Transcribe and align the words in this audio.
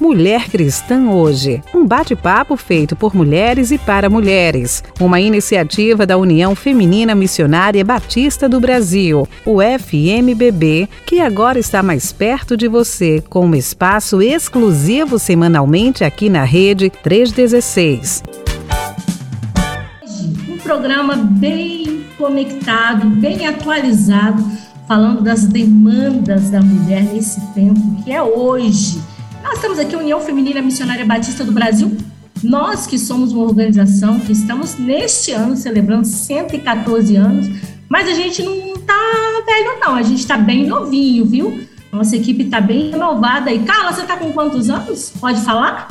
Mulher 0.00 0.48
Cristã 0.48 1.10
Hoje, 1.10 1.62
um 1.74 1.86
bate-papo 1.86 2.56
feito 2.56 2.96
por 2.96 3.14
mulheres 3.14 3.70
e 3.70 3.76
para 3.76 4.08
mulheres, 4.08 4.82
uma 4.98 5.20
iniciativa 5.20 6.06
da 6.06 6.16
União 6.16 6.54
Feminina 6.54 7.14
Missionária 7.14 7.84
Batista 7.84 8.48
do 8.48 8.58
Brasil, 8.58 9.28
o 9.44 9.58
FMBB, 9.60 10.88
que 11.04 11.20
agora 11.20 11.58
está 11.58 11.82
mais 11.82 12.12
perto 12.12 12.56
de 12.56 12.66
você, 12.66 13.22
com 13.28 13.44
um 13.46 13.54
espaço 13.54 14.22
exclusivo 14.22 15.18
semanalmente 15.18 16.02
aqui 16.02 16.30
na 16.30 16.44
Rede 16.44 16.88
316. 16.88 18.22
Um 20.48 20.56
programa 20.62 21.14
bem 21.14 22.06
conectado, 22.16 23.06
bem 23.06 23.46
atualizado 23.46 24.42
falando 24.88 25.22
das 25.22 25.44
demandas 25.44 26.48
da 26.48 26.62
mulher 26.62 27.04
nesse 27.04 27.40
tempo, 27.52 28.02
que 28.02 28.10
é 28.10 28.22
hoje. 28.22 28.98
Nós 29.50 29.58
temos 29.58 29.80
aqui 29.80 29.96
a 29.96 29.98
União 29.98 30.20
Feminina 30.20 30.62
Missionária 30.62 31.04
Batista 31.04 31.42
do 31.42 31.50
Brasil, 31.50 31.96
nós 32.40 32.86
que 32.86 32.96
somos 32.96 33.32
uma 33.32 33.42
organização 33.42 34.20
que 34.20 34.30
estamos 34.30 34.78
neste 34.78 35.32
ano 35.32 35.56
celebrando 35.56 36.06
114 36.06 37.16
anos, 37.16 37.48
mas 37.88 38.08
a 38.08 38.12
gente 38.12 38.44
não 38.44 38.76
tá 38.76 39.42
velho 39.44 39.80
não, 39.80 39.96
a 39.96 40.02
gente 40.02 40.24
tá 40.24 40.36
bem 40.36 40.68
novinho, 40.68 41.26
viu? 41.26 41.66
Nossa 41.90 42.14
equipe 42.14 42.44
tá 42.44 42.60
bem 42.60 42.92
renovada. 42.92 43.52
E 43.52 43.58
Carla, 43.64 43.92
você 43.92 44.04
tá 44.04 44.16
com 44.16 44.32
quantos 44.32 44.70
anos? 44.70 45.12
Pode 45.20 45.40
falar? 45.40 45.88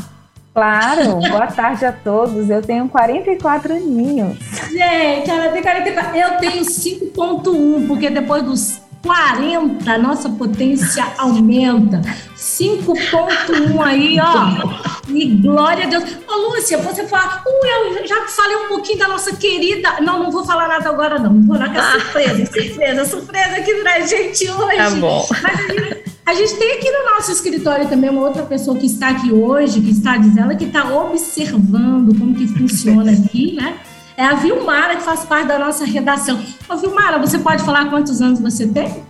Claro, 0.54 1.18
boa 1.18 1.48
tarde 1.48 1.84
a 1.84 1.92
todos. 1.92 2.50
Eu 2.50 2.62
tenho 2.62 2.88
44 2.88 3.74
aninhos. 3.74 4.38
Gente, 4.72 5.30
ela 5.30 5.50
tem 5.52 5.62
44. 5.62 6.18
Eu 6.18 6.38
tenho 6.38 6.64
5.1, 6.64 7.88
porque 7.88 8.10
depois 8.10 8.42
dos 8.42 8.82
40, 9.04 9.98
nossa 9.98 10.30
potência 10.30 11.06
aumenta. 11.18 12.02
5.1 12.36 13.82
aí, 13.82 14.18
ó. 14.20 15.10
E 15.10 15.26
glória 15.38 15.86
a 15.86 15.90
Deus. 15.90 16.04
Ô, 16.28 16.50
Lúcia, 16.50 16.78
você 16.78 17.08
fala, 17.08 17.42
uh, 17.46 17.98
eu 17.98 18.08
já 18.08 18.28
falei 18.28 18.56
um 18.58 18.68
pouquinho 18.68 19.00
da 19.00 19.08
nossa 19.08 19.36
querida. 19.36 20.02
Não, 20.02 20.24
não 20.24 20.32
vou 20.32 20.46
falar 20.46 20.68
nada 20.68 20.90
agora, 20.90 21.18
não. 21.18 21.42
Vou 21.42 21.58
falar 21.58 21.70
que 21.70 21.78
é 21.78 21.92
surpresa, 21.92 22.46
surpresa, 22.46 23.06
surpresa 23.06 23.56
aqui 23.58 23.74
pra 23.76 24.00
gente 24.02 24.50
hoje. 24.50 24.78
Tá 24.78 24.90
bom. 24.92 25.28
Mas 25.42 25.60
a 25.60 25.74
gente, 25.74 26.04
a 26.26 26.34
gente 26.34 26.56
tem 26.56 26.74
aqui 26.74 26.92
no 26.92 27.06
nosso 27.12 27.32
escritório 27.32 27.88
também 27.88 28.10
uma 28.10 28.22
outra 28.22 28.44
pessoa 28.44 28.78
que 28.78 28.86
está 28.86 29.10
aqui 29.10 29.32
hoje, 29.32 29.82
que 29.82 29.92
está 29.92 30.18
dizendo 30.18 30.56
que 30.58 30.66
está 30.66 30.94
observando 30.94 32.18
como 32.18 32.36
que 32.36 32.48
funciona 32.48 33.12
aqui, 33.12 33.54
né? 33.54 33.80
É 34.20 34.26
a 34.26 34.34
Vilmara, 34.34 34.98
que 34.98 35.04
faz 35.04 35.24
parte 35.24 35.48
da 35.48 35.58
nossa 35.58 35.86
redação. 35.86 36.38
Ô, 36.68 36.76
Vilmara, 36.76 37.18
você 37.18 37.40
pode 37.40 37.64
falar 37.64 37.90
quantos 37.90 38.22
anos 38.22 38.42
você 38.42 38.68
tem? 38.68 39.02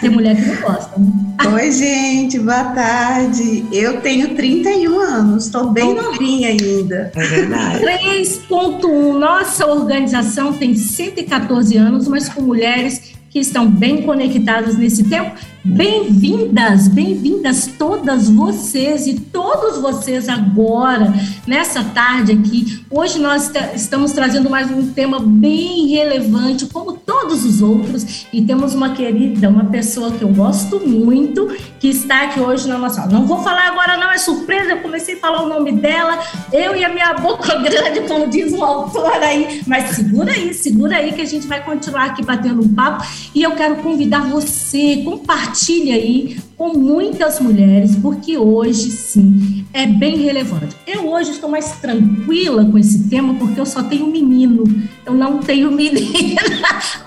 Tem 0.00 0.10
mulher 0.10 0.34
que 0.34 0.42
não 0.42 0.56
gosta. 0.56 0.98
Né? 0.98 1.06
Oi, 1.54 1.70
gente, 1.70 2.40
boa 2.40 2.64
tarde. 2.64 3.64
Eu 3.70 4.00
tenho 4.00 4.34
31 4.34 4.98
anos, 4.98 5.44
estou 5.44 5.70
bem 5.70 5.94
novinha 5.94 6.48
ainda. 6.48 7.12
É 7.14 7.24
verdade. 7.24 7.84
3.1. 7.84 9.16
Nossa 9.16 9.64
organização 9.64 10.52
tem 10.52 10.74
114 10.74 11.76
anos, 11.76 12.08
mas 12.08 12.28
com 12.28 12.42
mulheres 12.42 13.12
que 13.30 13.38
estão 13.38 13.70
bem 13.70 14.02
conectadas 14.02 14.76
nesse 14.76 15.04
tempo. 15.04 15.38
Bem-vindas, 15.68 16.88
bem-vindas 16.88 17.66
todas 17.78 18.30
vocês 18.30 19.06
e 19.06 19.20
todos 19.20 19.78
vocês 19.82 20.26
agora, 20.26 21.12
nessa 21.46 21.84
tarde 21.84 22.32
aqui. 22.32 22.82
Hoje 22.90 23.18
nós 23.18 23.52
estamos 23.74 24.12
trazendo 24.12 24.48
mais 24.48 24.70
um 24.70 24.90
tema 24.92 25.20
bem 25.20 25.88
relevante, 25.88 26.64
como 26.66 26.94
todos 26.94 27.44
os 27.44 27.60
outros, 27.60 28.26
e 28.32 28.40
temos 28.40 28.74
uma 28.74 28.94
querida, 28.94 29.50
uma 29.50 29.66
pessoa 29.66 30.10
que 30.10 30.22
eu 30.22 30.28
gosto 30.28 30.80
muito, 30.80 31.54
que 31.78 31.88
está 31.88 32.22
aqui 32.22 32.40
hoje 32.40 32.66
na 32.66 32.78
nossa. 32.78 33.04
Não 33.04 33.26
vou 33.26 33.42
falar 33.42 33.68
agora, 33.68 33.98
não, 33.98 34.10
é 34.10 34.16
surpresa, 34.16 34.70
eu 34.70 34.80
comecei 34.80 35.16
a 35.16 35.18
falar 35.18 35.42
o 35.42 35.48
nome 35.50 35.72
dela, 35.72 36.18
eu 36.50 36.74
e 36.74 36.82
a 36.82 36.88
minha 36.88 37.12
boca 37.12 37.54
grande, 37.60 38.08
como 38.08 38.26
diz 38.26 38.52
o 38.54 38.64
autor 38.64 39.22
aí, 39.22 39.62
mas 39.66 39.90
segura 39.90 40.32
aí, 40.32 40.54
segura 40.54 40.96
aí 40.96 41.12
que 41.12 41.20
a 41.20 41.26
gente 41.26 41.46
vai 41.46 41.62
continuar 41.62 42.06
aqui 42.06 42.24
batendo 42.24 42.62
um 42.62 42.74
papo, 42.74 43.04
e 43.34 43.42
eu 43.42 43.50
quero 43.50 43.76
convidar 43.76 44.20
você, 44.20 45.02
compartilhar 45.04 45.57
compartilhe 45.58 45.92
aí 45.92 46.40
com 46.56 46.78
muitas 46.78 47.40
mulheres, 47.40 47.96
porque 47.96 48.38
hoje 48.38 48.90
sim 48.90 49.66
é 49.72 49.86
bem 49.86 50.16
relevante. 50.16 50.76
Eu 50.86 51.10
hoje 51.10 51.32
estou 51.32 51.50
mais 51.50 51.72
tranquila 51.72 52.64
com 52.64 52.78
esse 52.78 53.08
tema 53.08 53.34
porque 53.34 53.60
eu 53.60 53.66
só 53.66 53.82
tenho 53.82 54.06
menino, 54.06 54.62
eu 55.04 55.14
não 55.14 55.38
tenho 55.38 55.70
menina, 55.72 56.40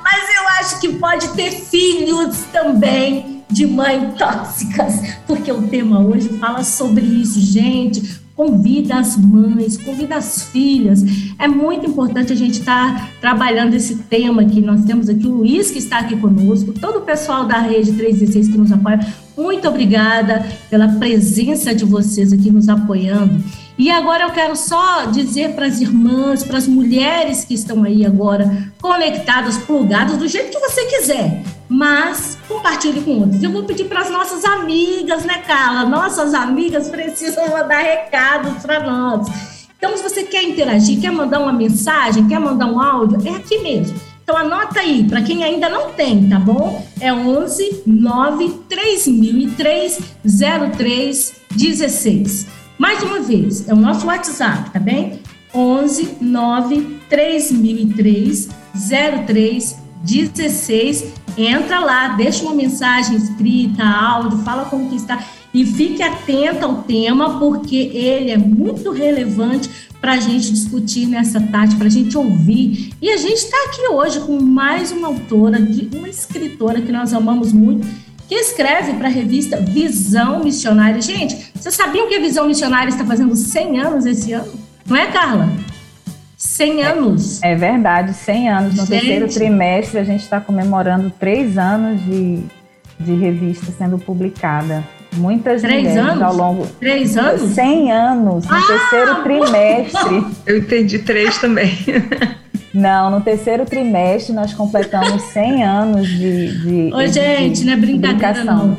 mas 0.03 0.23
eu 0.37 0.47
acho 0.59 0.81
que 0.81 0.89
pode 0.89 1.29
ter 1.29 1.51
filhos 1.51 2.39
também 2.51 3.41
de 3.49 3.65
mães 3.65 4.15
tóxicas, 4.17 4.95
porque 5.25 5.51
o 5.51 5.63
tema 5.63 5.99
hoje 5.99 6.29
fala 6.37 6.63
sobre 6.63 7.05
isso, 7.05 7.39
gente. 7.39 8.21
Convida 8.41 8.95
as 8.95 9.15
mães, 9.17 9.77
convida 9.77 10.15
as 10.15 10.45
filhas. 10.45 11.03
É 11.37 11.47
muito 11.47 11.85
importante 11.85 12.33
a 12.33 12.35
gente 12.35 12.59
estar 12.59 12.95
tá 12.95 13.09
trabalhando 13.21 13.75
esse 13.75 13.97
tema 13.97 14.43
que 14.43 14.59
nós 14.59 14.83
temos 14.83 15.07
aqui, 15.07 15.27
o 15.27 15.35
Luiz 15.35 15.69
que 15.69 15.77
está 15.77 15.99
aqui 15.99 16.17
conosco, 16.17 16.73
todo 16.73 16.97
o 16.97 17.01
pessoal 17.01 17.45
da 17.45 17.59
Rede 17.59 17.91
316 17.91 18.47
que 18.47 18.57
nos 18.57 18.71
apoia. 18.71 18.99
Muito 19.37 19.67
obrigada 19.67 20.43
pela 20.71 20.87
presença 20.87 21.75
de 21.75 21.85
vocês 21.85 22.33
aqui 22.33 22.49
nos 22.49 22.67
apoiando. 22.67 23.43
E 23.77 23.89
agora 23.89 24.23
eu 24.23 24.31
quero 24.31 24.55
só 24.55 25.05
dizer 25.05 25.53
para 25.55 25.65
as 25.65 25.79
irmãs, 25.79 26.43
para 26.43 26.57
as 26.57 26.67
mulheres 26.67 27.45
que 27.45 27.53
estão 27.53 27.83
aí 27.83 28.05
agora 28.05 28.71
conectadas, 28.81 29.57
plugadas, 29.57 30.17
do 30.17 30.27
jeito 30.27 30.51
que 30.51 30.59
você 30.59 30.85
quiser, 30.85 31.43
mas 31.67 32.37
compartilhe 32.47 33.01
com 33.01 33.19
outros. 33.19 33.41
Eu 33.41 33.51
vou 33.51 33.63
pedir 33.63 33.85
para 33.85 34.01
as 34.01 34.11
nossas 34.11 34.45
amigas, 34.45 35.23
né, 35.23 35.39
Carla? 35.39 35.89
Nossas 35.89 36.33
amigas 36.33 36.89
precisam 36.89 37.49
mandar 37.49 37.79
recados 37.79 38.61
para 38.61 38.83
nós. 38.83 39.27
Então, 39.77 39.97
se 39.97 40.03
você 40.03 40.23
quer 40.23 40.43
interagir, 40.43 41.01
quer 41.01 41.11
mandar 41.11 41.39
uma 41.39 41.53
mensagem, 41.53 42.27
quer 42.27 42.39
mandar 42.39 42.67
um 42.67 42.79
áudio, 42.79 43.17
é 43.27 43.35
aqui 43.35 43.57
mesmo. 43.59 43.99
Então 44.23 44.37
anota 44.37 44.79
aí, 44.79 45.03
para 45.09 45.21
quem 45.21 45.43
ainda 45.43 45.67
não 45.67 45.91
tem, 45.91 46.29
tá 46.29 46.39
bom? 46.39 46.85
É 47.01 47.11
11 47.11 47.83
9 47.85 48.49
3003 48.69 49.99
03 50.77 51.33
16. 51.53 52.60
Mais 52.81 53.03
uma 53.03 53.19
vez, 53.19 53.69
é 53.69 53.73
o 53.75 53.77
nosso 53.77 54.07
WhatsApp, 54.07 54.71
tá 54.71 54.79
bem? 54.79 55.19
11 55.53 56.17
9 56.19 56.97
3003 57.07 58.49
03 59.27 59.77
16. 60.03 61.05
Entra 61.37 61.79
lá, 61.79 62.07
deixa 62.15 62.41
uma 62.41 62.55
mensagem 62.55 63.15
escrita, 63.15 63.83
áudio, 63.83 64.39
fala 64.39 64.65
como 64.65 64.89
que 64.89 64.95
está 64.95 65.23
e 65.53 65.63
fique 65.63 66.01
atenta 66.01 66.65
ao 66.65 66.81
tema, 66.81 67.37
porque 67.37 67.75
ele 67.75 68.31
é 68.31 68.37
muito 68.39 68.89
relevante 68.89 69.69
para 70.01 70.13
a 70.13 70.19
gente 70.19 70.51
discutir 70.51 71.05
nessa 71.05 71.39
tarde, 71.39 71.75
para 71.75 71.85
a 71.85 71.91
gente 71.91 72.17
ouvir. 72.17 72.93
E 72.99 73.11
a 73.11 73.17
gente 73.17 73.35
está 73.35 73.57
aqui 73.67 73.87
hoje 73.89 74.21
com 74.21 74.41
mais 74.41 74.91
uma 74.91 75.09
autora, 75.09 75.59
uma 75.95 76.09
escritora 76.09 76.81
que 76.81 76.91
nós 76.91 77.13
amamos 77.13 77.53
muito 77.53 77.85
que 78.31 78.35
escreve 78.35 78.93
para 78.93 79.09
a 79.09 79.11
revista 79.11 79.57
Visão 79.57 80.41
Missionária. 80.41 81.01
Gente, 81.01 81.51
vocês 81.53 81.75
sabiam 81.75 82.07
que 82.07 82.15
a 82.15 82.19
Visão 82.21 82.47
Missionária 82.47 82.87
está 82.87 83.03
fazendo 83.03 83.35
100 83.35 83.81
anos 83.81 84.05
esse 84.05 84.31
ano? 84.31 84.53
Não 84.85 84.95
é, 84.95 85.07
Carla? 85.07 85.49
100 86.37 86.81
anos. 86.81 87.43
É, 87.43 87.51
é 87.51 87.55
verdade, 87.55 88.13
100 88.13 88.49
anos. 88.49 88.75
No 88.75 88.85
gente. 88.85 88.89
terceiro 88.89 89.27
trimestre, 89.27 89.99
a 89.99 90.05
gente 90.05 90.21
está 90.21 90.39
comemorando 90.39 91.11
três 91.19 91.57
anos 91.57 92.01
de, 92.05 92.41
de 92.97 93.13
revista 93.15 93.69
sendo 93.77 93.99
publicada. 93.99 94.81
Muitas 95.17 95.61
Três 95.61 95.83
mulheres 95.83 96.09
anos? 96.09 96.23
ao 96.23 96.33
longo. 96.33 96.67
Três 96.79 97.17
anos? 97.17 97.41
100 97.51 97.91
anos, 97.91 98.45
no 98.45 98.55
ah, 98.55 98.61
terceiro 98.65 99.23
trimestre. 99.23 100.25
Eu 100.47 100.57
entendi 100.59 100.99
três 100.99 101.37
também. 101.37 101.77
Não, 102.73 103.11
no 103.11 103.21
terceiro 103.21 103.65
trimestre 103.65 104.33
nós 104.33 104.53
completamos 104.53 105.21
100 105.23 105.63
anos 105.63 106.07
de. 106.07 106.87
de 106.87 106.93
Ô, 106.93 107.05
gente, 107.05 107.59
de, 107.59 107.65
não 107.65 107.73
é 107.73 107.75
brincadeira, 107.75 108.43
não. 108.43 108.77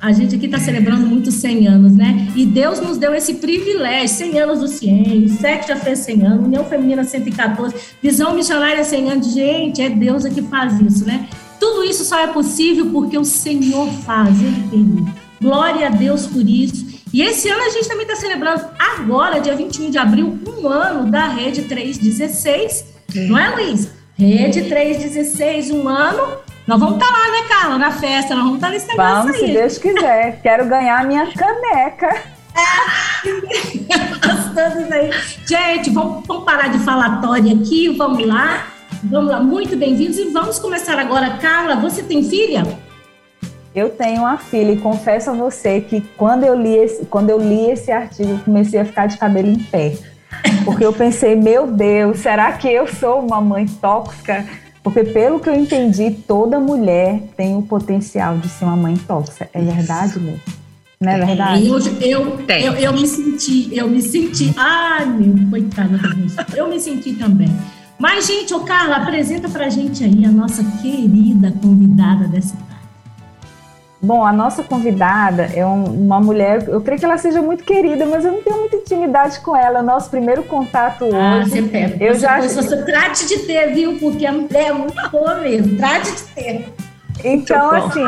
A 0.00 0.12
gente 0.12 0.36
aqui 0.36 0.44
está 0.46 0.58
celebrando 0.58 1.06
muito 1.06 1.32
100 1.32 1.66
anos, 1.66 1.96
né? 1.96 2.28
E 2.36 2.44
Deus 2.44 2.78
nos 2.80 2.98
deu 2.98 3.14
esse 3.14 3.34
privilégio: 3.34 4.08
100 4.16 4.38
anos 4.40 4.60
do 4.60 4.68
CIEM, 4.68 5.24
o 5.24 5.28
SEC 5.28 5.66
já 5.66 5.76
fez 5.76 6.00
100 6.00 6.26
anos, 6.26 6.46
União 6.46 6.64
Feminina 6.64 7.02
114, 7.02 7.74
Visão 8.02 8.34
Missionária 8.34 8.84
100 8.84 9.10
anos. 9.10 9.32
Gente, 9.32 9.80
é 9.80 9.88
Deus 9.88 10.24
que 10.26 10.42
faz 10.42 10.78
isso, 10.80 11.06
né? 11.06 11.26
Tudo 11.58 11.82
isso 11.84 12.04
só 12.04 12.18
é 12.18 12.26
possível 12.26 12.90
porque 12.92 13.16
o 13.16 13.24
Senhor 13.24 13.88
faz, 14.04 14.40
Ele 14.40 14.68
tem. 14.70 15.06
Glória 15.40 15.86
a 15.86 15.90
Deus 15.90 16.26
por 16.26 16.46
isso. 16.46 16.86
E 17.12 17.22
esse 17.22 17.48
ano 17.48 17.62
a 17.62 17.70
gente 17.70 17.88
também 17.88 18.06
está 18.06 18.16
celebrando, 18.16 18.64
agora, 18.78 19.40
dia 19.40 19.54
21 19.54 19.90
de 19.90 19.96
abril, 19.96 20.38
um 20.46 20.68
ano 20.68 21.10
da 21.10 21.28
Rede 21.28 21.62
316 21.62 22.95
não 23.14 23.38
é, 23.38 23.54
Luiz? 23.54 23.90
Rede 24.18 24.62
316, 24.62 25.70
um 25.70 25.88
ano. 25.88 26.38
Nós 26.66 26.80
vamos 26.80 26.96
estar 26.96 27.06
tá 27.06 27.12
lá, 27.12 27.30
né, 27.30 27.48
Carla? 27.48 27.78
Na 27.78 27.92
festa, 27.92 28.34
nós 28.34 28.44
vamos 28.44 28.56
estar 28.56 28.68
tá 28.68 28.72
nesse 28.72 28.88
negócio 28.88 29.14
vamos, 29.14 29.36
aí. 29.36 29.46
se 29.46 29.52
Deus 29.52 29.78
quiser. 29.78 30.40
Quero 30.42 30.66
ganhar 30.66 31.00
a 31.00 31.04
minha 31.04 31.26
caneca. 31.32 32.36
É, 32.56 32.62
aí. 34.94 35.10
Gente, 35.46 35.90
vamos, 35.90 36.26
vamos 36.26 36.44
parar 36.44 36.68
de 36.68 36.78
falatória 36.78 37.52
aqui, 37.52 37.88
vamos 37.90 38.26
lá. 38.26 38.68
Vamos 39.04 39.30
lá, 39.30 39.40
muito 39.40 39.76
bem-vindos 39.76 40.16
e 40.16 40.30
vamos 40.30 40.58
começar 40.58 40.98
agora. 40.98 41.36
Carla, 41.36 41.76
você 41.76 42.02
tem 42.02 42.22
filha? 42.24 42.62
Eu 43.74 43.90
tenho 43.90 44.20
uma 44.20 44.38
filha 44.38 44.72
e 44.72 44.78
confesso 44.78 45.28
a 45.28 45.34
você 45.34 45.82
que 45.82 46.00
quando 46.16 46.44
eu 46.44 46.54
li 46.54 46.74
esse, 46.78 47.04
quando 47.04 47.28
eu 47.28 47.38
li 47.38 47.70
esse 47.70 47.92
artigo, 47.92 48.30
eu 48.30 48.38
comecei 48.38 48.80
a 48.80 48.86
ficar 48.86 49.06
de 49.06 49.18
cabelo 49.18 49.48
em 49.48 49.58
pé. 49.58 49.98
Porque 50.64 50.84
eu 50.84 50.92
pensei, 50.92 51.34
meu 51.34 51.66
Deus, 51.66 52.18
será 52.18 52.52
que 52.52 52.68
eu 52.68 52.86
sou 52.86 53.20
uma 53.20 53.40
mãe 53.40 53.66
tóxica? 53.66 54.44
Porque 54.82 55.02
pelo 55.04 55.40
que 55.40 55.48
eu 55.48 55.54
entendi, 55.54 56.10
toda 56.10 56.60
mulher 56.60 57.20
tem 57.36 57.56
o 57.56 57.62
potencial 57.62 58.38
de 58.38 58.48
ser 58.48 58.64
uma 58.64 58.76
mãe 58.76 58.96
tóxica. 58.96 59.48
É 59.52 59.60
verdade, 59.60 60.18
Lu? 60.18 60.38
Não 61.00 61.12
é 61.12 61.26
verdade? 61.26 61.66
Eu, 61.66 61.78
eu, 62.00 62.40
eu, 62.48 62.72
eu, 62.74 62.92
me 62.92 63.06
senti, 63.06 63.68
eu 63.76 63.88
me 63.88 64.00
senti. 64.00 64.54
Ai, 64.56 65.04
meu, 65.06 65.50
coitada 65.50 65.98
da 65.98 66.56
Eu 66.56 66.68
me 66.68 66.80
senti 66.80 67.14
também. 67.14 67.48
Mas, 67.98 68.26
gente, 68.26 68.54
o 68.54 68.60
Carla, 68.60 68.96
apresenta 68.96 69.48
pra 69.48 69.68
gente 69.68 70.04
aí 70.04 70.24
a 70.24 70.30
nossa 70.30 70.62
querida 70.80 71.52
convidada 71.62 72.28
dessa. 72.28 72.54
Bom, 74.06 74.24
a 74.24 74.32
nossa 74.32 74.62
convidada 74.62 75.50
é 75.52 75.66
um, 75.66 75.82
uma 75.82 76.20
mulher, 76.20 76.68
eu 76.68 76.80
creio 76.80 76.96
que 76.96 77.04
ela 77.04 77.18
seja 77.18 77.42
muito 77.42 77.64
querida, 77.64 78.06
mas 78.06 78.24
eu 78.24 78.30
não 78.30 78.40
tenho 78.40 78.60
muita 78.60 78.76
intimidade 78.76 79.40
com 79.40 79.56
ela. 79.56 79.80
É 79.80 79.82
o 79.82 79.84
nosso 79.84 80.08
primeiro 80.08 80.44
contato 80.44 81.06
ah, 81.12 81.38
hoje. 81.40 81.50
Você 81.50 81.62
pega. 81.62 82.04
Eu 82.04 82.14
você, 82.14 82.20
já... 82.20 82.40
você 82.40 82.84
trate 82.84 83.26
de 83.26 83.38
ter, 83.40 83.74
viu? 83.74 83.98
Porque 83.98 84.24
a 84.24 84.30
mulher 84.30 84.68
é 84.68 84.72
muito 84.72 85.10
boa 85.10 85.40
mesmo. 85.40 85.76
Trate 85.76 86.12
de 86.12 86.22
ter. 86.22 86.72
Então, 87.24 87.72
assim, 87.72 88.04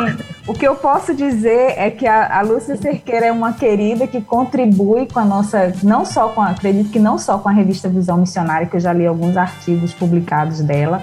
o 0.47 0.55
que 0.55 0.69
eu 0.69 0.77
posso 0.77 1.13
dizer 1.13 1.75
é 1.77 1.91
que 1.91 2.07
a, 2.07 2.39
a 2.39 2.43
Lúcia 2.43 2.77
Cerqueira 2.77 3.27
é 3.27 3.33
uma 3.33 3.55
querida 3.55 4.07
que 4.07 4.21
contribui 4.21 5.09
com 5.13 5.19
a 5.19 5.25
nossa, 5.25 5.73
não 5.83 6.05
só 6.05 6.29
com, 6.29 6.41
a, 6.41 6.51
acredito 6.51 6.91
que 6.91 7.01
não 7.01 7.19
só 7.19 7.39
com 7.39 7.49
a 7.49 7.53
revista 7.53 7.89
Visão 7.89 8.19
Missionária, 8.19 8.69
que 8.69 8.77
eu 8.77 8.81
já 8.81 8.93
li 8.93 9.05
alguns 9.05 9.37
artigos 9.37 9.93
publicados 9.93 10.61
dela, 10.61 11.03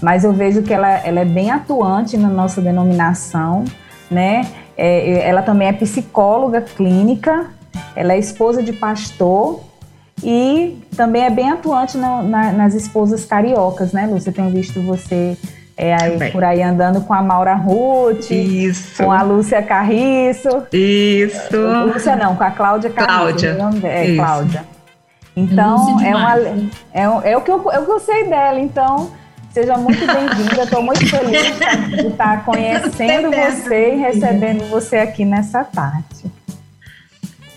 mas 0.00 0.24
eu 0.24 0.32
vejo 0.32 0.62
que 0.62 0.72
ela, 0.72 0.88
ela 0.88 1.20
é 1.20 1.24
bem 1.26 1.50
atuante 1.50 2.16
na 2.16 2.28
nossa 2.28 2.62
denominação, 2.62 3.66
né? 4.10 4.46
É, 4.76 5.28
ela 5.28 5.42
também 5.42 5.68
é 5.68 5.72
psicóloga 5.72 6.60
clínica, 6.60 7.46
ela 7.94 8.12
é 8.12 8.18
esposa 8.18 8.62
de 8.62 8.72
pastor 8.72 9.60
e 10.22 10.78
também 10.96 11.24
é 11.24 11.30
bem 11.30 11.50
atuante 11.50 11.96
no, 11.96 12.22
na, 12.22 12.52
nas 12.52 12.74
esposas 12.74 13.24
cariocas, 13.24 13.92
né, 13.92 14.06
Lúcia? 14.06 14.32
Tenho 14.32 14.50
visto 14.50 14.80
você 14.82 15.36
é 15.76 15.94
aí, 15.94 16.30
por 16.30 16.44
aí 16.44 16.62
andando 16.62 17.00
com 17.00 17.14
a 17.14 17.22
Maura 17.22 17.54
Ruth, 17.54 18.30
Isso. 18.30 19.02
com 19.02 19.10
a 19.10 19.22
Lúcia 19.22 19.62
Carriço. 19.62 20.64
Isso. 20.70 21.56
Lúcia 21.86 22.16
não, 22.16 22.36
com 22.36 22.44
a 22.44 22.50
Cláudia 22.50 22.90
Carriço. 22.90 23.18
Cláudia. 23.18 23.56
É, 23.84 24.04
Isso. 24.04 24.16
Cláudia. 24.16 24.64
Então, 25.34 25.98
é, 26.04 26.14
uma, 26.14 26.38
é, 26.92 27.30
é, 27.32 27.36
o 27.36 27.40
que 27.40 27.50
eu, 27.50 27.70
é 27.70 27.78
o 27.78 27.86
que 27.86 27.92
eu 27.92 28.00
sei 28.00 28.26
dela. 28.26 28.60
Então, 28.60 29.10
seja 29.52 29.76
muito 29.76 30.06
bem-vinda. 30.06 30.62
Estou 30.62 30.82
muito 30.82 31.06
feliz 31.08 31.56
de 31.88 32.06
estar 32.08 32.44
conhecendo 32.44 33.30
você 33.30 33.94
e 33.94 33.96
recebendo 33.96 34.68
você 34.68 34.96
aqui 34.96 35.24
nessa 35.24 35.64
tarde. 35.64 36.30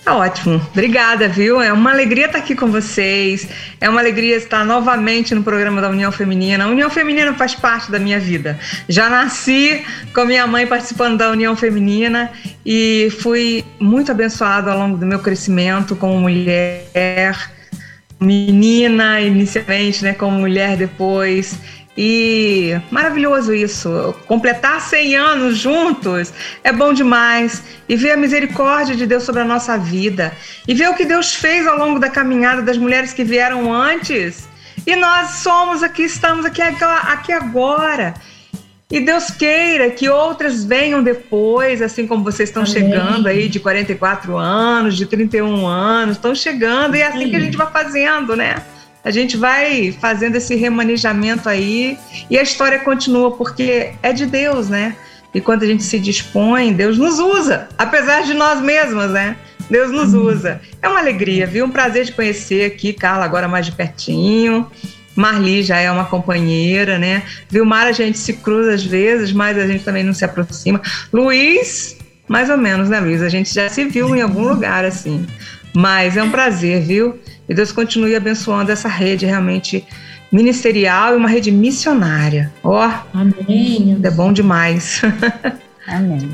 Tá 0.03 0.17
ótimo. 0.17 0.61
Obrigada, 0.71 1.29
viu? 1.29 1.61
É 1.61 1.71
uma 1.71 1.91
alegria 1.91 2.25
estar 2.25 2.39
aqui 2.39 2.55
com 2.55 2.69
vocês. 2.69 3.47
É 3.79 3.89
uma 3.89 4.01
alegria 4.01 4.35
estar 4.35 4.65
novamente 4.65 5.33
no 5.33 5.41
programa 5.43 5.79
da 5.79 5.89
União 5.89 6.11
Feminina. 6.11 6.65
A 6.65 6.67
União 6.67 6.89
Feminina 6.89 7.33
faz 7.35 7.55
parte 7.55 7.89
da 7.89 7.97
minha 7.97 8.19
vida. 8.19 8.59
Já 8.89 9.09
nasci 9.09 9.81
com 10.13 10.25
minha 10.25 10.45
mãe 10.45 10.67
participando 10.67 11.17
da 11.17 11.29
União 11.29 11.55
Feminina 11.55 12.29
e 12.65 13.13
fui 13.21 13.63
muito 13.79 14.11
abençoada 14.11 14.73
ao 14.73 14.77
longo 14.77 14.97
do 14.97 15.05
meu 15.05 15.19
crescimento 15.19 15.95
como 15.95 16.19
mulher, 16.19 17.37
menina 18.19 19.21
inicialmente, 19.21 20.03
né, 20.03 20.13
como 20.13 20.37
mulher 20.37 20.75
depois. 20.75 21.57
E 21.97 22.79
maravilhoso 22.89 23.53
isso. 23.53 24.15
Completar 24.25 24.81
100 24.81 25.15
anos 25.15 25.57
juntos 25.57 26.33
é 26.63 26.71
bom 26.71 26.93
demais. 26.93 27.63
E 27.87 27.95
ver 27.95 28.11
a 28.11 28.17
misericórdia 28.17 28.95
de 28.95 29.05
Deus 29.05 29.23
sobre 29.23 29.41
a 29.41 29.45
nossa 29.45 29.77
vida. 29.77 30.33
E 30.67 30.73
ver 30.73 30.89
o 30.89 30.95
que 30.95 31.05
Deus 31.05 31.35
fez 31.35 31.67
ao 31.67 31.77
longo 31.77 31.99
da 31.99 32.09
caminhada 32.09 32.61
das 32.61 32.77
mulheres 32.77 33.13
que 33.13 33.23
vieram 33.23 33.73
antes. 33.73 34.49
E 34.85 34.95
nós 34.95 35.29
somos 35.35 35.83
aqui, 35.83 36.03
estamos 36.03 36.45
aqui, 36.45 36.61
aqui 36.61 37.31
agora. 37.31 38.13
E 38.91 38.99
Deus 38.99 39.31
queira 39.31 39.89
que 39.89 40.07
outras 40.07 40.63
venham 40.63 41.01
depois, 41.01 41.81
assim 41.81 42.05
como 42.05 42.23
vocês 42.23 42.49
estão 42.49 42.63
Amém. 42.63 42.73
chegando 42.73 43.27
aí 43.27 43.47
de 43.47 43.59
44 43.59 44.37
anos, 44.37 44.95
de 44.95 45.05
31 45.05 45.65
anos, 45.65 46.17
estão 46.17 46.35
chegando, 46.35 46.95
e 46.95 47.01
é 47.01 47.07
assim 47.07 47.25
Sim. 47.25 47.29
que 47.31 47.35
a 47.35 47.39
gente 47.39 47.57
vai 47.57 47.71
fazendo, 47.71 48.35
né? 48.35 48.61
A 49.03 49.11
gente 49.11 49.35
vai 49.35 49.91
fazendo 49.99 50.35
esse 50.35 50.55
remanejamento 50.55 51.49
aí 51.49 51.97
e 52.29 52.37
a 52.37 52.41
história 52.41 52.79
continua, 52.79 53.31
porque 53.31 53.91
é 54.01 54.13
de 54.13 54.25
Deus, 54.25 54.69
né? 54.69 54.95
E 55.33 55.41
quando 55.41 55.63
a 55.63 55.65
gente 55.65 55.83
se 55.83 55.99
dispõe, 55.99 56.71
Deus 56.73 56.97
nos 56.97 57.19
usa, 57.19 57.67
apesar 57.77 58.21
de 58.21 58.33
nós 58.33 58.61
mesmas, 58.61 59.11
né? 59.11 59.35
Deus 59.69 59.91
nos 59.91 60.13
uhum. 60.13 60.27
usa. 60.27 60.61
É 60.81 60.87
uma 60.87 60.99
alegria, 60.99 61.47
viu? 61.47 61.65
Um 61.65 61.69
prazer 61.69 62.05
de 62.05 62.11
conhecer 62.11 62.65
aqui, 62.65 62.93
Carla, 62.93 63.25
agora 63.25 63.47
mais 63.47 63.65
de 63.65 63.71
pertinho. 63.71 64.69
Marli 65.15 65.63
já 65.63 65.79
é 65.79 65.91
uma 65.91 66.05
companheira, 66.05 66.97
né? 66.97 67.23
Vilmar 67.49 67.87
a 67.87 67.91
gente 67.91 68.17
se 68.17 68.33
cruza 68.33 68.73
às 68.73 68.83
vezes, 68.83 69.31
mas 69.31 69.57
a 69.57 69.67
gente 69.67 69.83
também 69.83 70.03
não 70.03 70.13
se 70.13 70.25
aproxima. 70.25 70.81
Luiz, 71.11 71.97
mais 72.27 72.49
ou 72.49 72.57
menos, 72.57 72.89
né, 72.89 72.99
Luiz? 72.99 73.21
A 73.21 73.29
gente 73.29 73.53
já 73.53 73.69
se 73.69 73.85
viu 73.85 74.15
em 74.15 74.21
algum 74.21 74.43
lugar 74.47 74.85
assim. 74.85 75.25
Mas 75.73 76.15
é 76.17 76.23
um 76.23 76.29
prazer, 76.29 76.81
viu? 76.81 77.19
E 77.49 77.53
Deus 77.53 77.71
continue 77.71 78.15
abençoando 78.15 78.71
essa 78.71 78.87
rede 78.87 79.25
realmente 79.25 79.85
ministerial 80.31 81.13
e 81.13 81.17
uma 81.17 81.29
rede 81.29 81.51
missionária. 81.51 82.51
Ó, 82.63 82.87
oh, 82.87 83.17
Amém. 83.17 83.99
É 84.01 84.11
bom 84.11 84.31
demais. 84.31 85.01
Amém. 85.87 86.29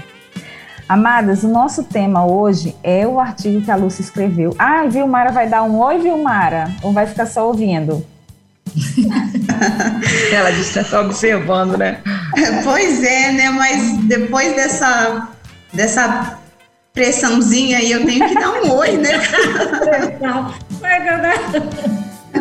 Amadas, 0.87 1.43
o 1.43 1.47
nosso 1.47 1.83
tema 1.83 2.25
hoje 2.25 2.75
é 2.81 3.05
o 3.05 3.19
artigo 3.19 3.61
que 3.61 3.69
a 3.69 3.75
Lúcia 3.75 4.01
escreveu. 4.01 4.55
Ah, 4.57 4.85
Vilmara 4.87 5.31
vai 5.31 5.47
dar 5.47 5.61
um 5.63 5.77
oi, 5.77 5.99
Vilmara? 5.99 6.71
Ou 6.81 6.91
vai 6.91 7.05
ficar 7.05 7.27
só 7.27 7.47
ouvindo? 7.47 8.03
Ela 10.33 10.51
disse 10.51 10.73
que 10.73 10.79
está 10.79 10.83
só 10.83 11.05
observando, 11.05 11.77
né? 11.77 11.99
Pois 12.63 13.03
é, 13.03 13.31
né? 13.31 13.49
Mas 13.51 13.97
depois 14.05 14.55
dessa, 14.55 15.29
dessa 15.71 16.38
pressãozinha 16.99 17.77
aí, 17.77 17.93
eu 17.93 18.05
tenho 18.05 18.27
que 18.27 18.33
dar 18.33 18.61
um 18.61 18.71
oi, 18.73 18.97
né? 18.97 19.21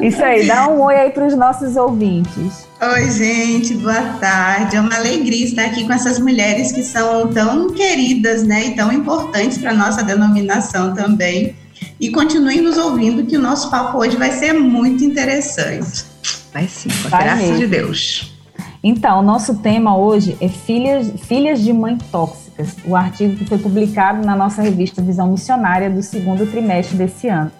Isso 0.02 0.22
aí, 0.22 0.49
dá 0.49 0.69
um 0.69 0.82
oi 0.82 0.96
aí 0.96 1.10
para 1.10 1.26
os 1.26 1.37
nossos 1.37 1.76
ouvintes. 1.76 2.66
Oi, 2.81 3.10
gente, 3.10 3.75
boa 3.75 4.02
tarde. 4.20 4.76
É 4.76 4.81
uma 4.81 4.96
alegria 4.96 5.44
estar 5.44 5.66
aqui 5.66 5.87
com 5.87 5.93
essas 5.93 6.19
mulheres 6.19 6.72
que 6.72 6.82
são 6.82 7.28
tão 7.28 7.72
queridas, 7.72 8.43
né, 8.43 8.66
e 8.66 8.75
tão 8.75 8.93
importantes 8.93 9.58
para 9.58 9.72
nossa 9.72 10.02
denominação 10.02 10.93
também. 10.93 11.55
E 12.00 12.10
continuem 12.10 12.60
nos 12.60 12.77
ouvindo, 12.77 13.24
que 13.27 13.36
o 13.36 13.41
nosso 13.41 13.70
papo 13.70 13.98
hoje 13.98 14.17
vai 14.17 14.32
ser 14.32 14.55
muito 14.55 15.05
interessante. 15.05 16.05
Vai 16.53 16.67
sim, 16.67 16.88
com 16.88 17.15
a 17.15 17.19
graça 17.20 17.43
mesmo. 17.43 17.58
de 17.58 17.67
Deus. 17.69 18.34
Então, 18.82 19.20
o 19.20 19.22
nosso 19.22 19.58
tema 19.58 19.96
hoje 19.96 20.36
é 20.41 20.48
filhas, 20.48 21.12
filhas 21.29 21.60
de 21.60 21.72
mãe 21.72 21.96
o 22.84 22.96
artigo 22.96 23.36
que 23.36 23.44
foi 23.44 23.58
publicado 23.58 24.24
na 24.24 24.34
nossa 24.34 24.62
revista 24.62 25.03
Visão 25.03 25.29
Missionária 25.29 25.88
do 25.88 26.03
segundo 26.03 26.46
trimestre 26.46 26.96
desse 26.96 27.29
ano. 27.29 27.50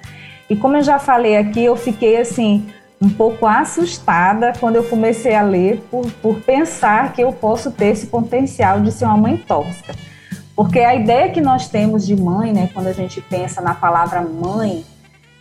E 0.49 0.57
como 0.57 0.77
eu 0.77 0.83
já 0.83 0.99
falei 0.99 1.37
aqui, 1.37 1.65
eu 1.65 1.77
fiquei 1.77 2.17
assim 2.17 2.67
um 3.01 3.09
pouco 3.09 3.47
assustada 3.47 4.53
quando 4.59 4.77
eu 4.77 4.85
comecei 4.85 5.35
a 5.35 5.43
ler 5.43 5.87
por, 5.91 6.11
por 6.23 6.41
pensar 6.41 7.13
que 7.13 7.23
eu 7.23 7.33
posso 7.33 7.71
ter 7.71 7.89
esse 7.89 8.07
potencial 8.07 8.81
de 8.81 8.91
ser 8.91 9.05
uma 9.05 9.17
mãe 9.17 9.37
tóxica. 9.37 9.95
Porque 10.57 10.81
a 10.81 10.95
ideia 10.95 11.31
que 11.31 11.41
nós 11.41 11.69
temos 11.69 12.05
de 12.05 12.17
mãe, 12.17 12.53
né, 12.53 12.69
quando 12.75 12.89
a 12.89 12.93
gente 12.93 13.21
pensa 13.21 13.61
na 13.61 13.75
palavra 13.75 14.21
mãe, 14.21 14.85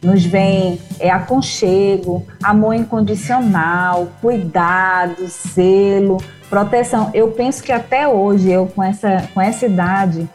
nos 0.03 0.23
vem 0.23 0.79
é, 0.99 1.09
aconchego, 1.09 2.23
amor 2.43 2.75
incondicional, 2.75 4.09
cuidado, 4.21 5.27
zelo, 5.27 6.17
proteção. 6.49 7.11
Eu 7.13 7.31
penso 7.31 7.63
que 7.63 7.71
até 7.71 8.07
hoje, 8.07 8.49
eu 8.49 8.67
com 8.67 8.83
essa, 8.83 9.27
com 9.33 9.41
essa 9.41 9.65
idade, 9.65 10.27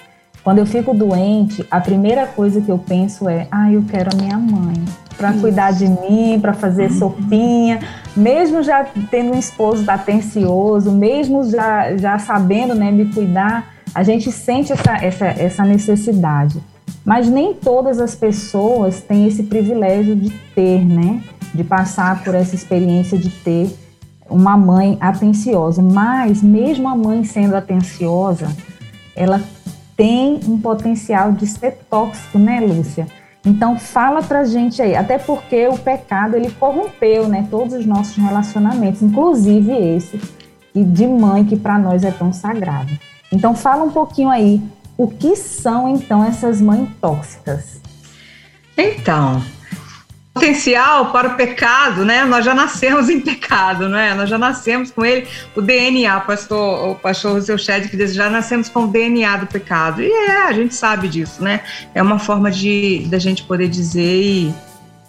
quando 0.45 0.59
eu 0.59 0.66
fico 0.66 0.92
doente, 0.92 1.64
a 1.71 1.81
primeira 1.81 2.26
coisa 2.26 2.61
que 2.61 2.69
eu 2.69 2.78
penso 2.78 3.28
é: 3.28 3.47
ah, 3.50 3.73
eu 3.73 3.85
quero 3.88 4.11
a 4.12 4.21
minha 4.21 4.37
mãe 4.37 4.85
para 5.16 5.33
cuidar 5.35 5.73
de 5.73 5.87
mim, 5.87 6.38
para 6.40 6.52
fazer 6.52 6.90
uhum. 6.90 6.99
sopinha, 6.99 7.81
mesmo 8.16 8.62
já 8.62 8.85
tendo 9.11 9.35
um 9.35 9.38
esposo 9.38 9.88
atencioso, 9.88 10.90
mesmo 10.90 11.49
já, 11.49 11.97
já 11.97 12.19
sabendo 12.19 12.75
né, 12.75 12.90
me 12.90 13.07
cuidar, 13.12 13.73
a 13.95 14.02
gente 14.02 14.33
sente 14.33 14.73
essa, 14.73 14.95
essa, 14.97 15.26
essa 15.26 15.64
necessidade. 15.64 16.61
Mas 17.04 17.28
nem 17.28 17.54
todas 17.54 18.00
as 18.00 18.14
pessoas 18.14 19.00
têm 19.00 19.26
esse 19.26 19.45
privilégio 19.45 20.16
de 20.16 20.31
ter, 20.54 20.85
né? 20.85 21.21
De 21.52 21.62
passar 21.62 22.23
por 22.23 22.35
essa 22.35 22.54
experiência 22.54 23.19
de 23.19 23.28
ter 23.28 23.71
uma 24.33 24.57
mãe 24.57 24.97
atenciosa. 25.01 25.83
Mas, 25.83 26.43
mesmo 26.43 26.89
a 26.89 26.97
mãe 26.97 27.25
sendo 27.25 27.55
atenciosa, 27.55 28.49
ela 29.15 29.41
tem 29.97 30.41
um 30.49 30.59
potencial 30.59 31.33
de 31.33 31.47
ser 31.47 31.79
tóxico, 31.89 32.39
né, 32.39 32.61
Lúcia? 32.61 33.07
Então 33.45 33.77
fala 33.77 34.23
pra 34.23 34.45
gente 34.45 34.81
aí, 34.81 34.95
até 34.95 35.19
porque 35.19 35.67
o 35.67 35.77
pecado 35.77 36.37
ele 36.37 36.51
corrompeu, 36.53 37.27
né, 37.27 37.47
todos 37.51 37.75
os 37.75 37.85
nossos 37.85 38.17
relacionamentos, 38.17 39.03
inclusive 39.03 39.73
esse 39.73 40.21
e 40.75 40.83
de 40.85 41.07
mãe 41.07 41.45
que 41.45 41.57
para 41.57 41.79
nós 41.79 42.05
é 42.05 42.11
tão 42.11 42.33
sagrado. 42.33 42.97
Então 43.33 43.55
fala 43.55 43.83
um 43.83 43.91
pouquinho 43.91 44.31
aí, 44.31 44.62
o 44.97 45.09
que 45.09 45.35
são 45.35 45.89
então 45.89 46.25
essas 46.25 46.61
mães 46.61 46.89
tóxicas? 47.01 47.81
Então, 48.79 49.43
potencial 50.33 51.12
para 51.12 51.29
o 51.29 51.35
pecado, 51.37 52.05
né? 52.05 52.25
Nós 52.25 52.45
já 52.45 52.55
nascemos 52.55 53.09
em 53.11 53.21
pecado, 53.21 53.89
né? 53.89 54.15
Nós 54.15 54.31
já 54.31 54.39
nascemos 54.39 54.91
com 54.91 55.05
ele, 55.05 55.27
o 55.55 55.61
DNA, 55.61 56.21
pastor, 56.21 56.91
o 56.91 56.95
pastor 56.95 57.33
Rousseau 57.33 57.59
Shedd 57.59 57.89
que 57.89 57.97
diz, 57.97 58.15
já 58.15 58.31
nascemos 58.31 58.69
com 58.69 58.85
o 58.85 58.87
DNA 58.89 59.37
do 59.37 59.47
pecado. 59.47 60.03
E 60.03 60.11
é, 60.11 60.47
a 60.47 60.53
gente 60.53 60.75
sabe 60.75 61.09
disso, 61.09 61.43
né? 61.43 61.61
É 61.95 62.03
uma 62.03 62.19
forma 62.19 62.51
de 62.51 63.07
da 63.09 63.19
gente 63.19 63.43
poder 63.43 63.69
dizer 63.69 64.23
e, 64.23 64.55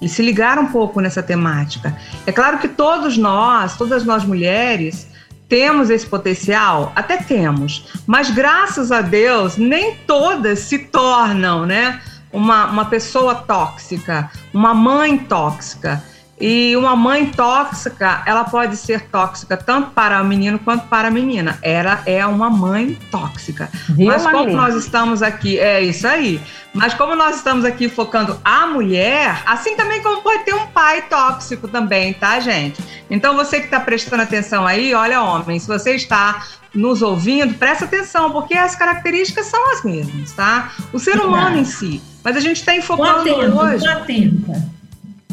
e 0.02 0.10
se 0.10 0.22
ligar 0.22 0.60
um 0.60 0.68
pouco 0.68 1.00
nessa 1.00 1.24
temática. 1.24 1.96
É 2.28 2.32
claro 2.32 2.58
que 2.58 2.68
todos 2.68 3.18
nós, 3.18 3.78
todas 3.78 4.04
nós 4.04 4.26
mulheres, 4.26 5.08
temos 5.48 5.90
esse 5.90 6.06
potencial? 6.06 6.92
Até 6.96 7.16
temos, 7.18 7.86
mas 8.06 8.30
graças 8.30 8.92
a 8.92 9.02
Deus, 9.02 9.56
nem 9.56 9.96
todas 10.06 10.60
se 10.60 10.80
tornam, 10.80 11.66
né? 11.66 12.02
Uma, 12.34 12.66
uma 12.66 12.86
pessoa 12.86 13.36
tóxica, 13.36 14.30
uma 14.54 14.74
mãe 14.74 15.18
tóxica. 15.18 16.04
E 16.42 16.76
uma 16.76 16.94
mãe 16.94 17.28
tóxica, 17.28 18.22
ela 18.26 18.44
pode 18.44 18.76
ser 18.76 19.08
tóxica 19.08 19.56
tanto 19.56 19.92
para 19.92 20.22
o 20.22 20.26
menino 20.26 20.60
quanto 20.60 20.88
para 20.88 21.08
a 21.08 21.12
menina. 21.12 21.58
Ela 21.62 22.02
é 22.06 22.26
uma 22.26 22.50
mãe 22.50 22.98
tóxica. 23.10 23.70
Viu, 23.88 24.08
Mas 24.08 24.26
como 24.26 24.52
nós 24.52 24.76
estamos 24.76 25.22
aqui, 25.22 25.58
é 25.58 25.82
isso 25.82 26.06
aí. 26.06 26.42
Mas 26.74 26.94
como 26.96 27.16
nós 27.16 27.38
estamos 27.38 27.64
aqui 27.64 27.88
focando 27.88 28.38
a 28.44 28.66
mulher, 28.66 29.42
assim 29.46 29.78
também 29.78 30.02
como 30.02 30.22
pode 30.22 30.44
ter 30.44 30.56
um 30.56 30.66
pai 30.68 31.04
tóxico 31.04 31.68
também, 31.68 32.14
tá, 32.14 32.40
gente? 32.40 32.84
Então 33.10 33.36
você 33.36 33.60
que 33.60 33.66
está 33.66 33.80
prestando 33.80 34.24
atenção 34.24 34.66
aí, 34.66 34.94
olha, 34.94 35.22
homem, 35.22 35.60
se 35.60 35.68
você 35.68 35.96
está 35.96 36.44
nos 36.74 37.02
ouvindo, 37.02 37.54
presta 37.54 37.86
atenção, 37.86 38.32
porque 38.32 38.56
as 38.56 38.76
características 38.76 39.46
são 39.46 39.72
as 39.72 39.84
mesmas, 39.84 40.32
tá? 40.32 40.72
O 40.92 41.00
ser 41.00 41.20
humano 41.20 41.58
em 41.58 41.66
si. 41.66 42.02
Mas 42.24 42.36
a 42.36 42.40
gente 42.40 42.58
está 42.58 42.76
enfocando 42.76 43.22
atenta, 43.22 43.56
hoje. 43.56 43.76
Estou 43.76 43.92
atenta. 43.92 44.74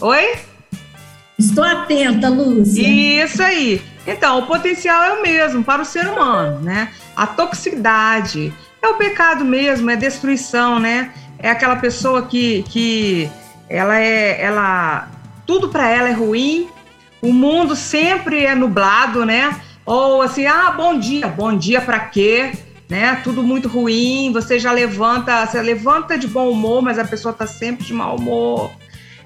Oi? 0.00 0.34
Estou 1.38 1.64
atenta, 1.64 2.28
Lúcia. 2.28 3.24
Isso 3.24 3.42
aí. 3.42 3.82
Então, 4.06 4.40
o 4.40 4.46
potencial 4.46 5.02
é 5.04 5.12
o 5.12 5.22
mesmo 5.22 5.64
para 5.64 5.82
o 5.82 5.84
ser 5.84 6.06
humano, 6.06 6.60
né? 6.60 6.90
A 7.16 7.26
toxicidade 7.26 8.52
é 8.82 8.88
o 8.88 8.94
pecado 8.94 9.44
mesmo, 9.44 9.90
é 9.90 9.96
destruição, 9.96 10.78
né? 10.78 11.12
É 11.38 11.50
aquela 11.50 11.76
pessoa 11.76 12.22
que, 12.22 12.62
que 12.68 13.30
ela 13.68 13.98
é, 13.98 14.42
ela 14.42 15.08
tudo 15.46 15.68
para 15.68 15.88
ela 15.88 16.08
é 16.08 16.12
ruim. 16.12 16.68
O 17.22 17.32
mundo 17.32 17.76
sempre 17.76 18.44
é 18.44 18.54
nublado, 18.54 19.24
né? 19.24 19.58
Ou 19.90 20.22
assim, 20.22 20.46
ah, 20.46 20.70
bom 20.70 20.96
dia. 20.96 21.26
Bom 21.26 21.58
dia 21.58 21.80
para 21.80 21.98
quê? 21.98 22.52
Né? 22.88 23.20
Tudo 23.24 23.42
muito 23.42 23.66
ruim, 23.66 24.30
você 24.32 24.56
já 24.56 24.70
levanta, 24.70 25.44
você 25.44 25.60
levanta 25.60 26.16
de 26.16 26.28
bom 26.28 26.48
humor, 26.48 26.80
mas 26.80 26.96
a 26.96 27.04
pessoa 27.04 27.32
está 27.32 27.44
sempre 27.44 27.84
de 27.84 27.92
mau 27.92 28.14
humor. 28.14 28.70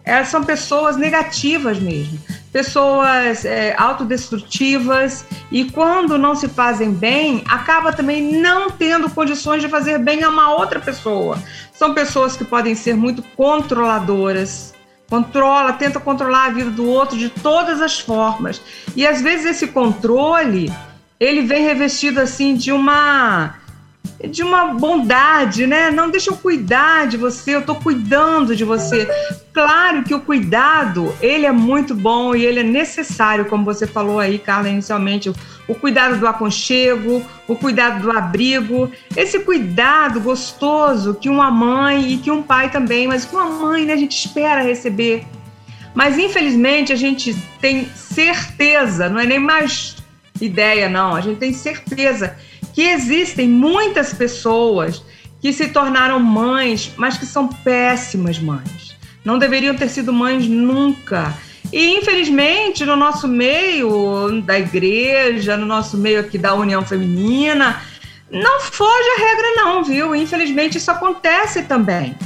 Elas 0.03 0.29
são 0.29 0.43
pessoas 0.43 0.97
negativas 0.97 1.79
mesmo, 1.79 2.19
pessoas 2.51 3.45
é, 3.45 3.75
autodestrutivas 3.77 5.27
e 5.53 5.71
quando 5.71 6.17
não 6.17 6.35
se 6.35 6.49
fazem 6.49 6.93
bem, 6.93 7.45
acaba 7.47 7.93
também 7.93 8.23
não 8.41 8.71
tendo 8.71 9.11
condições 9.11 9.61
de 9.61 9.69
fazer 9.69 9.99
bem 9.99 10.25
a 10.25 10.31
uma 10.31 10.51
outra 10.55 10.81
pessoa. 10.81 11.39
São 11.73 11.93
pessoas 11.93 12.39
que 12.39 12.45
podem 12.45 12.75
ser 12.75 12.95
muito 12.95 13.23
controladoras, 13.37 14.74
controla, 15.15 15.73
tenta 15.73 16.01
controlar 16.01 16.47
a 16.47 16.51
vida 16.51 16.71
do 16.71 16.89
outro 16.89 17.17
de 17.17 17.29
todas 17.29 17.81
as 17.81 18.01
formas. 18.01 18.61
E 18.97 19.07
às 19.07 19.23
vezes 19.23 19.47
esse 19.47 19.69
controle, 19.69 20.73
ele 21.21 21.43
vem 21.43 21.63
revestido 21.63 22.21
assim 22.21 22.57
de 22.57 22.73
uma 22.73 23.55
de 24.29 24.43
uma 24.43 24.75
bondade, 24.75 25.67
né? 25.67 25.91
Não 25.91 26.11
deixa 26.11 26.31
eu 26.31 26.37
cuidar 26.37 27.07
de 27.07 27.17
você, 27.17 27.55
eu 27.55 27.61
estou 27.61 27.77
cuidando 27.77 28.57
de 28.57 28.65
você. 28.65 29.09
Claro 29.53 30.03
que 30.03 30.15
o 30.15 30.21
cuidado, 30.21 31.15
ele 31.21 31.47
é 31.47 31.53
muito 31.53 31.95
bom 31.95 32.35
e 32.35 32.45
ele 32.45 32.61
é 32.61 32.65
necessário, 32.65 33.45
como 33.47 33.65
você 33.65 33.87
falou 33.87 34.19
aí, 34.19 34.39
Carla, 34.39 34.69
inicialmente, 34.69 35.33
o 35.67 35.75
cuidado 35.75 36.19
do 36.19 36.27
aconchego, 36.27 37.25
o 37.47 37.57
cuidado 37.57 38.03
do 38.03 38.11
abrigo, 38.11 38.91
esse 39.17 39.41
cuidado 39.41 40.21
gostoso 40.21 41.15
que 41.15 41.29
uma 41.29 41.51
mãe 41.51 42.13
e 42.13 42.17
que 42.19 42.31
um 42.31 42.43
pai 42.43 42.71
também, 42.71 43.07
mas 43.07 43.25
que 43.25 43.35
uma 43.35 43.49
mãe, 43.49 43.85
né, 43.85 43.95
a 43.95 43.97
gente 43.97 44.17
espera 44.17 44.63
receber. 44.63 45.25
Mas 45.95 46.19
infelizmente 46.19 46.93
a 46.93 46.97
gente 46.97 47.35
tem 47.61 47.89
certeza, 47.95 49.09
não 49.09 49.21
é 49.21 49.27
nem 49.27 49.39
mais 49.39 49.97
ideia, 50.41 50.89
não, 50.89 51.15
a 51.15 51.21
gente 51.21 51.39
tem 51.39 51.53
certeza 51.53 52.37
que 52.75 52.83
existem 52.83 53.49
muitas 53.49 54.13
pessoas 54.13 55.03
que 55.41 55.53
se 55.53 55.69
tornaram 55.69 56.19
mães, 56.19 56.93
mas 56.97 57.17
que 57.17 57.25
são 57.25 57.47
péssimas 57.47 58.39
mães. 58.39 58.97
Não 59.25 59.39
deveriam 59.39 59.75
ter 59.77 59.89
sido 59.89 60.13
mães 60.13 60.47
nunca. 60.49 61.33
E 61.73 61.97
infelizmente, 61.97 62.85
no 62.85 62.97
nosso 62.97 63.29
meio 63.29 64.43
da 64.43 64.59
igreja, 64.59 65.57
no 65.57 65.65
nosso 65.65 65.97
meio 65.97 66.21
aqui 66.21 66.37
da 66.37 66.55
União 66.55 66.85
Feminina, 66.85 67.81
não 68.31 68.61
foge 68.61 69.09
a 69.17 69.21
regra, 69.21 69.51
não, 69.57 69.85
viu? 69.85 70.15
Infelizmente, 70.15 70.79
isso 70.79 70.91
acontece 70.91 71.63
também. 71.63 72.17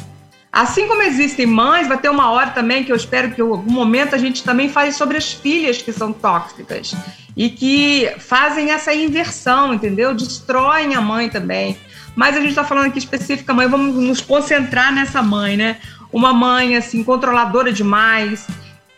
Assim 0.52 0.88
como 0.88 1.02
existem 1.02 1.46
mães, 1.46 1.86
vai 1.86 1.98
ter 1.98 2.08
uma 2.08 2.30
hora 2.30 2.50
também 2.50 2.82
que 2.82 2.90
eu 2.90 2.96
espero 2.96 3.30
que 3.32 3.40
em 3.40 3.44
algum 3.44 3.70
momento 3.70 4.14
a 4.14 4.18
gente 4.18 4.42
também 4.42 4.68
fale 4.68 4.92
sobre 4.92 5.16
as 5.16 5.32
filhas 5.32 5.82
que 5.82 5.92
são 5.92 6.12
tóxicas 6.12 6.94
e 7.36 7.50
que 7.50 8.10
fazem 8.18 8.70
essa 8.70 8.92
inversão, 8.94 9.74
entendeu? 9.74 10.14
Destroem 10.14 10.94
a 10.94 11.00
mãe 11.00 11.28
também. 11.28 11.78
Mas 12.16 12.36
a 12.36 12.40
gente 12.40 12.50
está 12.50 12.64
falando 12.64 12.86
aqui 12.86 12.98
específica 12.98 13.54
mãe, 13.54 13.68
vamos 13.68 13.94
nos 13.94 14.20
concentrar 14.20 14.92
nessa 14.92 15.22
mãe, 15.22 15.56
né? 15.56 15.76
Uma 16.10 16.32
mãe 16.32 16.76
assim 16.76 17.04
controladora 17.04 17.72
demais, 17.72 18.46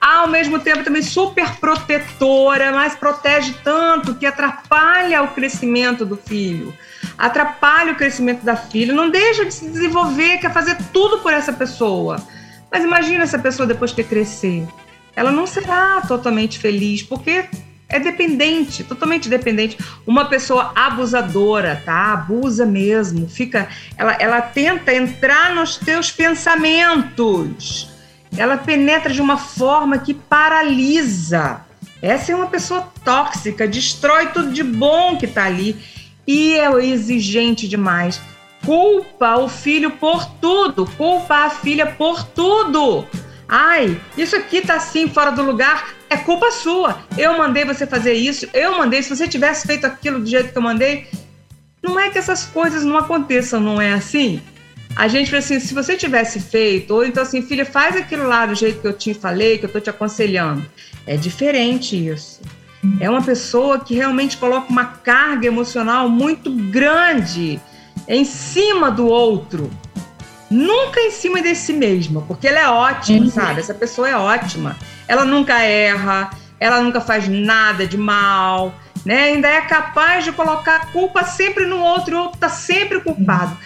ao 0.00 0.28
mesmo 0.28 0.58
tempo 0.58 0.82
também 0.82 1.02
super 1.02 1.56
protetora, 1.56 2.72
mas 2.72 2.94
protege 2.94 3.54
tanto 3.62 4.14
que 4.14 4.24
atrapalha 4.24 5.22
o 5.22 5.28
crescimento 5.28 6.06
do 6.06 6.16
filho, 6.16 6.74
atrapalha 7.18 7.92
o 7.92 7.96
crescimento 7.96 8.42
da 8.42 8.56
filha, 8.56 8.94
não 8.94 9.10
deixa 9.10 9.44
de 9.44 9.52
se 9.52 9.68
desenvolver, 9.68 10.38
quer 10.38 10.52
fazer 10.52 10.78
tudo 10.92 11.18
por 11.18 11.32
essa 11.34 11.52
pessoa. 11.52 12.16
Mas 12.72 12.82
imagina 12.82 13.24
essa 13.24 13.38
pessoa 13.38 13.66
depois 13.66 13.92
que 13.92 14.02
crescer. 14.02 14.66
Ela 15.14 15.32
não 15.32 15.46
será 15.46 16.00
totalmente 16.06 16.58
feliz, 16.58 17.02
porque 17.02 17.44
é 17.88 17.98
dependente, 17.98 18.84
totalmente 18.84 19.28
dependente. 19.28 19.76
Uma 20.06 20.26
pessoa 20.26 20.72
abusadora, 20.74 21.82
tá? 21.84 22.12
Abusa 22.12 22.64
mesmo, 22.64 23.28
fica, 23.28 23.68
ela, 23.98 24.12
ela 24.14 24.40
tenta 24.40 24.94
entrar 24.94 25.54
nos 25.54 25.76
teus 25.76 26.10
pensamentos. 26.12 27.89
Ela 28.36 28.56
penetra 28.56 29.12
de 29.12 29.20
uma 29.20 29.36
forma 29.36 29.98
que 29.98 30.14
paralisa. 30.14 31.60
Essa 32.02 32.32
é 32.32 32.34
uma 32.34 32.46
pessoa 32.46 32.90
tóxica, 33.04 33.68
destrói 33.68 34.28
tudo 34.28 34.52
de 34.52 34.62
bom 34.62 35.16
que 35.16 35.26
tá 35.26 35.44
ali 35.44 35.76
e 36.26 36.54
é 36.54 36.70
exigente 36.84 37.68
demais. 37.68 38.20
Culpa 38.64 39.36
o 39.36 39.48
filho 39.48 39.90
por 39.92 40.24
tudo, 40.40 40.86
culpa 40.96 41.46
a 41.46 41.50
filha 41.50 41.86
por 41.86 42.24
tudo. 42.24 43.06
Ai, 43.48 44.00
isso 44.16 44.36
aqui 44.36 44.60
tá 44.60 44.74
assim 44.76 45.08
fora 45.08 45.30
do 45.30 45.42
lugar, 45.42 45.88
é 46.08 46.16
culpa 46.16 46.52
sua. 46.52 47.00
Eu 47.18 47.36
mandei 47.36 47.64
você 47.64 47.86
fazer 47.86 48.14
isso, 48.14 48.48
eu 48.54 48.78
mandei. 48.78 49.02
Se 49.02 49.14
você 49.14 49.26
tivesse 49.26 49.66
feito 49.66 49.86
aquilo 49.86 50.20
do 50.20 50.26
jeito 50.26 50.52
que 50.52 50.58
eu 50.58 50.62
mandei, 50.62 51.08
não 51.82 51.98
é 51.98 52.10
que 52.10 52.18
essas 52.18 52.44
coisas 52.44 52.84
não 52.84 52.96
aconteçam, 52.96 53.60
não 53.60 53.80
é 53.80 53.92
assim? 53.92 54.40
A 54.96 55.08
gente 55.08 55.34
assim, 55.34 55.60
se 55.60 55.72
você 55.72 55.96
tivesse 55.96 56.40
feito, 56.40 56.94
ou 56.94 57.04
então 57.04 57.22
assim, 57.22 57.42
filha, 57.42 57.64
faz 57.64 57.96
aquilo 57.96 58.26
lá 58.26 58.46
do 58.46 58.54
jeito 58.54 58.80
que 58.80 58.86
eu 58.86 58.92
te 58.92 59.14
falei, 59.14 59.58
que 59.58 59.66
eu 59.66 59.72
tô 59.72 59.80
te 59.80 59.90
aconselhando. 59.90 60.64
É 61.06 61.16
diferente 61.16 61.96
isso. 61.96 62.40
É 62.98 63.08
uma 63.08 63.22
pessoa 63.22 63.78
que 63.78 63.94
realmente 63.94 64.36
coloca 64.36 64.70
uma 64.70 64.84
carga 64.84 65.46
emocional 65.46 66.08
muito 66.08 66.50
grande 66.50 67.60
em 68.08 68.24
cima 68.24 68.90
do 68.90 69.06
outro 69.06 69.70
nunca 70.50 71.00
em 71.00 71.12
cima 71.12 71.40
de 71.40 71.54
si 71.54 71.72
mesma, 71.72 72.22
porque 72.22 72.48
ela 72.48 72.58
é 72.58 72.68
ótima, 72.68 73.20
uhum. 73.20 73.30
sabe? 73.30 73.60
Essa 73.60 73.72
pessoa 73.72 74.08
é 74.08 74.16
ótima. 74.16 74.76
Ela 75.06 75.24
nunca 75.24 75.60
erra, 75.60 76.30
ela 76.58 76.80
nunca 76.80 77.00
faz 77.00 77.28
nada 77.28 77.86
de 77.86 77.96
mal, 77.96 78.74
né? 79.06 79.24
Ainda 79.24 79.48
é 79.48 79.60
capaz 79.60 80.24
de 80.24 80.32
colocar 80.32 80.76
a 80.76 80.86
culpa 80.86 81.22
sempre 81.22 81.64
no 81.66 81.78
outro 81.78 82.10
e 82.10 82.14
o 82.16 82.22
outro 82.22 82.38
tá 82.38 82.48
sempre 82.48 83.00
culpado. 83.00 83.56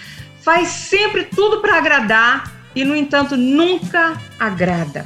Faz 0.45 0.69
sempre 0.69 1.25
tudo 1.25 1.61
para 1.61 1.79
agradar 1.79 2.53
e, 2.75 2.85
no 2.85 2.95
entanto, 2.95 3.37
nunca 3.37 4.21
agrada. 4.39 5.05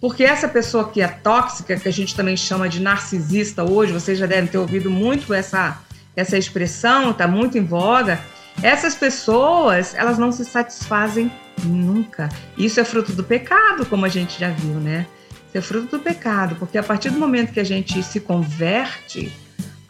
Porque 0.00 0.24
essa 0.24 0.48
pessoa 0.48 0.88
que 0.90 1.00
é 1.00 1.08
tóxica, 1.08 1.76
que 1.76 1.88
a 1.88 1.92
gente 1.92 2.14
também 2.14 2.36
chama 2.36 2.68
de 2.68 2.80
narcisista 2.80 3.62
hoje, 3.62 3.92
vocês 3.92 4.18
já 4.18 4.26
devem 4.26 4.48
ter 4.48 4.58
ouvido 4.58 4.90
muito 4.90 5.34
essa, 5.34 5.78
essa 6.16 6.38
expressão, 6.38 7.10
está 7.10 7.28
muito 7.28 7.58
em 7.58 7.64
voga 7.64 8.18
essas 8.62 8.94
pessoas, 8.94 9.94
elas 9.94 10.18
não 10.18 10.32
se 10.32 10.44
satisfazem 10.44 11.30
nunca. 11.64 12.28
Isso 12.56 12.80
é 12.80 12.84
fruto 12.84 13.12
do 13.12 13.22
pecado, 13.22 13.86
como 13.86 14.04
a 14.04 14.08
gente 14.08 14.38
já 14.38 14.50
viu, 14.50 14.74
né? 14.74 15.06
Isso 15.46 15.58
é 15.58 15.60
fruto 15.60 15.96
do 15.96 16.02
pecado, 16.02 16.56
porque 16.56 16.76
a 16.76 16.82
partir 16.82 17.10
do 17.10 17.18
momento 17.18 17.52
que 17.52 17.60
a 17.60 17.64
gente 17.64 18.02
se 18.02 18.20
converte, 18.20 19.32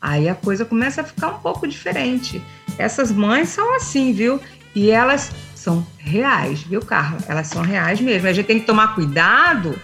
aí 0.00 0.28
a 0.28 0.34
coisa 0.34 0.64
começa 0.64 1.00
a 1.00 1.04
ficar 1.04 1.28
um 1.28 1.38
pouco 1.38 1.66
diferente. 1.66 2.42
Essas 2.78 3.10
mães 3.10 3.48
são 3.48 3.74
assim, 3.74 4.12
viu? 4.12 4.40
E 4.78 4.92
elas 4.92 5.32
são 5.56 5.84
reais, 5.98 6.60
viu, 6.60 6.80
Carla? 6.80 7.18
Elas 7.26 7.48
são 7.48 7.62
reais 7.62 8.00
mesmo. 8.00 8.28
A 8.28 8.32
gente 8.32 8.46
tem 8.46 8.60
que 8.60 8.64
tomar 8.64 8.94
cuidado 8.94 9.76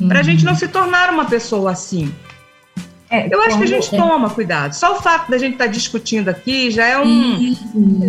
uhum. 0.00 0.06
para 0.06 0.20
a 0.20 0.22
gente 0.22 0.44
não 0.44 0.54
se 0.54 0.68
tornar 0.68 1.12
uma 1.12 1.24
pessoa 1.24 1.72
assim. 1.72 2.14
É, 3.10 3.26
eu 3.28 3.42
acho 3.42 3.58
que 3.58 3.64
a 3.64 3.66
gente 3.66 3.92
é. 3.92 3.98
toma 3.98 4.30
cuidado. 4.30 4.72
Só 4.72 4.96
o 4.96 5.02
fato 5.02 5.28
da 5.28 5.36
gente 5.36 5.54
estar 5.54 5.64
tá 5.64 5.70
discutindo 5.70 6.28
aqui 6.28 6.70
já 6.70 6.86
é 6.86 6.96
um 6.96 7.56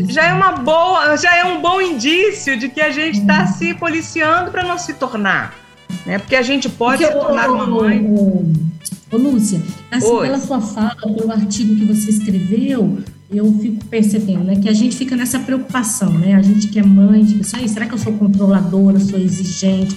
já 0.10 0.28
é 0.28 0.34
uma 0.34 0.52
boa, 0.52 1.18
já 1.18 1.36
é 1.36 1.44
um 1.44 1.60
bom 1.60 1.82
indício 1.82 2.56
de 2.56 2.70
que 2.70 2.82
a 2.82 2.92
gente 2.92 3.18
está 3.18 3.48
se 3.48 3.74
policiando 3.74 4.52
para 4.52 4.62
não 4.62 4.78
se 4.78 4.94
tornar, 4.94 5.56
né? 6.06 6.20
Porque 6.20 6.36
a 6.36 6.44
gente 6.44 6.70
pode 6.70 7.04
Porque, 7.04 7.18
se 7.18 7.20
tornar 7.20 7.50
uma 7.50 7.66
mãe. 7.66 8.06
Ô, 8.06 8.46
ô, 9.12 9.18
Lúcia, 9.18 9.60
assim, 9.90 10.06
Oi. 10.06 10.28
pela 10.28 10.38
sua 10.38 10.62
fala, 10.62 10.96
pelo 11.02 11.32
artigo 11.32 11.76
que 11.76 11.86
você 11.86 12.12
escreveu, 12.12 13.00
eu 13.32 13.52
fico 13.60 13.86
percebendo, 13.86 14.44
né, 14.44 14.58
que 14.58 14.68
a 14.68 14.74
gente 14.74 14.96
fica 14.96 15.16
nessa 15.16 15.40
preocupação, 15.40 16.12
né? 16.12 16.36
A 16.36 16.42
gente 16.42 16.68
que 16.68 16.78
é 16.78 16.84
mãe, 16.84 17.24
tipo, 17.24 17.44
será 17.44 17.86
que 17.86 17.94
eu 17.94 17.98
sou 17.98 18.14
controladora, 18.14 19.00
sou 19.00 19.18
exigente? 19.18 19.96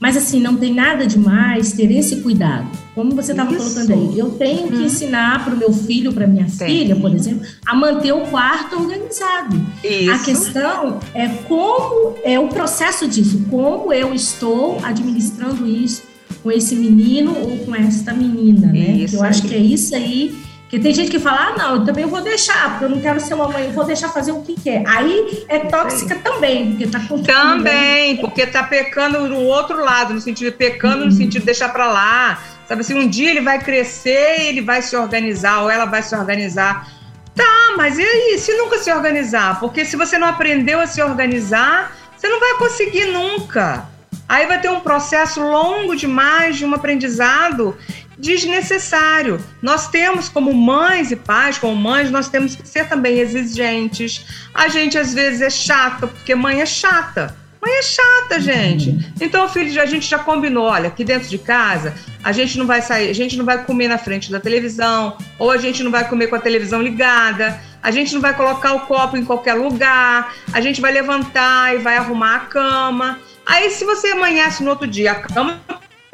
Mas 0.00 0.16
assim, 0.16 0.40
não 0.40 0.56
tem 0.56 0.74
nada 0.74 1.06
demais 1.06 1.74
ter 1.74 1.88
esse 1.92 2.22
cuidado. 2.22 2.66
Como 2.92 3.14
você 3.14 3.30
estava 3.30 3.54
colocando 3.54 3.92
aí, 3.92 4.18
eu 4.18 4.30
tenho 4.30 4.66
que 4.66 4.78
hum. 4.78 4.86
ensinar 4.86 5.44
para 5.44 5.54
o 5.54 5.56
meu 5.56 5.72
filho, 5.72 6.12
para 6.12 6.26
minha 6.26 6.48
Sim. 6.48 6.66
filha, 6.66 6.96
por 6.96 7.14
exemplo, 7.14 7.46
a 7.64 7.72
manter 7.76 8.10
o 8.10 8.22
quarto 8.22 8.80
organizado. 8.80 9.64
Isso. 9.84 10.10
A 10.10 10.18
questão 10.18 10.98
é 11.14 11.28
como 11.28 12.16
é 12.24 12.36
o 12.36 12.48
processo 12.48 13.06
disso, 13.06 13.46
como 13.48 13.92
eu 13.92 14.12
estou 14.12 14.80
administrando 14.82 15.68
isso 15.68 16.02
com 16.42 16.50
esse 16.50 16.74
menino 16.74 17.36
ou 17.38 17.58
com 17.58 17.72
essa 17.72 18.12
menina, 18.12 18.72
né? 18.72 18.96
Isso. 18.96 19.14
Eu 19.14 19.22
acho 19.22 19.42
que 19.42 19.54
é 19.54 19.58
isso 19.58 19.94
aí 19.94 20.34
porque 20.72 20.84
tem 20.84 20.94
gente 20.94 21.10
que 21.10 21.18
fala, 21.18 21.48
ah, 21.48 21.54
não, 21.54 21.74
eu 21.76 21.84
também 21.84 22.06
vou 22.06 22.22
deixar, 22.22 22.70
porque 22.70 22.86
eu 22.86 22.88
não 22.88 22.98
quero 22.98 23.20
ser 23.20 23.34
uma 23.34 23.46
mãe, 23.46 23.66
eu 23.66 23.72
vou 23.72 23.84
deixar 23.84 24.08
fazer 24.08 24.32
o 24.32 24.40
que 24.40 24.58
quer. 24.58 24.82
Aí 24.86 25.44
é 25.46 25.58
tóxica 25.58 26.14
também, 26.14 26.70
porque 26.70 26.86
tá 26.86 26.98
Também, 27.26 28.16
porque 28.16 28.46
tá 28.46 28.62
pecando 28.62 29.28
no 29.28 29.40
outro 29.40 29.84
lado, 29.84 30.14
no 30.14 30.20
sentido 30.22 30.50
de 30.50 30.56
pecando, 30.56 31.00
no 31.00 31.04
uhum. 31.04 31.10
sentido 31.10 31.40
de 31.40 31.44
deixar 31.44 31.68
para 31.74 31.92
lá. 31.92 32.42
Sabe 32.66 32.80
assim, 32.80 32.94
um 32.94 33.06
dia 33.06 33.32
ele 33.32 33.42
vai 33.42 33.58
crescer, 33.58 34.46
ele 34.46 34.62
vai 34.62 34.80
se 34.80 34.96
organizar, 34.96 35.60
ou 35.60 35.70
ela 35.70 35.84
vai 35.84 36.02
se 36.02 36.16
organizar. 36.16 36.90
Tá, 37.34 37.74
mas 37.76 37.98
e 37.98 38.02
aí, 38.02 38.38
se 38.38 38.56
nunca 38.56 38.78
se 38.78 38.90
organizar? 38.90 39.60
Porque 39.60 39.84
se 39.84 39.94
você 39.94 40.16
não 40.16 40.26
aprendeu 40.26 40.80
a 40.80 40.86
se 40.86 41.02
organizar, 41.02 41.94
você 42.16 42.30
não 42.30 42.40
vai 42.40 42.54
conseguir 42.54 43.12
nunca. 43.12 43.92
Aí 44.26 44.46
vai 44.46 44.58
ter 44.58 44.70
um 44.70 44.80
processo 44.80 45.42
longo 45.42 45.94
demais 45.94 46.56
de 46.56 46.64
um 46.64 46.72
aprendizado 46.74 47.76
desnecessário. 48.22 49.44
Nós 49.60 49.88
temos, 49.88 50.28
como 50.28 50.54
mães 50.54 51.10
e 51.10 51.16
pais, 51.16 51.58
como 51.58 51.74
mães, 51.74 52.08
nós 52.08 52.28
temos 52.28 52.54
que 52.54 52.66
ser 52.66 52.88
também 52.88 53.18
exigentes. 53.18 54.24
A 54.54 54.68
gente 54.68 54.96
às 54.96 55.12
vezes 55.12 55.42
é 55.42 55.50
chata, 55.50 56.06
porque 56.06 56.32
mãe 56.32 56.62
é 56.62 56.66
chata. 56.66 57.36
Mãe 57.60 57.72
é 57.78 57.82
chata, 57.82 58.40
gente. 58.40 58.90
Uhum. 58.90 59.00
Então, 59.20 59.48
filho, 59.48 59.80
a 59.80 59.86
gente 59.86 60.08
já 60.08 60.18
combinou, 60.18 60.64
olha, 60.64 60.88
aqui 60.88 61.04
dentro 61.04 61.28
de 61.28 61.38
casa, 61.38 61.94
a 62.22 62.32
gente 62.32 62.58
não 62.58 62.66
vai 62.66 62.80
sair, 62.80 63.10
a 63.10 63.14
gente 63.14 63.36
não 63.36 63.44
vai 63.44 63.64
comer 63.64 63.88
na 63.88 63.98
frente 63.98 64.30
da 64.30 64.40
televisão, 64.40 65.16
ou 65.38 65.50
a 65.50 65.56
gente 65.56 65.82
não 65.82 65.90
vai 65.90 66.08
comer 66.08 66.28
com 66.28 66.36
a 66.36 66.40
televisão 66.40 66.80
ligada, 66.80 67.60
a 67.82 67.90
gente 67.90 68.14
não 68.14 68.20
vai 68.20 68.34
colocar 68.36 68.72
o 68.72 68.80
copo 68.80 69.16
em 69.16 69.24
qualquer 69.24 69.54
lugar, 69.54 70.34
a 70.52 70.60
gente 70.60 70.80
vai 70.80 70.92
levantar 70.92 71.74
e 71.74 71.78
vai 71.78 71.96
arrumar 71.96 72.36
a 72.36 72.40
cama. 72.40 73.18
Aí, 73.46 73.70
se 73.70 73.84
você 73.84 74.08
amanhece 74.08 74.62
no 74.62 74.70
outro 74.70 74.86
dia, 74.86 75.12
a 75.12 75.16
cama 75.16 75.60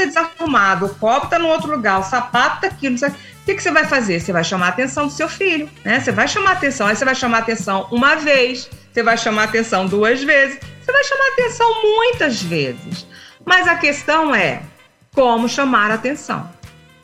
desarrumado, 0.07 0.87
o 0.87 0.95
copo 0.95 1.25
está 1.25 1.41
no 1.41 1.49
outro 1.49 1.71
lugar, 1.73 1.99
o 1.99 2.05
sapato 2.05 2.57
está 2.57 2.69
aqui, 2.69 2.89
não 2.89 2.97
sei. 2.97 3.09
O 3.09 3.15
que, 3.45 3.55
que 3.57 3.63
você 3.63 3.73
vai 3.73 3.85
fazer? 3.85 4.21
Você 4.21 4.33
vai 4.33 4.45
chamar 4.45 4.67
a 4.67 4.69
atenção 4.69 5.07
do 5.07 5.13
seu 5.13 5.29
filho, 5.29 5.69
né? 5.85 5.99
Você 5.99 6.13
vai 6.13 6.29
chamar 6.29 6.51
a 6.51 6.53
atenção, 6.53 6.87
aí 6.87 6.95
você 6.95 7.05
vai 7.05 7.15
chamar 7.17 7.39
a 7.39 7.41
atenção 7.41 7.89
uma 7.91 8.15
vez, 8.15 8.71
você 8.93 9.03
vai 9.03 9.19
chamar 9.19 9.43
a 9.43 9.45
atenção 9.47 9.87
duas 9.87 10.23
vezes, 10.23 10.61
você 10.81 10.93
vai 10.93 11.03
chamar 11.03 11.25
a 11.25 11.33
atenção 11.33 11.83
muitas 11.83 12.43
vezes. 12.43 13.07
Mas 13.45 13.67
a 13.67 13.75
questão 13.75 14.33
é 14.33 14.63
como 15.15 15.49
chamar 15.49 15.91
a 15.91 15.95
atenção. 15.95 16.49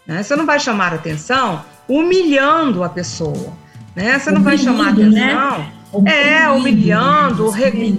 Né? 0.07 0.23
Você 0.23 0.37
não 0.37 0.47
vai 0.47 0.61
chamar 0.61 0.93
a 0.93 0.97
atenção 0.97 1.65
humilhando 1.89 2.85
a 2.85 2.89
pessoa. 2.89 3.55
Né? 3.97 4.19
Você 4.19 4.31
não 4.31 4.43
vai 4.43 4.57
chamar 4.57 4.89
a 4.89 4.93
né? 4.93 5.33
atenção. 5.33 6.03
Né? 6.03 6.43
É, 6.43 6.49
humilhando, 6.49 7.51
re... 7.51 7.99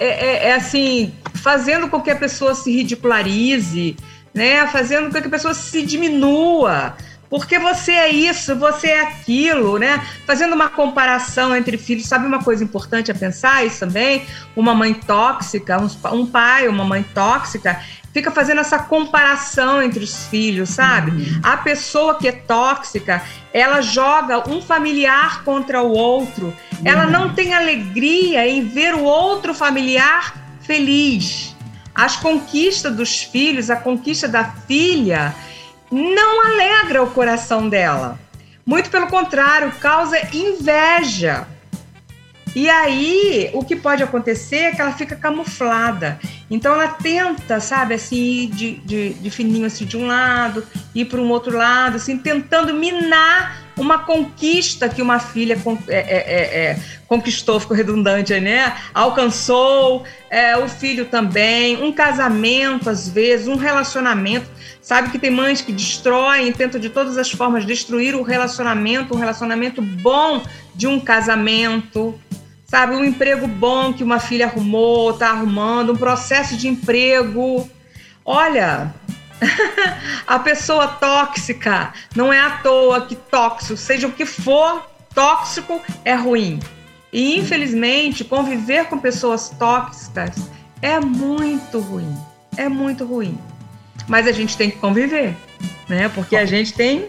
é, 0.00 0.06
é, 0.06 0.48
é 0.48 0.54
assim, 0.54 1.12
fazendo 1.34 1.88
com 1.88 2.00
que 2.00 2.10
a 2.10 2.16
pessoa 2.16 2.54
se 2.54 2.70
ridicularize, 2.70 3.96
né? 4.38 4.66
Fazendo 4.68 5.12
com 5.12 5.20
que 5.20 5.26
a 5.26 5.30
pessoa 5.30 5.52
se 5.52 5.82
diminua. 5.82 6.96
Porque 7.28 7.58
você 7.58 7.92
é 7.92 8.08
isso, 8.08 8.56
você 8.56 8.86
é 8.86 9.02
aquilo, 9.02 9.78
né? 9.78 10.02
Fazendo 10.26 10.54
uma 10.54 10.70
comparação 10.70 11.54
entre 11.54 11.76
filhos, 11.76 12.06
sabe 12.06 12.26
uma 12.26 12.42
coisa 12.42 12.64
importante 12.64 13.10
a 13.10 13.14
pensar 13.14 13.66
isso 13.66 13.80
também? 13.80 14.24
Uma 14.56 14.74
mãe 14.74 14.94
tóxica, 14.94 15.78
um 16.10 16.24
pai, 16.24 16.66
uma 16.68 16.84
mãe 16.84 17.02
tóxica, 17.14 17.82
fica 18.14 18.30
fazendo 18.30 18.62
essa 18.62 18.78
comparação 18.78 19.82
entre 19.82 20.02
os 20.02 20.26
filhos, 20.28 20.70
sabe? 20.70 21.10
Uhum. 21.10 21.40
A 21.42 21.58
pessoa 21.58 22.14
que 22.14 22.28
é 22.28 22.32
tóxica, 22.32 23.22
ela 23.52 23.82
joga 23.82 24.48
um 24.48 24.62
familiar 24.62 25.44
contra 25.44 25.82
o 25.82 25.90
outro. 25.90 26.46
Uhum. 26.46 26.82
Ela 26.82 27.06
não 27.06 27.34
tem 27.34 27.52
alegria 27.52 28.48
em 28.48 28.66
ver 28.66 28.94
o 28.94 29.02
outro 29.02 29.52
familiar 29.52 30.34
feliz. 30.62 31.54
As 31.98 32.14
conquistas 32.14 32.94
dos 32.94 33.24
filhos, 33.24 33.70
a 33.70 33.74
conquista 33.74 34.28
da 34.28 34.44
filha, 34.44 35.34
não 35.90 36.46
alegra 36.46 37.02
o 37.02 37.10
coração 37.10 37.68
dela. 37.68 38.16
Muito 38.64 38.88
pelo 38.88 39.08
contrário, 39.08 39.72
causa 39.80 40.16
inveja. 40.32 41.48
E 42.54 42.70
aí, 42.70 43.50
o 43.52 43.64
que 43.64 43.74
pode 43.74 44.04
acontecer 44.04 44.58
é 44.58 44.70
que 44.70 44.80
ela 44.80 44.92
fica 44.92 45.16
camuflada. 45.16 46.20
Então, 46.48 46.72
ela 46.72 46.86
tenta, 46.86 47.58
sabe, 47.58 47.94
assim, 47.94 48.48
de, 48.48 48.76
de, 48.76 49.14
de 49.14 49.30
fininho, 49.30 49.66
assim, 49.66 49.84
de 49.84 49.96
um 49.96 50.06
lado, 50.06 50.64
ir 50.94 51.06
para 51.06 51.20
um 51.20 51.28
outro 51.28 51.56
lado, 51.56 51.96
assim, 51.96 52.16
tentando 52.16 52.72
minar 52.72 53.67
uma 53.78 53.98
conquista 53.98 54.88
que 54.88 55.00
uma 55.00 55.18
filha 55.18 55.54
é, 55.88 55.94
é, 55.96 55.98
é, 55.98 56.64
é, 56.70 56.78
conquistou, 57.06 57.58
ficou 57.60 57.76
redundante, 57.76 58.38
né? 58.40 58.76
Alcançou, 58.92 60.04
é, 60.28 60.56
o 60.56 60.68
filho 60.68 61.06
também, 61.06 61.82
um 61.82 61.92
casamento, 61.92 62.90
às 62.90 63.08
vezes, 63.08 63.48
um 63.48 63.56
relacionamento. 63.56 64.48
Sabe 64.82 65.10
que 65.10 65.18
tem 65.18 65.30
mães 65.30 65.60
que 65.60 65.72
destroem, 65.72 66.52
tentam 66.52 66.80
de 66.80 66.88
todas 66.88 67.18
as 67.18 67.30
formas 67.30 67.64
destruir 67.64 68.14
o 68.14 68.22
relacionamento, 68.22 69.14
um 69.14 69.18
relacionamento 69.18 69.82
bom 69.82 70.42
de 70.74 70.86
um 70.86 70.98
casamento, 70.98 72.18
sabe? 72.64 72.94
Um 72.94 73.04
emprego 73.04 73.46
bom 73.46 73.92
que 73.92 74.02
uma 74.02 74.18
filha 74.18 74.46
arrumou, 74.46 75.10
está 75.10 75.30
arrumando, 75.30 75.92
um 75.92 75.96
processo 75.96 76.56
de 76.56 76.68
emprego. 76.68 77.68
Olha, 78.24 78.94
a 80.26 80.38
pessoa 80.38 80.88
tóxica 80.88 81.92
não 82.14 82.32
é 82.32 82.40
à 82.40 82.50
toa 82.58 83.02
que 83.02 83.14
tóxico, 83.14 83.76
seja 83.76 84.06
o 84.06 84.12
que 84.12 84.26
for, 84.26 84.82
tóxico 85.14 85.80
é 86.04 86.14
ruim. 86.14 86.60
E 87.12 87.38
infelizmente, 87.38 88.24
conviver 88.24 88.86
com 88.86 88.98
pessoas 88.98 89.48
tóxicas 89.50 90.36
é 90.82 91.00
muito 91.00 91.80
ruim. 91.80 92.14
É 92.56 92.68
muito 92.68 93.04
ruim. 93.04 93.38
Mas 94.06 94.26
a 94.26 94.32
gente 94.32 94.56
tem 94.56 94.70
que 94.70 94.78
conviver, 94.78 95.36
né? 95.88 96.08
Porque 96.08 96.36
a 96.36 96.44
gente 96.44 96.72
tem 96.74 97.08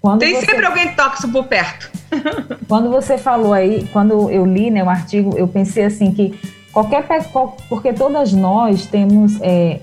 quando 0.00 0.20
tem 0.20 0.34
você... 0.34 0.46
sempre 0.46 0.64
alguém 0.64 0.94
tóxico 0.94 1.30
por 1.32 1.46
perto. 1.46 1.90
Quando 2.68 2.88
você 2.88 3.18
falou 3.18 3.52
aí, 3.52 3.86
quando 3.92 4.30
eu 4.30 4.46
li 4.46 4.70
né, 4.70 4.82
o 4.82 4.88
artigo, 4.88 5.36
eu 5.36 5.46
pensei 5.46 5.84
assim 5.84 6.12
que 6.12 6.38
qualquer 6.72 7.04
porque 7.68 7.92
todas 7.92 8.32
nós 8.32 8.86
temos 8.86 9.38
é, 9.42 9.80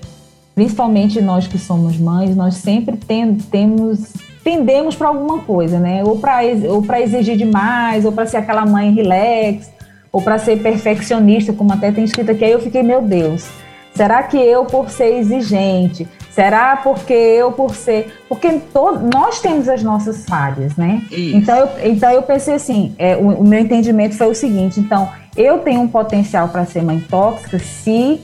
principalmente 0.56 1.20
nós 1.20 1.46
que 1.46 1.58
somos 1.58 1.98
mães, 1.98 2.34
nós 2.34 2.54
sempre 2.54 2.96
tem, 2.96 3.34
temos 3.34 4.14
tendemos 4.42 4.94
para 4.94 5.08
alguma 5.08 5.40
coisa, 5.40 5.78
né? 5.78 6.02
Ou 6.02 6.18
para 6.18 6.38
ou 6.70 6.82
para 6.82 7.00
exigir 7.00 7.36
demais, 7.36 8.04
ou 8.04 8.12
para 8.12 8.24
ser 8.24 8.38
aquela 8.38 8.64
mãe 8.64 8.90
relax, 8.94 9.70
ou 10.10 10.22
para 10.22 10.38
ser 10.38 10.62
perfeccionista, 10.62 11.52
como 11.52 11.72
até 11.72 11.92
tem 11.92 12.04
escrito 12.04 12.30
aqui. 12.30 12.44
Aí 12.44 12.52
eu 12.52 12.60
fiquei, 12.60 12.82
meu 12.82 13.02
Deus, 13.02 13.46
será 13.94 14.22
que 14.22 14.38
eu 14.38 14.64
por 14.64 14.88
ser 14.88 15.18
exigente? 15.18 16.08
Será 16.30 16.76
porque 16.76 17.12
eu 17.12 17.52
por 17.52 17.74
ser. 17.74 18.14
Porque 18.26 18.50
to, 18.72 18.98
nós 19.12 19.40
temos 19.40 19.68
as 19.68 19.82
nossas 19.82 20.24
falhas, 20.24 20.74
né? 20.76 21.02
Então 21.34 21.58
eu, 21.58 21.68
então 21.90 22.10
eu 22.10 22.22
pensei 22.22 22.54
assim: 22.54 22.94
é, 22.98 23.14
o, 23.14 23.40
o 23.40 23.44
meu 23.46 23.58
entendimento 23.58 24.14
foi 24.14 24.28
o 24.28 24.34
seguinte: 24.34 24.80
então, 24.80 25.10
eu 25.36 25.58
tenho 25.58 25.82
um 25.82 25.88
potencial 25.88 26.48
para 26.48 26.64
ser 26.64 26.82
mãe 26.82 27.00
tóxica 27.00 27.58
se 27.58 28.20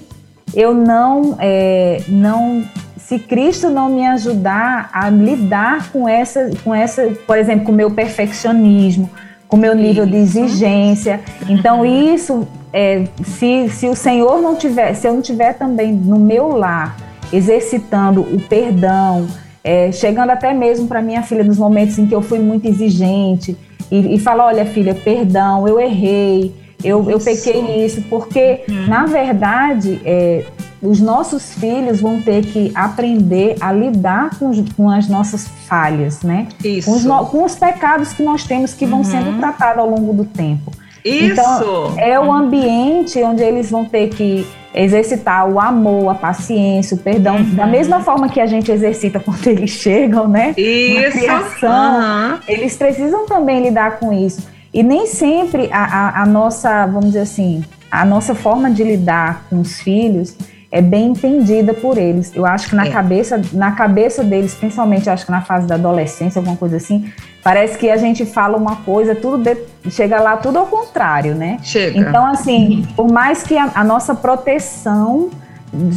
eu 0.55 0.75
não, 0.75 1.37
é, 1.39 2.03
não 2.09 2.63
se 2.97 3.19
Cristo 3.19 3.69
não 3.69 3.91
me 3.91 4.07
ajudar 4.07 4.91
a 4.93 5.11
lidar 5.11 5.91
com 5.93 6.09
essa, 6.09 6.51
com 6.65 6.75
essa, 6.75 7.11
por 7.27 7.37
exemplo, 7.37 7.67
com 7.67 7.73
o 7.73 7.75
meu 7.75 7.91
perfeccionismo, 7.91 9.11
com 9.49 9.57
o 9.57 9.61
meu 9.61 9.75
nível 9.75 10.07
de 10.07 10.17
exigência. 10.17 11.21
Então, 11.49 11.85
isso, 11.85 12.47
é, 12.73 13.05
se, 13.23 13.69
se 13.69 13.87
o 13.87 13.95
Senhor 13.95 14.41
não 14.41 14.57
tiver, 14.57 14.95
se 14.95 15.07
eu 15.07 15.13
não 15.13 15.21
tiver 15.21 15.55
também 15.55 15.93
no 15.93 16.19
meu 16.19 16.49
lar, 16.57 16.97
exercitando 17.33 18.23
o 18.23 18.41
perdão, 18.41 19.27
é, 19.63 19.93
chegando 19.93 20.31
até 20.31 20.55
mesmo 20.55 20.87
para 20.87 21.03
minha 21.03 21.23
filha 21.23 21.45
nos 21.45 21.59
momentos 21.59 21.99
em 21.99 22.07
que 22.07 22.15
eu 22.15 22.23
fui 22.23 22.39
muito 22.39 22.67
exigente, 22.67 23.57
e, 23.91 24.15
e 24.15 24.19
fala: 24.19 24.47
olha, 24.47 24.65
filha, 24.65 24.95
perdão, 24.95 25.69
eu 25.69 25.79
errei, 25.79 26.55
eu, 26.85 27.09
eu 27.11 27.19
pequei 27.19 27.63
nisso, 27.63 28.03
porque, 28.09 28.63
hum. 28.69 28.87
na 28.87 29.07
verdade, 29.07 30.01
é, 30.05 30.45
os 30.83 31.01
nossos 31.01 31.55
filhos 31.55 32.01
vão 32.01 32.21
ter 32.21 32.45
que 32.45 32.73
aprender 32.75 33.57
a 33.61 33.73
lidar 33.73 34.37
com, 34.39 34.51
com 34.77 34.91
as 34.91 35.09
nossas 35.09 35.47
falhas, 35.69 36.23
né? 36.23 36.49
Isso. 36.65 36.91
Com 36.91 36.97
os, 36.97 37.31
com 37.31 37.45
os, 37.45 37.55
pecados 37.55 38.13
que 38.13 38.23
nós 38.23 38.45
temos 38.45 38.75
que 38.75 38.85
vão 38.85 38.99
uhum. 38.99 39.05
sendo 39.05 39.39
tratados 39.39 39.79
ao 39.79 39.89
longo 39.89 40.13
do 40.13 40.25
tempo. 40.25 40.73
Isso! 41.05 41.33
Então, 41.33 41.95
é 41.99 42.19
o 42.19 42.33
ambiente 42.33 43.23
onde 43.23 43.43
eles 43.43 43.71
vão 43.71 43.85
ter 43.85 44.09
que 44.09 44.47
exercitar 44.75 45.49
o 45.49 45.61
amor, 45.61 46.11
a 46.11 46.15
paciência, 46.15 46.97
o 46.97 46.99
perdão, 46.99 47.37
uhum. 47.37 47.55
da 47.55 47.67
mesma 47.67 48.01
forma 48.01 48.29
que 48.29 48.41
a 48.41 48.47
gente 48.47 48.71
exercita 48.73 49.21
quando 49.25 49.47
eles 49.47 49.71
chegam, 49.71 50.27
né? 50.27 50.55
Isso! 50.57 51.05
Na 51.05 51.21
criação, 51.21 52.31
uhum. 52.31 52.39
eles 52.49 52.77
precisam 52.77 53.27
também 53.27 53.63
lidar 53.63 53.99
com 53.99 54.13
isso. 54.13 54.51
E 54.73 54.83
nem 54.83 55.07
sempre 55.07 55.69
a, 55.73 55.85
a, 55.85 56.23
a 56.23 56.27
nossa, 56.27 56.87
vamos 56.87 57.07
dizer 57.07 57.21
assim, 57.21 57.63
a 57.91 58.05
nossa 58.05 58.35
forma 58.35 58.71
de 58.71 58.83
lidar 58.83 59.45
com 59.51 59.61
os 59.61 59.81
filhos 59.81 60.37
é 60.71 60.81
bem 60.81 61.09
entendida 61.09 61.75
por 61.75 61.99
eles. 61.99 62.35
Eu 62.35 62.47
acho 62.47 62.71
que 62.71 62.75
na 62.75 62.87
é. 62.87 62.91
cabeça, 62.91 63.41
na 63.53 63.73
cabeça 63.73 64.25
deles, 64.25 64.55
principalmente 64.55 65.11
acho 65.11 65.27
que 65.27 65.31
na 65.31 65.43
fase 65.43 65.67
da 65.67 65.75
adolescência, 65.75 66.39
alguma 66.39 66.57
coisa 66.57 66.79
assim, 66.79 67.13
parece 67.45 67.77
que 67.77 67.91
a 67.91 67.99
gente 67.99 68.25
fala 68.25 68.57
uma 68.57 68.77
coisa, 68.77 69.15
tudo 69.15 69.37
de, 69.37 69.59
chega 69.91 70.19
lá 70.19 70.39
tudo 70.39 70.59
ao 70.59 70.67
contrário, 70.67 71.35
né? 71.35 71.59
Chega. 71.63 71.99
Então 71.99 72.25
assim, 72.27 72.89
por 72.97 73.13
mais 73.13 73.43
que 73.43 73.59
a, 73.59 73.71
a 73.75 73.85
nossa 73.85 74.15
proteção 74.15 75.29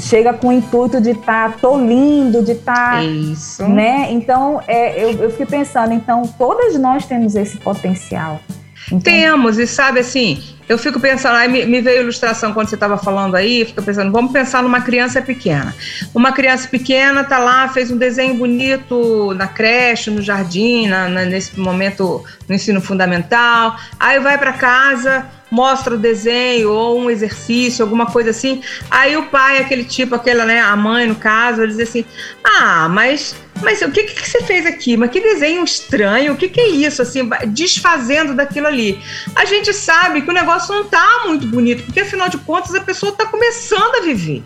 chega 0.02 0.34
com 0.34 0.48
o 0.48 0.52
intuito 0.52 1.00
de 1.00 1.12
estar 1.12 1.52
tá 1.54 1.58
tolindo, 1.62 2.44
de 2.44 2.54
estar, 2.54 2.98
tá, 2.98 3.04
Isso. 3.04 3.66
né? 3.68 4.08
Então, 4.12 4.62
é, 4.68 5.04
eu, 5.04 5.12
eu 5.12 5.30
fiquei 5.32 5.46
pensando, 5.46 5.94
então 5.94 6.24
todas 6.38 6.78
nós 6.78 7.06
temos 7.06 7.36
esse 7.36 7.58
potencial. 7.58 8.40
Então, 8.88 9.00
Temos, 9.00 9.58
e 9.58 9.66
sabe 9.66 10.00
assim, 10.00 10.42
eu 10.68 10.78
fico 10.78 11.00
pensando, 11.00 11.36
aí 11.36 11.48
me, 11.48 11.66
me 11.66 11.82
veio 11.82 12.00
a 12.00 12.02
ilustração 12.04 12.54
quando 12.54 12.70
você 12.70 12.76
estava 12.76 12.98
falando 12.98 13.36
aí, 13.36 13.66
fico 13.66 13.84
pensando, 13.84 14.12
vamos 14.12 14.32
pensar 14.32 14.64
numa 14.64 14.82
criança 14.82 15.22
pequena. 15.22 15.76
Uma 16.14 16.32
criança 16.32 16.68
pequena 16.68 17.24
tá 17.24 17.38
lá, 17.38 17.68
fez 17.68 17.92
um 17.92 17.98
desenho 17.98 18.36
bonito 18.36 19.34
na 19.36 19.48
creche, 19.48 20.10
no 20.10 20.22
jardim, 20.22 20.88
na, 20.88 21.08
na, 21.08 21.26
nesse 21.26 21.60
momento 21.60 22.24
no 22.48 22.56
ensino 22.56 22.82
fundamental, 22.82 23.76
aí 24.00 24.20
vai 24.20 24.38
para 24.38 24.54
casa, 24.54 25.26
mostra 25.56 25.96
o 25.96 25.98
desenho 25.98 26.70
ou 26.70 27.00
um 27.00 27.10
exercício, 27.10 27.84
alguma 27.84 28.08
coisa 28.08 28.32
assim. 28.32 28.62
Aí 28.92 29.16
o 29.16 29.28
pai, 29.28 29.60
aquele 29.60 29.86
tipo, 29.86 30.14
aquela, 30.14 30.44
né, 30.44 30.60
a 30.60 30.76
mãe 30.76 31.08
no 31.08 31.16
caso, 31.16 31.62
ele 31.62 31.72
diz 31.72 31.88
assim: 31.88 32.06
"Ah, 32.44 32.90
mas 32.90 33.36
mas 33.64 33.82
o 33.82 33.90
que, 33.90 34.04
que 34.04 34.30
você 34.30 34.42
fez 34.42 34.66
aqui? 34.66 34.98
Mas 34.98 35.10
que 35.12 35.22
desenho 35.22 35.64
estranho, 35.64 36.34
o 36.34 36.36
que, 36.36 36.50
que 36.50 36.60
é 36.60 36.68
isso? 36.68 37.02
Assim, 37.02 37.30
desfazendo 37.48 38.34
daquilo 38.34 38.68
ali. 38.68 39.00
A 39.34 39.46
gente 39.46 39.74
sabe 39.74 40.22
que 40.22 40.30
o 40.30 40.34
negócio 40.34 40.76
não 40.76 40.84
tá 40.84 41.24
muito 41.26 41.48
bonito, 41.48 41.84
porque 41.84 42.02
afinal 42.02 42.28
de 42.28 42.38
contas 42.40 42.76
a 42.76 42.82
pessoa 42.82 43.14
está 43.14 43.26
começando 43.26 43.96
a 43.96 44.02
viver. 44.02 44.44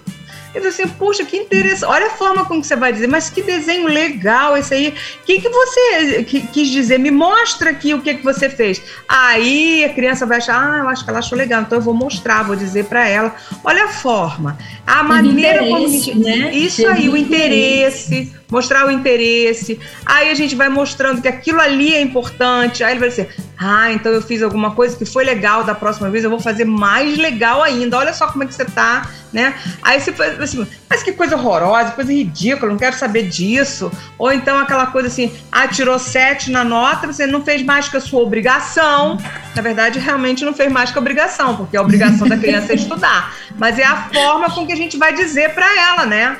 Eu 0.54 0.68
assim, 0.68 0.88
puxa, 0.88 1.24
que 1.24 1.38
interessante. 1.38 1.86
Olha 1.86 2.08
a 2.08 2.12
forma 2.12 2.46
como 2.46 2.64
você 2.64 2.76
vai 2.76 2.92
dizer, 2.92 3.08
mas 3.08 3.30
que 3.30 3.42
desenho 3.42 3.88
legal 3.88 4.58
esse 4.58 4.74
aí. 4.74 4.90
O 4.90 5.26
que, 5.26 5.42
que 5.42 5.50
você 5.50 6.24
quis 6.24 6.70
dizer? 6.70 6.98
Me 6.98 7.12
mostra 7.12 7.70
aqui 7.70 7.94
o 7.94 8.02
que, 8.02 8.16
que 8.16 8.24
você 8.24 8.50
fez. 8.50 8.82
Aí 9.08 9.84
a 9.84 9.94
criança 9.94 10.26
vai 10.26 10.38
achar, 10.38 10.56
ah, 10.56 10.78
eu 10.80 10.90
acho 10.90 11.04
que 11.04 11.10
ela 11.10 11.20
achou 11.20 11.38
legal, 11.38 11.62
então 11.62 11.78
eu 11.78 11.82
vou 11.84 11.94
mostrar, 11.94 12.44
vou 12.44 12.56
dizer 12.56 12.86
para 12.86 13.08
ela. 13.08 13.36
Olha 13.64 13.86
a 13.86 13.90
forma, 13.90 14.58
a 14.90 15.04
maneira 15.04 15.60
como. 15.60 15.88
Né? 16.16 16.52
Isso 16.54 16.88
aí, 16.88 17.08
o 17.08 17.16
interesse 17.16 18.32
mostrar 18.50 18.88
o 18.88 18.92
interesse. 18.92 19.80
Aí 20.06 20.30
a 20.30 20.34
gente 20.34 20.56
vai 20.56 20.70
mostrando 20.70 21.22
que 21.22 21.28
aquilo 21.28 21.60
ali 21.60 21.94
é 21.94 22.02
importante. 22.02 22.84
Aí 22.84 22.94
ele 22.94 23.00
vai 23.00 23.10
dizer: 23.10 23.30
Ah, 23.58 23.92
então 23.92 24.12
eu 24.12 24.22
fiz 24.22 24.42
alguma 24.42 24.72
coisa 24.72 24.98
que 24.98 25.06
foi 25.06 25.24
legal 25.24 25.64
da 25.64 25.76
próxima 25.76 26.10
vez, 26.10 26.24
eu 26.24 26.30
vou 26.30 26.40
fazer 26.40 26.66
mais 26.66 27.18
legal 27.18 27.62
ainda. 27.62 27.98
Olha 27.98 28.14
só 28.14 28.28
como 28.28 28.44
é 28.44 28.48
que 28.48 28.54
você 28.54 28.66
tá, 28.66 29.10
né? 29.32 29.54
Aí 29.82 30.00
você 30.00 30.12
faz 30.12 30.40
assim, 30.40 30.66
mas 30.90 31.04
que 31.04 31.12
coisa 31.12 31.36
horrorosa, 31.36 31.92
coisa 31.92 32.12
ridícula, 32.12 32.72
não 32.72 32.80
quero 32.80 32.98
saber 32.98 33.28
disso. 33.28 33.92
Ou 34.18 34.32
então 34.32 34.58
aquela 34.58 34.88
coisa 34.88 35.08
assim: 35.08 35.32
Ah, 35.52 35.68
tirou 35.68 36.00
sete 36.00 36.52
na 36.52 36.64
nota, 36.64 37.08
você 37.08 37.28
não 37.28 37.44
fez 37.44 37.62
mais 37.64 37.88
que 37.88 37.98
a 37.98 38.02
sua 38.02 38.22
obrigação. 38.22 39.18
Na 39.56 39.62
verdade, 39.62 40.00
realmente 40.00 40.46
não 40.46 40.54
fez 40.54 40.72
mais 40.72 40.92
que 40.92 40.98
a 40.98 41.02
obrigação, 41.02 41.56
porque 41.56 41.76
a 41.76 41.82
obrigação 41.82 42.28
da 42.28 42.38
criança 42.38 42.72
é 42.72 42.76
estudar. 42.76 43.34
Mas 43.60 43.78
é 43.78 43.84
a 43.84 44.10
forma 44.10 44.50
com 44.50 44.66
que 44.66 44.72
a 44.72 44.76
gente 44.76 44.98
vai 44.98 45.14
dizer 45.14 45.54
para 45.54 45.68
ela, 45.80 46.06
né? 46.06 46.38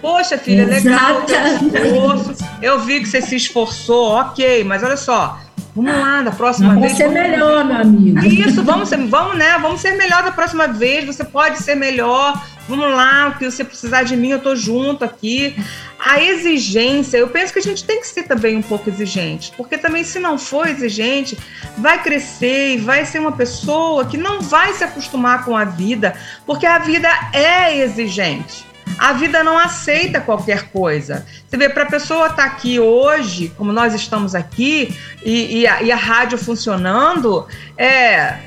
Poxa, 0.00 0.38
filha, 0.38 0.64
legal 0.64 1.24
esforço. 1.26 2.44
Eu 2.62 2.80
vi 2.80 3.00
que 3.00 3.08
você 3.08 3.20
se 3.20 3.36
esforçou, 3.36 4.12
ok, 4.12 4.62
mas 4.64 4.82
olha 4.82 4.96
só. 4.96 5.38
Vamos 5.74 5.92
lá, 5.92 6.22
da 6.22 6.32
próxima 6.32 6.74
vamos 6.74 6.82
vez. 6.82 6.98
Vamos 6.98 7.14
ser 7.14 7.28
melhor, 7.28 7.64
meu 7.64 7.76
amigo. 7.76 8.26
Isso, 8.26 8.62
vamos 8.62 8.88
ser, 8.88 8.98
vamos, 9.06 9.36
né? 9.36 9.56
Vamos 9.58 9.80
ser 9.80 9.92
melhor 9.92 10.22
da 10.22 10.32
próxima 10.32 10.66
vez. 10.66 11.04
Você 11.04 11.24
pode 11.24 11.58
ser 11.62 11.76
melhor. 11.76 12.40
Vamos 12.68 12.88
lá, 12.94 13.28
o 13.28 13.38
que 13.38 13.50
você 13.50 13.64
precisar 13.64 14.04
de 14.04 14.16
mim, 14.16 14.30
eu 14.30 14.38
tô 14.38 14.54
junto 14.54 15.04
aqui. 15.04 15.56
A 15.98 16.22
exigência, 16.22 17.18
eu 17.18 17.28
penso 17.28 17.52
que 17.52 17.58
a 17.58 17.62
gente 17.62 17.84
tem 17.84 18.00
que 18.00 18.06
ser 18.06 18.22
também 18.22 18.56
um 18.56 18.62
pouco 18.62 18.88
exigente, 18.88 19.52
porque 19.56 19.76
também 19.76 20.04
se 20.04 20.20
não 20.20 20.38
for 20.38 20.68
exigente, 20.68 21.36
vai 21.76 22.00
crescer 22.00 22.74
e 22.74 22.78
vai 22.78 23.04
ser 23.04 23.18
uma 23.18 23.32
pessoa 23.32 24.04
que 24.04 24.16
não 24.16 24.40
vai 24.40 24.72
se 24.72 24.84
acostumar 24.84 25.44
com 25.44 25.56
a 25.56 25.64
vida, 25.64 26.14
porque 26.46 26.64
a 26.64 26.78
vida 26.78 27.08
é 27.32 27.76
exigente. 27.78 28.69
A 29.00 29.14
vida 29.14 29.42
não 29.42 29.58
aceita 29.58 30.20
qualquer 30.20 30.68
coisa. 30.68 31.26
Você 31.48 31.56
vê, 31.56 31.70
para 31.70 31.84
a 31.84 31.86
pessoa 31.86 32.26
estar 32.26 32.36
tá 32.36 32.44
aqui 32.44 32.78
hoje, 32.78 33.50
como 33.56 33.72
nós 33.72 33.94
estamos 33.94 34.34
aqui, 34.34 34.94
e, 35.24 35.60
e, 35.60 35.66
a, 35.66 35.82
e 35.82 35.90
a 35.90 35.96
rádio 35.96 36.36
funcionando, 36.36 37.48
é, 37.78 38.38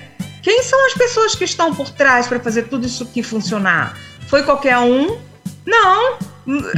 quem 0.43 0.61
são 0.61 0.85
as 0.85 0.93
pessoas 0.93 1.33
que 1.33 1.43
estão 1.43 1.73
por 1.73 1.89
trás 1.89 2.27
para 2.27 2.39
fazer 2.39 2.67
tudo 2.67 2.85
isso 2.85 3.01
aqui 3.01 3.23
funcionar? 3.23 3.97
Foi 4.27 4.43
qualquer 4.43 4.77
um? 4.77 5.17
Não. 5.65 6.19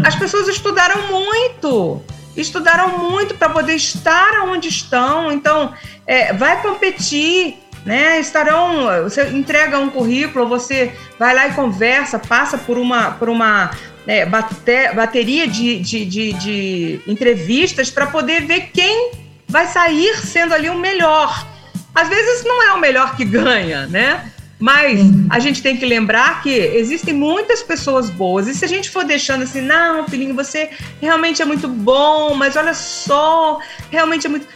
As 0.05 0.15
pessoas 0.15 0.47
estudaram 0.47 1.07
muito. 1.07 2.01
Estudaram 2.38 2.97
muito 2.97 3.35
para 3.35 3.49
poder 3.49 3.75
estar 3.75 4.41
onde 4.45 4.69
estão. 4.69 5.33
Então, 5.33 5.73
é, 6.07 6.31
vai 6.31 6.61
competir 6.61 7.57
né? 7.86 8.19
Estarão, 8.19 9.04
você 9.04 9.30
entrega 9.30 9.78
um 9.78 9.89
currículo, 9.89 10.48
você 10.48 10.91
vai 11.19 11.36
lá 11.36 11.48
e 11.48 11.54
conversa, 11.54 12.17
passa 12.17 12.58
por 12.58 12.78
uma, 12.78 13.12
por 13.12 13.30
uma 13.30 13.71
é, 14.08 14.26
bateria 14.26 15.48
de, 15.48 15.80
de, 15.80 16.06
de, 16.06 16.34
de 16.34 17.02
entrevistas 17.06 17.91
para 17.91 18.08
poder 18.08 18.41
ver 18.41 18.71
quem 18.74 19.12
vai 19.48 19.67
sair 19.67 20.17
sendo 20.17 20.54
ali 20.54 20.69
o 20.69 20.78
melhor. 20.78 21.48
Às 21.93 22.10
vezes 22.10 22.43
não 22.43 22.62
é 22.62 22.74
o 22.74 22.80
melhor 22.80 23.15
que 23.15 23.24
ganha, 23.24 23.86
né? 23.88 24.32
Mas 24.58 25.00
a 25.30 25.38
gente 25.38 25.62
tem 25.62 25.78
que 25.78 25.86
lembrar 25.86 26.41
que 26.41 26.50
existem 26.50 27.13
muitas 27.13 27.62
pessoas 27.62 28.10
boas. 28.10 28.48
E 28.48 28.56
se 28.56 28.63
a 28.65 28.67
gente 28.67 28.89
for 28.89 29.04
deixando 29.04 29.43
assim, 29.43 29.62
não, 29.62 30.08
filhinho, 30.08 30.34
você 30.34 30.69
realmente 31.02 31.41
é 31.41 31.45
muito 31.45 31.67
bom, 31.67 32.34
mas 32.34 32.56
olha 32.56 32.74
só, 32.74 33.60
realmente 33.91 34.26
é 34.26 34.30
muito. 34.30 34.48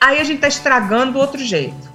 Aí 0.00 0.18
a 0.18 0.24
gente 0.24 0.36
está 0.36 0.48
estragando 0.48 1.12
do 1.12 1.18
outro 1.18 1.42
jeito. 1.42 1.93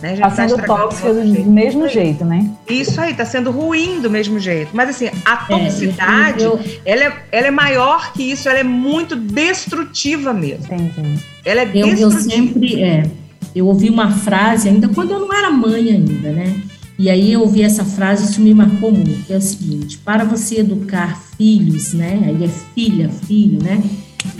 Né? 0.00 0.16
Já 0.16 0.30
tá, 0.30 0.36
tá 0.36 0.48
sendo 0.48 0.62
tóxica 0.64 1.12
do 1.12 1.26
jeito. 1.26 1.50
mesmo 1.50 1.88
jeito, 1.88 2.24
né? 2.24 2.50
Isso 2.68 3.00
aí, 3.00 3.14
tá 3.14 3.24
sendo 3.24 3.50
ruim 3.50 4.00
do 4.00 4.10
mesmo 4.10 4.38
jeito. 4.38 4.70
Mas 4.72 4.90
assim, 4.90 5.10
a 5.24 5.32
é, 5.32 5.46
toxicidade, 5.46 6.42
é, 6.42 6.46
eu... 6.46 6.60
ela, 6.84 7.04
é, 7.04 7.24
ela 7.32 7.46
é 7.48 7.50
maior 7.50 8.12
que 8.12 8.22
isso, 8.22 8.48
ela 8.48 8.58
é 8.58 8.64
muito 8.64 9.16
destrutiva 9.16 10.32
mesmo. 10.32 10.66
Entendi. 10.74 11.18
Ela 11.44 11.62
é 11.62 11.66
destrutiva. 11.66 12.00
Eu, 12.00 12.10
eu 12.10 12.20
sempre, 12.20 12.82
é, 12.82 13.10
eu 13.54 13.66
ouvi 13.66 13.90
uma 13.90 14.10
frase 14.10 14.68
ainda 14.68 14.88
quando 14.88 15.12
eu 15.12 15.20
não 15.20 15.32
era 15.32 15.50
mãe 15.50 15.90
ainda, 15.90 16.30
né? 16.30 16.60
E 16.98 17.08
aí 17.08 17.32
eu 17.32 17.40
ouvi 17.40 17.62
essa 17.62 17.82
frase, 17.82 18.30
isso 18.30 18.42
me 18.42 18.52
marcou 18.52 18.92
muito, 18.92 19.24
que 19.24 19.32
é 19.32 19.38
o 19.38 19.40
seguinte, 19.40 19.96
para 19.98 20.22
você 20.22 20.60
educar 20.60 21.18
filhos, 21.38 21.94
né? 21.94 22.20
Aí 22.26 22.44
é 22.44 22.48
filha, 22.74 23.08
filho, 23.08 23.58
né? 23.62 23.82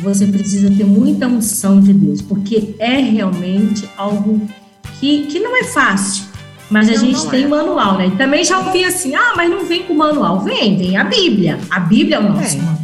Você 0.00 0.26
precisa 0.26 0.70
ter 0.70 0.84
muita 0.84 1.26
unção 1.26 1.80
de 1.80 1.94
Deus, 1.94 2.20
porque 2.20 2.74
é 2.78 3.00
realmente 3.00 3.88
algo 3.96 4.42
que, 5.00 5.26
que 5.26 5.40
não 5.40 5.56
é 5.56 5.64
fácil. 5.64 6.24
Mas 6.70 6.88
a 6.88 6.94
gente 6.94 7.26
tem 7.28 7.44
é. 7.44 7.48
manual, 7.48 7.98
né? 7.98 8.06
E 8.06 8.10
também 8.12 8.44
já 8.44 8.58
ouvi 8.60 8.84
assim, 8.84 9.14
ah, 9.16 9.32
mas 9.36 9.50
não 9.50 9.64
vem 9.64 9.82
com 9.82 9.94
manual. 9.94 10.40
Vem, 10.40 10.76
vem 10.76 10.96
a 10.96 11.02
Bíblia. 11.02 11.58
A 11.68 11.80
Bíblia 11.80 12.16
é 12.16 12.20
o 12.20 12.22
nosso 12.22 12.56
é. 12.56 12.58
manual, 12.58 12.78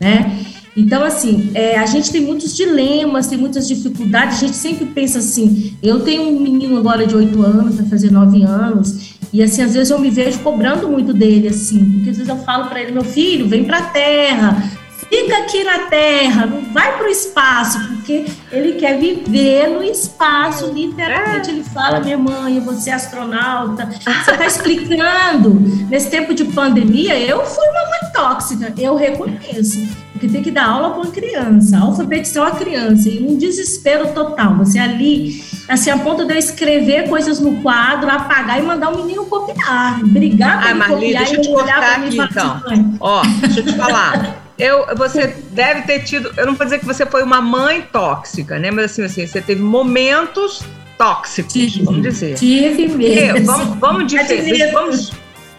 né? 0.00 0.46
Então, 0.76 1.04
assim, 1.04 1.50
é, 1.54 1.78
a 1.78 1.86
gente 1.86 2.10
tem 2.10 2.22
muitos 2.22 2.56
dilemas, 2.56 3.26
tem 3.26 3.38
muitas 3.38 3.68
dificuldades. 3.68 4.38
A 4.38 4.46
gente 4.46 4.56
sempre 4.56 4.86
pensa 4.86 5.18
assim, 5.18 5.76
eu 5.82 6.00
tenho 6.00 6.22
um 6.22 6.40
menino 6.40 6.76
agora 6.78 7.06
de 7.06 7.14
oito 7.14 7.42
anos, 7.42 7.76
vai 7.76 7.86
fazer 7.86 8.10
nove 8.10 8.42
anos, 8.42 9.14
e 9.32 9.42
assim, 9.42 9.62
às 9.62 9.74
vezes 9.74 9.90
eu 9.90 9.98
me 9.98 10.10
vejo 10.10 10.40
cobrando 10.40 10.88
muito 10.88 11.12
dele, 11.12 11.48
assim, 11.48 11.78
porque 11.84 12.10
às 12.10 12.16
vezes 12.16 12.28
eu 12.28 12.38
falo 12.38 12.66
para 12.68 12.80
ele, 12.80 12.92
meu 12.92 13.04
filho, 13.04 13.48
vem 13.48 13.64
para 13.64 13.78
a 13.78 13.82
terra, 13.82 14.70
fica 15.10 15.38
aqui 15.38 15.64
na 15.64 15.80
Terra, 15.80 16.46
não 16.46 16.62
vai 16.72 16.96
para 16.96 17.06
o 17.06 17.10
espaço, 17.10 17.80
porque 17.88 18.26
ele 18.52 18.74
quer 18.74 18.98
viver 18.98 19.68
no 19.68 19.82
espaço, 19.82 20.72
literalmente. 20.72 21.50
Ele 21.50 21.64
fala, 21.64 22.00
minha 22.00 22.16
mãe, 22.16 22.56
eu 22.56 22.62
vou 22.62 22.74
ser 22.74 22.92
astronauta. 22.92 23.86
Você 23.86 24.30
está 24.30 24.46
explicando. 24.46 25.60
Nesse 25.88 26.08
tempo 26.08 26.32
de 26.32 26.44
pandemia, 26.44 27.18
eu 27.18 27.44
fui 27.44 27.66
uma 27.68 27.90
mãe 27.90 28.12
tóxica, 28.14 28.72
eu 28.78 28.94
reconheço. 28.94 29.86
porque 30.12 30.28
tem 30.28 30.42
que 30.42 30.50
dar 30.50 30.66
aula 30.66 30.90
para 30.90 31.00
uma 31.00 31.10
criança, 31.10 31.78
alfabetizar 31.78 32.44
uma 32.44 32.56
criança, 32.56 33.08
e 33.08 33.26
um 33.26 33.36
desespero 33.36 34.12
total. 34.12 34.54
Você 34.58 34.78
ali, 34.78 35.42
assim, 35.68 35.90
a 35.90 35.98
ponto 35.98 36.24
de 36.24 36.34
eu 36.34 36.38
escrever 36.38 37.08
coisas 37.08 37.40
no 37.40 37.60
quadro, 37.62 38.08
apagar 38.08 38.60
e 38.60 38.62
mandar 38.62 38.90
o 38.90 38.96
menino 38.96 39.26
copiar, 39.26 40.04
brigar 40.04 40.62
com 40.62 40.68
ah, 40.68 40.74
Marli, 40.74 41.14
deixa 41.14 41.34
eu 41.34 41.40
te 41.40 41.48
cortar 41.48 41.96
aqui, 41.96 42.18
então. 42.18 42.62
Assim, 42.64 42.96
Ó, 43.00 43.22
deixa 43.40 43.60
eu 43.60 43.64
te 43.64 43.72
falar. 43.76 44.49
Eu, 44.60 44.86
você 44.96 45.28
deve 45.50 45.82
ter 45.82 46.00
tido, 46.00 46.32
eu 46.36 46.46
não 46.46 46.54
vou 46.54 46.64
dizer 46.64 46.78
que 46.78 46.86
você 46.86 47.06
foi 47.06 47.22
uma 47.22 47.40
mãe 47.40 47.82
tóxica, 47.92 48.58
né? 48.58 48.70
Mas 48.70 48.86
assim, 48.86 49.04
assim 49.04 49.26
você 49.26 49.40
teve 49.40 49.62
momentos 49.62 50.62
tóxicos, 50.98 51.52
tive, 51.52 51.82
vamos 51.82 52.02
dizer. 52.02 52.34
Tive 52.34 52.88
mesmo. 52.88 53.46
Vamos, 53.46 53.78
vamos, 53.78 54.06
dizer, 54.06 54.72
vamos, 54.72 55.12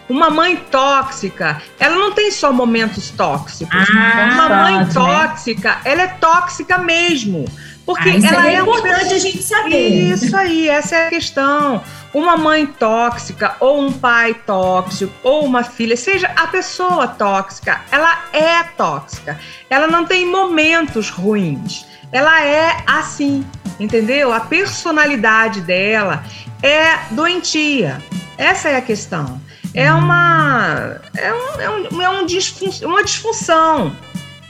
uma 0.08 0.30
mãe 0.30 0.56
tóxica, 0.70 1.60
ela 1.80 1.96
não 1.96 2.12
tem 2.12 2.30
só 2.30 2.52
momentos 2.52 3.10
tóxicos. 3.10 3.88
Ah, 3.96 4.30
uma 4.32 4.48
mãe 4.48 4.78
né? 4.78 4.88
tóxica, 4.92 5.80
ela 5.84 6.02
é 6.02 6.08
tóxica 6.08 6.78
mesmo. 6.78 7.44
Porque 7.84 8.08
ah, 8.08 8.28
ela 8.28 8.48
é, 8.48 8.54
é 8.54 8.60
importante 8.60 9.14
a 9.14 9.18
gente 9.18 9.42
saber. 9.42 10.12
Isso 10.12 10.36
aí, 10.36 10.68
essa 10.68 10.94
é 10.94 11.06
a 11.06 11.10
questão. 11.10 11.82
Uma 12.14 12.36
mãe 12.36 12.66
tóxica, 12.66 13.56
ou 13.58 13.80
um 13.80 13.92
pai 13.92 14.34
tóxico, 14.34 15.12
ou 15.22 15.44
uma 15.44 15.64
filha, 15.64 15.96
seja 15.96 16.30
a 16.36 16.46
pessoa 16.46 17.08
tóxica, 17.08 17.80
ela 17.90 18.24
é 18.32 18.62
tóxica. 18.76 19.38
Ela 19.70 19.86
não 19.86 20.04
tem 20.04 20.26
momentos 20.26 21.08
ruins. 21.08 21.86
Ela 22.12 22.44
é 22.44 22.82
assim, 22.86 23.44
entendeu? 23.80 24.32
A 24.32 24.40
personalidade 24.40 25.62
dela 25.62 26.22
é 26.62 26.98
doentia. 27.12 28.02
Essa 28.36 28.68
é 28.68 28.76
a 28.76 28.82
questão. 28.82 29.40
É 29.74 29.90
uma, 29.92 31.00
é, 31.16 31.32
um, 31.32 31.60
é, 31.60 31.70
um, 31.70 32.02
é 32.02 32.08
um 32.10 32.26
disfun 32.26 32.70
uma 32.86 33.02
disfunção 33.02 33.96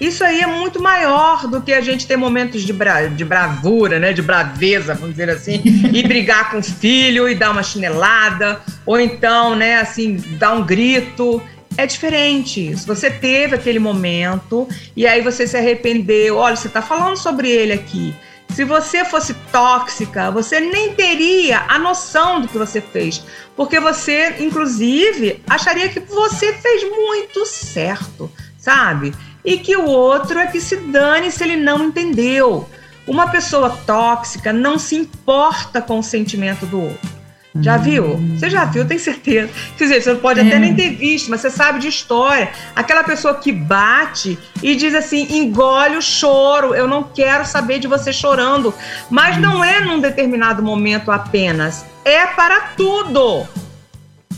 isso 0.07 0.25
aí 0.25 0.41
é 0.41 0.47
muito 0.47 0.83
maior 0.83 1.47
do 1.47 1.61
que 1.61 1.73
a 1.73 1.81
gente 1.81 2.07
ter 2.07 2.17
momentos 2.17 2.63
de, 2.63 2.73
bra 2.73 3.07
de 3.07 3.25
bravura, 3.25 4.01
né? 4.01 4.13
De 4.13 4.21
braveza, 4.21 4.95
vamos 4.95 5.11
dizer 5.11 5.31
assim, 5.31 5.63
e 5.93 6.03
brigar 6.03 6.51
com 6.51 6.59
o 6.59 6.63
filho 6.63 7.29
e 7.29 7.35
dar 7.37 7.53
uma 7.53 7.63
chinelada, 7.63 8.61
ou 8.85 8.99
então, 8.99 9.55
né, 9.55 9.77
assim, 9.77 10.17
dar 10.39 10.55
um 10.55 10.65
grito. 10.65 11.41
É 11.77 11.87
diferente. 11.87 12.77
Se 12.77 12.87
você 12.87 13.11
teve 13.11 13.55
aquele 13.55 13.79
momento 13.79 14.69
e 14.95 15.07
aí 15.07 15.23
você 15.23 15.47
se 15.47 15.57
arrependeu, 15.57 16.37
olha, 16.37 16.57
você 16.57 16.67
está 16.67 16.83
falando 16.83 17.17
sobre 17.17 17.49
ele 17.49 17.73
aqui. 17.73 18.15
Se 18.51 18.65
você 18.65 19.03
fosse 19.05 19.33
tóxica, 19.51 20.31
você 20.31 20.61
nem 20.61 20.93
teria 20.95 21.65
a 21.69 21.79
noção 21.79 22.43
do 22.43 22.49
que 22.49 22.59
você 22.59 22.83
fez, 22.83 23.25
porque 23.57 23.81
você, 23.81 24.37
inclusive, 24.41 25.43
acharia 25.49 25.89
que 25.89 26.01
você 26.01 26.53
fez 26.53 26.83
muito 26.85 27.47
certo, 27.47 28.31
sabe? 28.59 29.15
E 29.45 29.57
que 29.57 29.77
o 29.77 29.87
outro 29.87 30.39
é 30.39 30.47
que 30.47 30.61
se 30.61 30.77
dane 30.77 31.31
se 31.31 31.43
ele 31.43 31.57
não 31.57 31.85
entendeu. 31.85 32.69
Uma 33.07 33.29
pessoa 33.29 33.71
tóxica 33.71 34.53
não 34.53 34.79
se 34.79 34.95
importa 34.95 35.83
com 35.83 35.99
o 35.99 36.03
sentimento 36.03 36.67
do 36.67 36.81
outro. 36.81 37.23
Já 37.61 37.77
hum. 37.77 37.83
viu? 37.83 38.17
Você 38.37 38.49
já 38.49 38.65
viu, 38.65 38.87
tem 38.87 38.99
certeza. 38.99 39.51
Quer 39.77 39.85
dizer, 39.85 40.03
você 40.03 40.15
pode 40.15 40.41
é. 40.41 40.47
até 40.47 40.59
nem 40.59 40.75
ter 40.75 40.91
visto, 40.91 41.31
mas 41.31 41.41
você 41.41 41.51
sabe 41.51 41.81
de 41.81 41.89
história. 41.89 42.51
Aquela 42.75 43.05
pessoa 43.05 43.35
que 43.35 43.53
bate 43.53 44.39
e 44.63 44.75
diz 44.75 44.95
assim: 44.95 45.37
engole 45.37 45.97
o 45.97 46.03
choro, 46.03 46.75
eu 46.75 46.89
não 46.89 47.03
quero 47.03 47.45
saber 47.45 47.79
de 47.79 47.87
você 47.87 48.13
chorando. 48.13 48.73
Mas 49.11 49.37
não 49.37 49.63
é 49.63 49.81
num 49.81 50.01
determinado 50.01 50.63
momento 50.63 51.11
apenas, 51.11 51.85
é 52.05 52.27
para 52.27 52.61
tudo. 52.77 53.47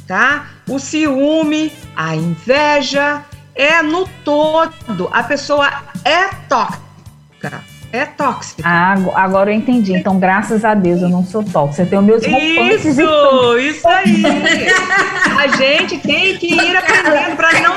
Tá? 0.06 0.50
O 0.68 0.78
ciúme, 0.78 1.72
a 1.96 2.14
inveja, 2.16 3.24
é 3.54 3.82
no 3.82 4.06
todo. 4.24 5.08
A 5.12 5.22
pessoa 5.22 5.70
é 6.04 6.28
tóxica. 6.48 6.84
É 7.92 8.06
tóxica. 8.06 8.62
Ah, 8.64 8.94
agora 9.14 9.52
eu 9.52 9.54
entendi. 9.54 9.94
Então, 9.96 10.18
graças 10.18 10.64
a 10.64 10.74
Deus, 10.74 11.00
eu 11.00 11.08
não 11.08 11.24
sou 11.24 11.44
tóxica. 11.44 11.82
Eu 11.82 11.86
tenho 11.88 12.02
meus. 12.02 12.24
Isso, 12.24 13.58
isso 13.58 13.88
aí. 13.88 14.22
a 15.38 15.46
gente 15.56 15.98
tem 15.98 16.36
que 16.36 16.54
ir 16.54 16.76
aprendendo 16.76 17.36
para 17.36 17.60
não. 17.60 17.74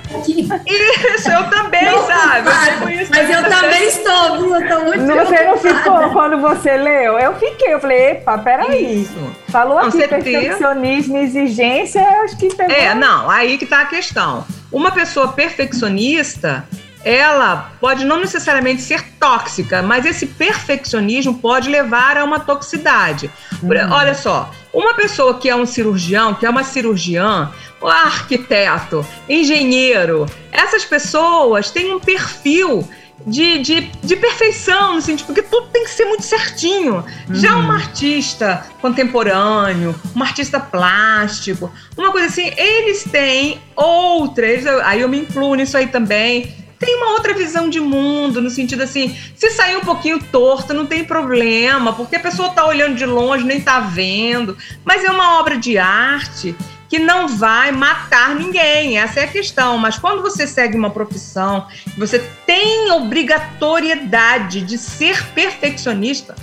Isso, 0.32 1.30
eu 1.30 1.50
também, 1.50 1.84
não, 1.84 2.06
sabe? 2.06 2.48
Eu 2.48 3.06
mas 3.10 3.30
eu 3.30 3.48
também 3.48 3.86
estou, 3.86 4.38
viu? 4.38 4.54
Eu 4.54 4.68
tô 4.68 4.84
muito 4.84 5.06
Você 5.06 5.44
não 5.44 5.56
ficou 5.56 6.10
quando 6.10 6.40
você 6.40 6.76
leu? 6.76 7.18
Eu 7.18 7.34
fiquei. 7.34 7.74
Eu 7.74 7.80
falei, 7.80 8.10
epa, 8.10 8.38
peraí. 8.38 9.02
Isso. 9.02 9.36
Falou 9.48 9.80
não, 9.80 9.88
aqui 9.88 10.06
perfeccionismo 10.06 11.16
e 11.16 11.20
exigência, 11.20 12.00
eu 12.00 12.22
acho 12.22 12.36
que 12.36 12.54
pegou. 12.54 12.74
É, 12.74 12.94
não, 12.94 13.30
aí 13.30 13.58
que 13.58 13.66
tá 13.66 13.82
a 13.82 13.86
questão. 13.86 14.44
Uma 14.72 14.90
pessoa 14.90 15.28
perfeccionista, 15.28 16.66
ela 17.04 17.72
pode 17.80 18.04
não 18.04 18.18
necessariamente 18.18 18.80
ser 18.82 19.04
tóxica, 19.20 19.82
mas 19.82 20.06
esse 20.06 20.26
perfeccionismo 20.26 21.38
pode 21.38 21.68
levar 21.68 22.16
a 22.16 22.24
uma 22.24 22.40
toxicidade. 22.40 23.30
Uhum. 23.62 23.70
Olha 23.90 24.14
só, 24.14 24.50
uma 24.72 24.94
pessoa 24.94 25.38
que 25.38 25.48
é 25.48 25.54
um 25.54 25.66
cirurgião, 25.66 26.34
que 26.34 26.46
é 26.46 26.50
uma 26.50 26.64
cirurgiã, 26.64 27.52
um 27.82 27.86
arquiteto, 27.86 29.06
engenheiro, 29.28 30.26
essas 30.50 30.84
pessoas 30.84 31.70
têm 31.70 31.94
um 31.94 32.00
perfil 32.00 32.88
de, 33.26 33.58
de, 33.60 33.80
de 34.02 34.16
perfeição, 34.16 34.94
no 34.94 35.02
sentido, 35.02 35.26
porque 35.26 35.42
tudo 35.42 35.68
tem 35.68 35.84
que 35.84 35.90
ser 35.90 36.04
muito 36.04 36.24
certinho. 36.24 36.96
Uhum. 37.28 37.34
Já 37.34 37.56
um 37.56 37.70
artista 37.70 38.66
contemporâneo, 38.80 39.94
um 40.14 40.22
artista 40.22 40.58
plástico, 40.58 41.70
uma 41.96 42.10
coisa 42.10 42.28
assim, 42.28 42.50
eles 42.56 43.04
têm 43.04 43.60
outras, 43.76 44.66
aí 44.66 45.00
eu 45.00 45.08
me 45.08 45.20
incluo 45.20 45.54
nisso 45.54 45.76
aí 45.76 45.86
também, 45.86 46.63
tem 46.78 46.96
uma 46.96 47.12
outra 47.12 47.34
visão 47.34 47.68
de 47.68 47.80
mundo, 47.80 48.40
no 48.40 48.50
sentido 48.50 48.82
assim, 48.82 49.16
se 49.36 49.50
sair 49.50 49.76
um 49.76 49.80
pouquinho 49.80 50.18
torto, 50.18 50.74
não 50.74 50.86
tem 50.86 51.04
problema, 51.04 51.92
porque 51.92 52.16
a 52.16 52.20
pessoa 52.20 52.48
está 52.48 52.66
olhando 52.66 52.96
de 52.96 53.06
longe, 53.06 53.44
nem 53.44 53.58
está 53.58 53.80
vendo, 53.80 54.56
mas 54.84 55.04
é 55.04 55.10
uma 55.10 55.38
obra 55.38 55.56
de 55.56 55.78
arte 55.78 56.54
que 56.88 56.98
não 56.98 57.26
vai 57.26 57.72
matar 57.72 58.34
ninguém, 58.34 58.98
essa 58.98 59.20
é 59.20 59.24
a 59.24 59.28
questão. 59.28 59.76
Mas 59.78 59.98
quando 59.98 60.22
você 60.22 60.46
segue 60.46 60.76
uma 60.76 60.90
profissão, 60.90 61.66
você 61.96 62.18
tem 62.46 62.90
obrigatoriedade 62.92 64.60
de 64.60 64.78
ser 64.78 65.24
perfeccionista, 65.28 66.34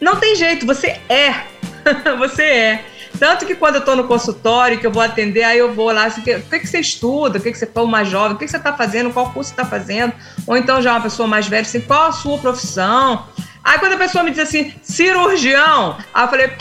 não 0.00 0.16
tem 0.16 0.34
jeito, 0.34 0.64
você 0.66 0.98
é. 1.08 1.44
você 2.18 2.42
é. 2.42 2.84
Tanto 3.18 3.46
que 3.46 3.54
quando 3.54 3.76
eu 3.76 3.80
estou 3.80 3.96
no 3.96 4.04
consultório, 4.04 4.78
que 4.78 4.86
eu 4.86 4.90
vou 4.90 5.02
atender, 5.02 5.44
aí 5.44 5.58
eu 5.58 5.72
vou 5.72 5.92
lá, 5.92 6.04
assim, 6.06 6.20
o 6.20 6.24
que, 6.24 6.58
que 6.58 6.66
você 6.66 6.80
estuda, 6.80 7.38
o 7.38 7.42
que, 7.42 7.52
que 7.52 7.58
você 7.58 7.66
for 7.66 7.86
mais 7.86 8.08
jovem, 8.08 8.34
o 8.34 8.38
que, 8.38 8.44
que 8.44 8.50
você 8.50 8.56
está 8.56 8.72
fazendo, 8.72 9.12
qual 9.12 9.30
curso 9.32 9.50
você 9.50 9.60
está 9.60 9.64
fazendo, 9.64 10.12
ou 10.46 10.56
então 10.56 10.82
já 10.82 10.92
uma 10.92 11.00
pessoa 11.00 11.28
mais 11.28 11.46
velha, 11.46 11.62
assim, 11.62 11.80
qual 11.80 12.08
a 12.08 12.12
sua 12.12 12.38
profissão? 12.38 13.26
Aí 13.62 13.78
quando 13.78 13.92
a 13.92 13.98
pessoa 13.98 14.24
me 14.24 14.30
diz 14.30 14.40
assim, 14.40 14.74
cirurgião, 14.82 15.96
aí 16.12 16.24
eu 16.24 16.28
falei, 16.28 16.52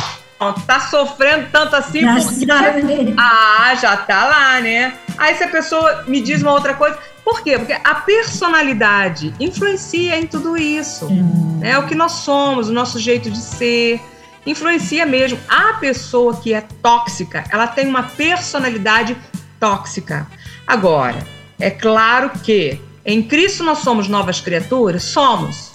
tá 0.66 0.80
sofrendo 0.80 1.48
tanto 1.52 1.76
assim 1.76 2.02
porque... 2.02 3.14
Ah, 3.18 3.76
já 3.76 3.98
tá 3.98 4.26
lá, 4.26 4.62
né? 4.62 4.94
Aí 5.18 5.36
se 5.36 5.44
a 5.44 5.48
pessoa 5.48 6.04
me 6.08 6.22
diz 6.22 6.42
uma 6.42 6.52
outra 6.52 6.74
coisa, 6.74 6.98
por 7.24 7.44
quê? 7.44 7.58
Porque 7.58 7.74
a 7.74 7.96
personalidade 7.96 9.34
influencia 9.40 10.18
em 10.18 10.26
tudo 10.26 10.58
isso. 10.58 11.06
Hum. 11.06 11.60
Né? 11.60 11.78
O 11.78 11.86
que 11.86 11.94
nós 11.94 12.14
somos, 12.14 12.70
o 12.70 12.74
nosso 12.74 13.00
jeito 13.00 13.30
de 13.30 13.38
ser, 13.38 14.02
influencia 14.46 15.06
mesmo. 15.06 15.40
A 15.48 15.74
pessoa 15.74 16.36
que 16.36 16.54
é 16.54 16.62
tóxica, 16.82 17.44
ela 17.50 17.68
tem 17.68 17.88
uma 17.88 18.04
personalidade 18.04 19.16
tóxica. 19.60 20.28
Agora, 20.66 21.20
é 21.60 21.70
claro 21.70 22.32
que 22.44 22.80
em 23.06 23.22
Cristo 23.22 23.64
nós 23.64 23.80
somos 23.80 24.08
novas 24.08 24.40
criaturas? 24.40 25.04
Somos 25.04 25.72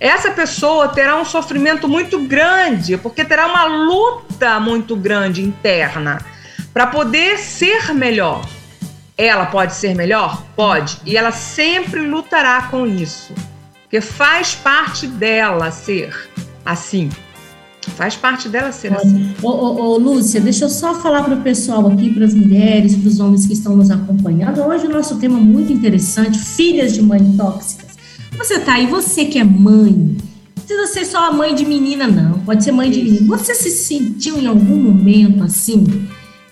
essa 0.00 0.30
pessoa 0.30 0.88
terá 0.88 1.14
um 1.16 1.26
sofrimento 1.26 1.86
muito 1.86 2.20
grande, 2.20 2.96
porque 2.96 3.22
terá 3.22 3.46
uma 3.46 3.66
luta 3.66 4.58
muito 4.58 4.96
grande 4.96 5.42
interna 5.42 6.24
para 6.72 6.86
poder 6.86 7.38
ser 7.38 7.92
melhor. 7.92 8.42
Ela 9.16 9.44
pode 9.44 9.74
ser 9.74 9.94
melhor? 9.94 10.42
Pode. 10.56 10.98
E 11.04 11.18
ela 11.18 11.30
sempre 11.30 12.00
lutará 12.00 12.62
com 12.70 12.86
isso. 12.86 13.34
Porque 13.82 14.00
faz 14.00 14.54
parte 14.54 15.06
dela 15.06 15.70
ser 15.70 16.30
assim. 16.64 17.10
Faz 17.88 18.14
parte 18.14 18.48
dela 18.48 18.72
ser 18.72 18.92
assim. 18.94 19.34
Ô, 19.42 19.48
ô, 19.48 19.82
ô, 19.82 19.98
Lúcia, 19.98 20.40
deixa 20.40 20.66
eu 20.66 20.68
só 20.68 20.94
falar 20.94 21.24
para 21.24 21.34
o 21.34 21.42
pessoal 21.42 21.86
aqui, 21.88 22.12
para 22.12 22.24
as 22.24 22.34
mulheres, 22.34 22.94
para 22.94 23.08
os 23.08 23.20
homens 23.20 23.46
que 23.46 23.54
estão 23.54 23.74
nos 23.74 23.90
acompanhando. 23.90 24.60
Hoje 24.60 24.86
o 24.86 24.90
nosso 24.90 25.16
tema 25.16 25.38
é 25.38 25.42
muito 25.42 25.72
interessante, 25.72 26.38
filhas 26.38 26.92
de 26.92 27.02
mãe 27.02 27.34
tóxica. 27.36 27.86
Você 28.36 28.58
tá 28.60 28.74
aí, 28.74 28.86
você 28.86 29.24
que 29.24 29.38
é 29.38 29.44
mãe, 29.44 29.92
não 29.92 30.64
precisa 30.76 30.86
ser 30.86 31.04
só 31.04 31.28
a 31.28 31.32
mãe 31.32 31.54
de 31.54 31.64
menina, 31.64 32.06
não. 32.06 32.38
Pode 32.40 32.62
ser 32.62 32.72
mãe 32.72 32.90
de 32.90 33.02
menino. 33.02 33.26
Você 33.26 33.54
se 33.54 33.70
sentiu 33.70 34.38
em 34.38 34.46
algum 34.46 34.76
momento 34.76 35.42
assim? 35.42 36.06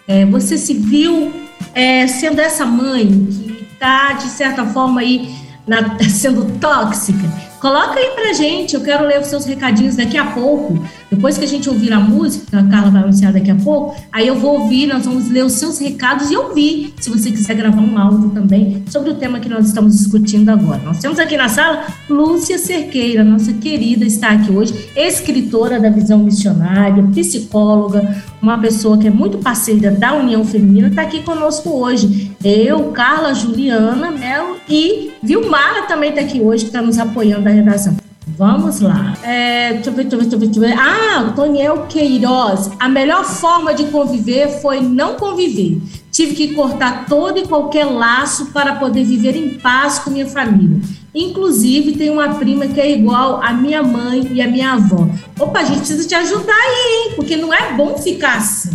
É, 0.06 0.24
você 0.26 0.56
se 0.56 0.74
viu 0.74 1.32
é, 1.74 2.06
sendo 2.06 2.40
essa 2.40 2.64
mãe 2.64 3.06
que 3.06 3.66
tá, 3.78 4.14
de 4.14 4.28
certa 4.30 4.64
forma, 4.66 5.00
aí 5.00 5.34
na, 5.66 5.98
sendo 6.08 6.58
tóxica? 6.58 7.48
Coloca 7.60 7.98
aí 7.98 8.10
pra 8.10 8.32
gente, 8.32 8.74
eu 8.74 8.80
quero 8.82 9.04
ler 9.04 9.20
os 9.20 9.26
seus 9.26 9.44
recadinhos 9.44 9.96
daqui 9.96 10.16
a 10.16 10.26
pouco. 10.26 10.80
Depois 11.10 11.38
que 11.38 11.44
a 11.44 11.48
gente 11.48 11.68
ouvir 11.68 11.92
a 11.92 12.00
música, 12.00 12.46
que 12.50 12.56
a 12.56 12.62
Carla 12.64 12.90
vai 12.90 13.02
anunciar 13.02 13.32
daqui 13.32 13.50
a 13.50 13.54
pouco, 13.54 13.96
aí 14.12 14.28
eu 14.28 14.36
vou 14.36 14.60
ouvir, 14.60 14.86
nós 14.86 15.06
vamos 15.06 15.30
ler 15.30 15.44
os 15.44 15.54
seus 15.54 15.78
recados 15.78 16.30
e 16.30 16.36
ouvir, 16.36 16.92
se 17.00 17.08
você 17.08 17.30
quiser 17.30 17.54
gravar 17.54 17.80
um 17.80 17.98
áudio 17.98 18.30
também, 18.30 18.84
sobre 18.88 19.10
o 19.10 19.14
tema 19.14 19.40
que 19.40 19.48
nós 19.48 19.66
estamos 19.66 19.96
discutindo 19.96 20.50
agora. 20.50 20.80
Nós 20.84 20.98
temos 20.98 21.18
aqui 21.18 21.36
na 21.36 21.48
sala 21.48 21.86
Lúcia 22.10 22.58
Cerqueira, 22.58 23.24
nossa 23.24 23.52
querida, 23.54 24.04
está 24.04 24.30
aqui 24.30 24.52
hoje, 24.52 24.90
escritora 24.94 25.80
da 25.80 25.88
Visão 25.88 26.18
Missionária, 26.18 27.02
psicóloga, 27.14 28.22
uma 28.42 28.58
pessoa 28.58 28.98
que 28.98 29.08
é 29.08 29.10
muito 29.10 29.38
parceira 29.38 29.90
da 29.90 30.14
União 30.14 30.44
Feminina, 30.44 30.88
está 30.88 31.02
aqui 31.02 31.22
conosco 31.22 31.70
hoje. 31.70 32.32
Eu, 32.44 32.92
Carla, 32.92 33.34
Juliana, 33.34 34.10
Mel 34.10 34.56
e 34.68 35.10
Vilmara 35.22 35.82
também 35.86 36.10
está 36.10 36.20
aqui 36.20 36.40
hoje, 36.40 36.64
que 36.64 36.70
está 36.70 36.82
nos 36.82 36.98
apoiando 36.98 37.44
da 37.44 37.50
redação. 37.50 38.07
Vamos 38.36 38.80
lá. 38.80 39.14
É, 39.22 39.72
deixa 39.74 39.90
eu 39.90 39.94
ver, 39.94 40.04
deixa 40.04 40.16
eu 40.16 40.38
ver, 40.38 40.46
deixa 40.46 40.60
eu 40.60 40.68
ver, 40.68 40.76
Ah, 40.78 41.32
Toniel 41.34 41.86
Queiroz. 41.88 42.70
A 42.78 42.88
melhor 42.88 43.24
forma 43.24 43.74
de 43.74 43.84
conviver 43.86 44.60
foi 44.60 44.80
não 44.80 45.14
conviver. 45.14 45.80
Tive 46.10 46.34
que 46.34 46.54
cortar 46.54 47.06
todo 47.06 47.38
e 47.38 47.46
qualquer 47.46 47.84
laço 47.84 48.46
para 48.46 48.74
poder 48.76 49.04
viver 49.04 49.36
em 49.36 49.58
paz 49.58 49.98
com 49.98 50.10
minha 50.10 50.26
família. 50.26 50.80
Inclusive, 51.14 51.92
tem 51.92 52.10
uma 52.10 52.34
prima 52.34 52.66
que 52.66 52.80
é 52.80 52.90
igual 52.92 53.40
a 53.42 53.52
minha 53.52 53.82
mãe 53.82 54.28
e 54.32 54.40
a 54.40 54.46
minha 54.48 54.72
avó. 54.72 55.08
Opa, 55.38 55.60
a 55.60 55.64
gente 55.64 55.78
precisa 55.78 56.06
te 56.06 56.14
ajudar 56.14 56.52
aí, 56.54 57.06
hein? 57.08 57.12
Porque 57.16 57.36
não 57.36 57.52
é 57.52 57.72
bom 57.74 57.96
ficar 57.98 58.36
assim. 58.36 58.70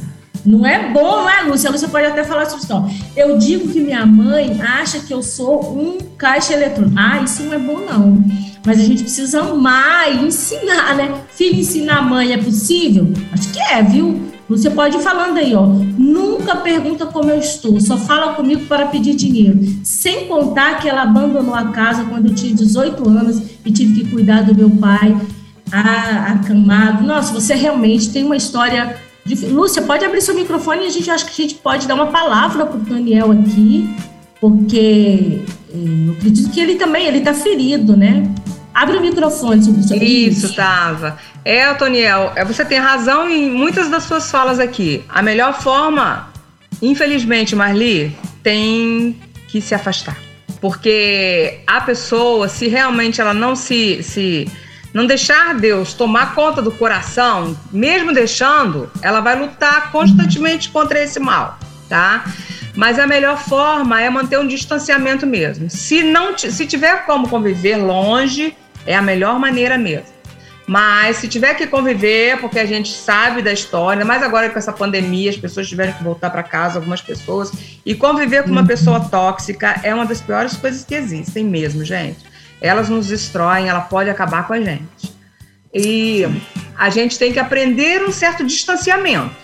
Não 0.45 0.65
é 0.65 0.91
bom, 0.91 1.21
não 1.21 1.29
é, 1.29 1.41
Lúcia? 1.43 1.69
A 1.69 1.71
Lúcia 1.71 1.87
pode 1.87 2.05
até 2.05 2.23
falar 2.23 2.45
sobre 2.45 2.65
isso. 2.65 3.11
Eu 3.15 3.37
digo 3.37 3.69
que 3.69 3.79
minha 3.79 4.05
mãe 4.05 4.59
acha 4.61 4.99
que 4.99 5.13
eu 5.13 5.23
sou 5.23 5.77
um 5.77 5.97
caixa 6.17 6.53
eletrônico. 6.53 6.95
Ah, 6.97 7.21
isso 7.21 7.43
não 7.43 7.53
é 7.53 7.59
bom, 7.59 7.79
não. 7.79 8.23
Mas 8.65 8.79
a 8.79 8.83
gente 8.83 9.03
precisa 9.03 9.41
amar 9.41 10.13
e 10.13 10.25
ensinar, 10.25 10.95
né? 10.95 11.21
Filho 11.29 11.59
ensinar 11.59 11.97
a 11.97 12.01
mãe 12.01 12.33
é 12.33 12.37
possível? 12.37 13.11
Acho 13.31 13.51
que 13.51 13.59
é, 13.59 13.81
viu? 13.81 14.33
Você 14.49 14.69
pode 14.69 14.97
ir 14.97 15.01
falando 15.01 15.37
aí, 15.37 15.55
ó. 15.55 15.65
Nunca 15.65 16.57
pergunta 16.57 17.05
como 17.05 17.29
eu 17.29 17.39
estou, 17.39 17.79
só 17.79 17.97
fala 17.97 18.33
comigo 18.33 18.65
para 18.65 18.87
pedir 18.87 19.15
dinheiro. 19.15 19.59
Sem 19.83 20.27
contar 20.27 20.79
que 20.79 20.87
ela 20.87 21.03
abandonou 21.03 21.55
a 21.55 21.69
casa 21.69 22.03
quando 22.03 22.27
eu 22.27 22.35
tinha 22.35 22.53
18 22.53 23.07
anos 23.09 23.41
e 23.65 23.71
tive 23.71 24.01
que 24.01 24.09
cuidar 24.09 24.43
do 24.43 24.53
meu 24.53 24.69
pai 24.69 25.15
acamado. 25.71 27.03
Nossa, 27.03 27.33
você 27.33 27.55
realmente 27.55 28.11
tem 28.11 28.23
uma 28.23 28.35
história 28.35 28.95
Lúcia, 29.25 29.81
pode 29.81 30.03
abrir 30.03 30.21
seu 30.21 30.35
microfone 30.35 30.83
e 30.83 30.87
a 30.87 30.89
gente 30.89 31.09
acha 31.09 31.25
que 31.25 31.31
a 31.31 31.47
gente 31.47 31.55
pode 31.55 31.87
dar 31.87 31.95
uma 31.95 32.07
palavra 32.07 32.65
para 32.65 32.75
o 32.75 32.79
Daniel 32.79 33.31
aqui, 33.31 33.89
porque 34.41 35.41
eh, 35.73 36.07
eu 36.07 36.13
acredito 36.13 36.49
que 36.51 36.59
ele 36.59 36.75
também 36.75 37.07
ele 37.07 37.19
está 37.19 37.33
ferido, 37.33 37.95
né? 37.95 38.29
Abre 38.73 38.97
o 38.97 39.01
microfone 39.01 39.63
sobre 39.63 39.81
isso. 40.05 40.45
Isso, 40.47 40.55
tava. 40.55 41.17
É, 41.45 41.73
Toniel, 41.75 42.33
é, 42.35 42.43
você 42.43 42.65
tem 42.65 42.79
razão 42.79 43.29
em 43.29 43.49
muitas 43.49 43.87
das 43.87 44.03
suas 44.03 44.29
falas 44.29 44.59
aqui. 44.59 45.03
A 45.07 45.21
melhor 45.21 45.61
forma, 45.61 46.29
infelizmente, 46.81 47.55
Marli, 47.55 48.15
tem 48.41 49.15
que 49.47 49.61
se 49.61 49.75
afastar. 49.75 50.17
Porque 50.59 51.59
a 51.67 51.81
pessoa, 51.81 52.49
se 52.49 52.67
realmente 52.67 53.21
ela 53.21 53.33
não 53.33 53.55
se, 53.55 54.01
se 54.01 54.47
não 54.93 55.07
deixar 55.07 55.55
Deus 55.55 55.93
tomar 55.93 56.35
conta 56.35 56.61
do 56.61 56.71
coração, 56.71 57.57
mesmo 57.71 58.13
deixando, 58.13 58.91
ela 59.01 59.21
vai 59.21 59.37
lutar 59.37 59.91
constantemente 59.91 60.69
contra 60.69 61.01
esse 61.03 61.19
mal, 61.19 61.57
tá? 61.89 62.25
Mas 62.75 62.99
a 62.99 63.07
melhor 63.07 63.37
forma 63.37 64.01
é 64.01 64.09
manter 64.09 64.37
um 64.39 64.47
distanciamento 64.47 65.25
mesmo. 65.25 65.69
Se 65.69 66.03
não 66.03 66.37
se 66.37 66.65
tiver 66.67 67.05
como 67.05 67.27
conviver 67.27 67.77
longe, 67.77 68.55
é 68.85 68.95
a 68.95 69.01
melhor 69.01 69.39
maneira 69.39 69.77
mesmo. 69.77 70.13
Mas 70.65 71.17
se 71.17 71.27
tiver 71.27 71.55
que 71.55 71.67
conviver, 71.67 72.39
porque 72.39 72.57
a 72.57 72.65
gente 72.65 72.93
sabe 72.93 73.41
da 73.41 73.51
história, 73.51 74.05
mas 74.05 74.23
agora 74.23 74.49
com 74.49 74.57
essa 74.57 74.71
pandemia, 74.71 75.29
as 75.29 75.37
pessoas 75.37 75.67
tiveram 75.67 75.91
que 75.91 76.03
voltar 76.03 76.29
para 76.29 76.41
casa, 76.41 76.79
algumas 76.79 77.01
pessoas, 77.01 77.51
e 77.85 77.93
conviver 77.93 78.43
com 78.43 78.49
uma 78.49 78.61
uhum. 78.61 78.67
pessoa 78.67 78.99
tóxica 79.01 79.81
é 79.83 79.93
uma 79.93 80.05
das 80.05 80.21
piores 80.21 80.55
coisas 80.55 80.85
que 80.85 80.95
existem 80.95 81.43
mesmo, 81.43 81.83
gente 81.83 82.32
elas 82.63 82.87
nos 82.87 83.07
destroem, 83.09 83.67
ela 83.67 83.81
pode 83.81 84.09
acabar 84.09 84.47
com 84.47 84.53
a 84.53 84.61
gente. 84.61 85.13
E 85.73 86.23
a 86.77 86.89
gente 86.89 87.19
tem 87.19 87.33
que 87.33 87.39
aprender 87.39 88.01
um 88.05 88.11
certo 88.11 88.45
distanciamento. 88.45 89.35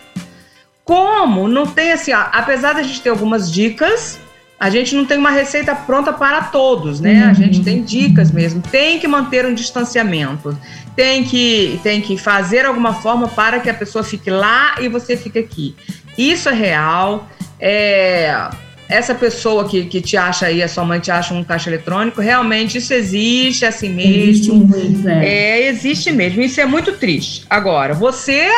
Como 0.85 1.47
não 1.49 1.67
tem 1.67 1.91
assim, 1.91 2.13
apesar 2.13 2.73
da 2.73 2.81
gente 2.81 3.01
ter 3.01 3.09
algumas 3.09 3.51
dicas, 3.51 4.17
a 4.57 4.69
gente 4.69 4.95
não 4.95 5.05
tem 5.05 5.17
uma 5.17 5.31
receita 5.31 5.75
pronta 5.75 6.13
para 6.13 6.43
todos, 6.43 7.01
né? 7.01 7.25
A 7.25 7.33
gente 7.33 7.61
tem 7.61 7.83
dicas 7.83 8.31
mesmo. 8.31 8.61
Tem 8.61 8.99
que 8.99 9.07
manter 9.07 9.45
um 9.45 9.53
distanciamento. 9.53 10.57
Tem 10.95 11.23
que, 11.23 11.79
tem 11.83 12.01
que 12.01 12.17
fazer 12.17 12.65
alguma 12.65 12.93
forma 12.93 13.27
para 13.27 13.59
que 13.59 13.69
a 13.69 13.73
pessoa 13.73 14.03
fique 14.03 14.29
lá 14.29 14.75
e 14.79 14.87
você 14.87 15.17
fique 15.17 15.37
aqui. 15.37 15.75
Isso 16.17 16.47
é 16.47 16.53
real. 16.53 17.27
É, 17.59 18.49
essa 18.89 19.13
pessoa 19.13 19.69
que, 19.69 19.85
que 19.85 20.01
te 20.01 20.17
acha 20.17 20.47
aí, 20.47 20.63
a 20.63 20.67
sua 20.67 20.83
mãe 20.83 20.99
te 20.99 21.11
acha 21.11 21.33
um 21.33 21.43
caixa 21.43 21.69
eletrônico, 21.69 22.19
realmente 22.19 22.79
isso 22.79 22.91
existe 22.91 23.63
assim 23.63 23.89
mesmo. 23.89 24.23
Existe 24.23 24.51
muito, 24.51 25.07
é. 25.07 25.27
é. 25.27 25.67
existe 25.67 26.11
mesmo. 26.11 26.41
Isso 26.41 26.59
é 26.59 26.65
muito 26.65 26.93
triste. 26.93 27.45
Agora, 27.47 27.93
você 27.93 28.49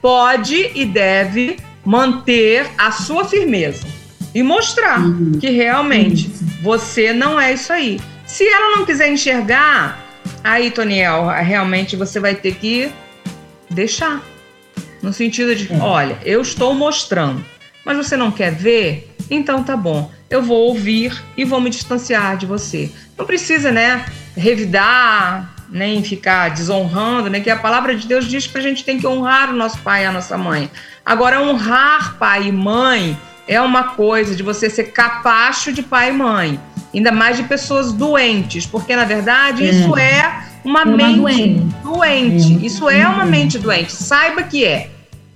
pode 0.00 0.70
e 0.76 0.84
deve 0.84 1.56
manter 1.84 2.66
a 2.78 2.92
sua 2.92 3.24
firmeza 3.24 3.84
e 4.32 4.42
mostrar 4.44 5.00
uhum. 5.00 5.32
que 5.40 5.50
realmente 5.50 6.30
você 6.62 7.12
não 7.12 7.40
é 7.40 7.52
isso 7.52 7.72
aí. 7.72 8.00
Se 8.24 8.46
ela 8.46 8.76
não 8.76 8.86
quiser 8.86 9.12
enxergar, 9.12 10.06
aí, 10.44 10.70
Toniel, 10.70 11.26
realmente 11.26 11.96
você 11.96 12.20
vai 12.20 12.36
ter 12.36 12.54
que 12.54 12.90
deixar. 13.68 14.22
No 15.02 15.12
sentido 15.12 15.56
de, 15.56 15.72
é. 15.72 15.78
olha, 15.78 16.18
eu 16.24 16.40
estou 16.42 16.74
mostrando, 16.74 17.44
mas 17.84 17.96
você 17.96 18.16
não 18.16 18.30
quer 18.30 18.52
ver? 18.52 19.14
Então 19.30 19.62
tá 19.62 19.76
bom, 19.76 20.10
eu 20.28 20.42
vou 20.42 20.68
ouvir 20.68 21.22
e 21.36 21.44
vou 21.44 21.60
me 21.60 21.70
distanciar 21.70 22.36
de 22.36 22.46
você. 22.46 22.90
Não 23.16 23.24
precisa, 23.24 23.70
né, 23.70 24.04
revidar, 24.36 25.54
nem 25.70 26.02
ficar 26.02 26.50
desonrando, 26.50 27.30
né? 27.30 27.40
Que 27.40 27.50
a 27.50 27.56
palavra 27.56 27.94
de 27.94 28.06
Deus 28.06 28.26
diz 28.26 28.46
que 28.46 28.58
a 28.58 28.60
gente 28.60 28.84
tem 28.84 28.98
que 28.98 29.06
honrar 29.06 29.50
o 29.50 29.56
nosso 29.56 29.78
pai 29.78 30.02
e 30.02 30.06
a 30.06 30.12
nossa 30.12 30.36
mãe. 30.36 30.70
Agora, 31.04 31.40
honrar 31.40 32.16
pai 32.18 32.48
e 32.48 32.52
mãe 32.52 33.16
é 33.46 33.60
uma 33.60 33.84
coisa 33.84 34.34
de 34.34 34.42
você 34.42 34.68
ser 34.68 34.92
capacho 34.92 35.72
de 35.72 35.82
pai 35.82 36.10
e 36.10 36.12
mãe, 36.12 36.60
ainda 36.94 37.12
mais 37.12 37.36
de 37.36 37.44
pessoas 37.44 37.92
doentes, 37.92 38.66
porque 38.66 38.94
na 38.94 39.04
verdade 39.04 39.64
é. 39.64 39.70
isso 39.70 39.96
é 39.96 40.44
uma, 40.64 40.82
é 40.82 40.84
uma 40.84 40.96
mente 40.96 41.18
doente. 41.18 41.76
doente. 41.82 42.54
É. 42.54 42.66
Isso 42.66 42.88
é 42.88 43.06
uma 43.06 43.24
mente 43.24 43.58
doente. 43.58 43.92
Saiba 43.92 44.42
que 44.42 44.64
é. 44.64 44.90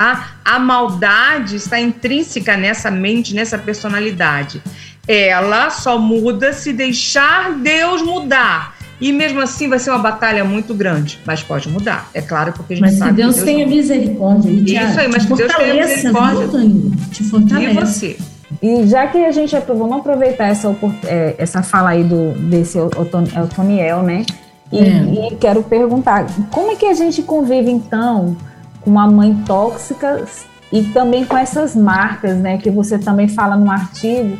A, 0.05 0.27
a 0.45 0.59
maldade 0.59 1.57
está 1.57 1.81
intrínseca 1.81 2.59
nessa 2.59 2.91
mente, 2.91 3.35
nessa 3.35 3.57
personalidade. 3.57 4.61
Ela 5.09 5.71
só 5.71 5.99
muda 5.99 6.53
se 6.53 6.75
deixar 6.75 7.53
Deus 7.55 8.03
mudar. 8.03 8.75
E 9.01 9.13
mesmo 9.13 9.41
assim 9.41 9.67
vai 9.67 9.79
ser 9.79 9.91
uma 9.91 9.99
batalha 9.99 10.45
muito 10.45 10.75
grande, 10.75 11.19
mas 11.25 11.43
pode 11.43 11.71
mudar. 11.71 12.11
É 12.13 12.21
claro, 12.21 12.53
porque 12.53 12.75
a 12.75 12.77
gente 12.77 12.85
mas 12.85 12.99
sabe. 12.99 13.15
Deus 13.15 13.37
que 13.37 13.45
Deus 13.45 13.55
tenha 13.57 13.67
misericórdia. 13.67 14.51
Isso 14.51 15.01
aí, 15.01 15.09
mas 15.09 15.25
que 15.25 15.35
Deus 15.35 15.55
tenha 15.55 15.75
misericórdia. 15.75 16.47
Viu, 16.49 16.93
te 17.11 17.25
fortalece. 17.25 17.71
E 17.71 17.75
você? 17.75 18.19
E 18.63 18.87
já 18.87 19.07
que 19.07 19.25
a 19.25 19.33
gente 19.33 19.57
vamos 19.67 19.99
aproveitar 19.99 20.49
essa, 20.49 20.77
é, 21.05 21.35
essa 21.39 21.63
fala 21.63 21.91
aí 21.91 22.05
do, 22.05 22.33
desse 22.33 22.79
Otoniel, 22.79 24.03
né? 24.03 24.27
E, 24.71 24.79
é. 24.79 25.29
e 25.33 25.37
quero 25.37 25.63
perguntar, 25.63 26.27
como 26.51 26.71
é 26.71 26.77
que 26.77 26.87
a 26.87 26.95
gente 26.95 27.23
convive 27.23 27.71
então 27.71 28.37
com 28.85 28.91
uma 28.91 29.07
mãe 29.07 29.35
tóxica 29.47 30.25
e 30.71 30.83
também 30.85 31.25
com 31.25 31.37
essas 31.37 31.75
marcas, 31.75 32.37
né, 32.37 32.59
que 32.59 32.71
você 32.71 32.99
também 32.99 33.29
fala 33.29 33.57
no 33.57 33.71
artigo, 33.71 34.37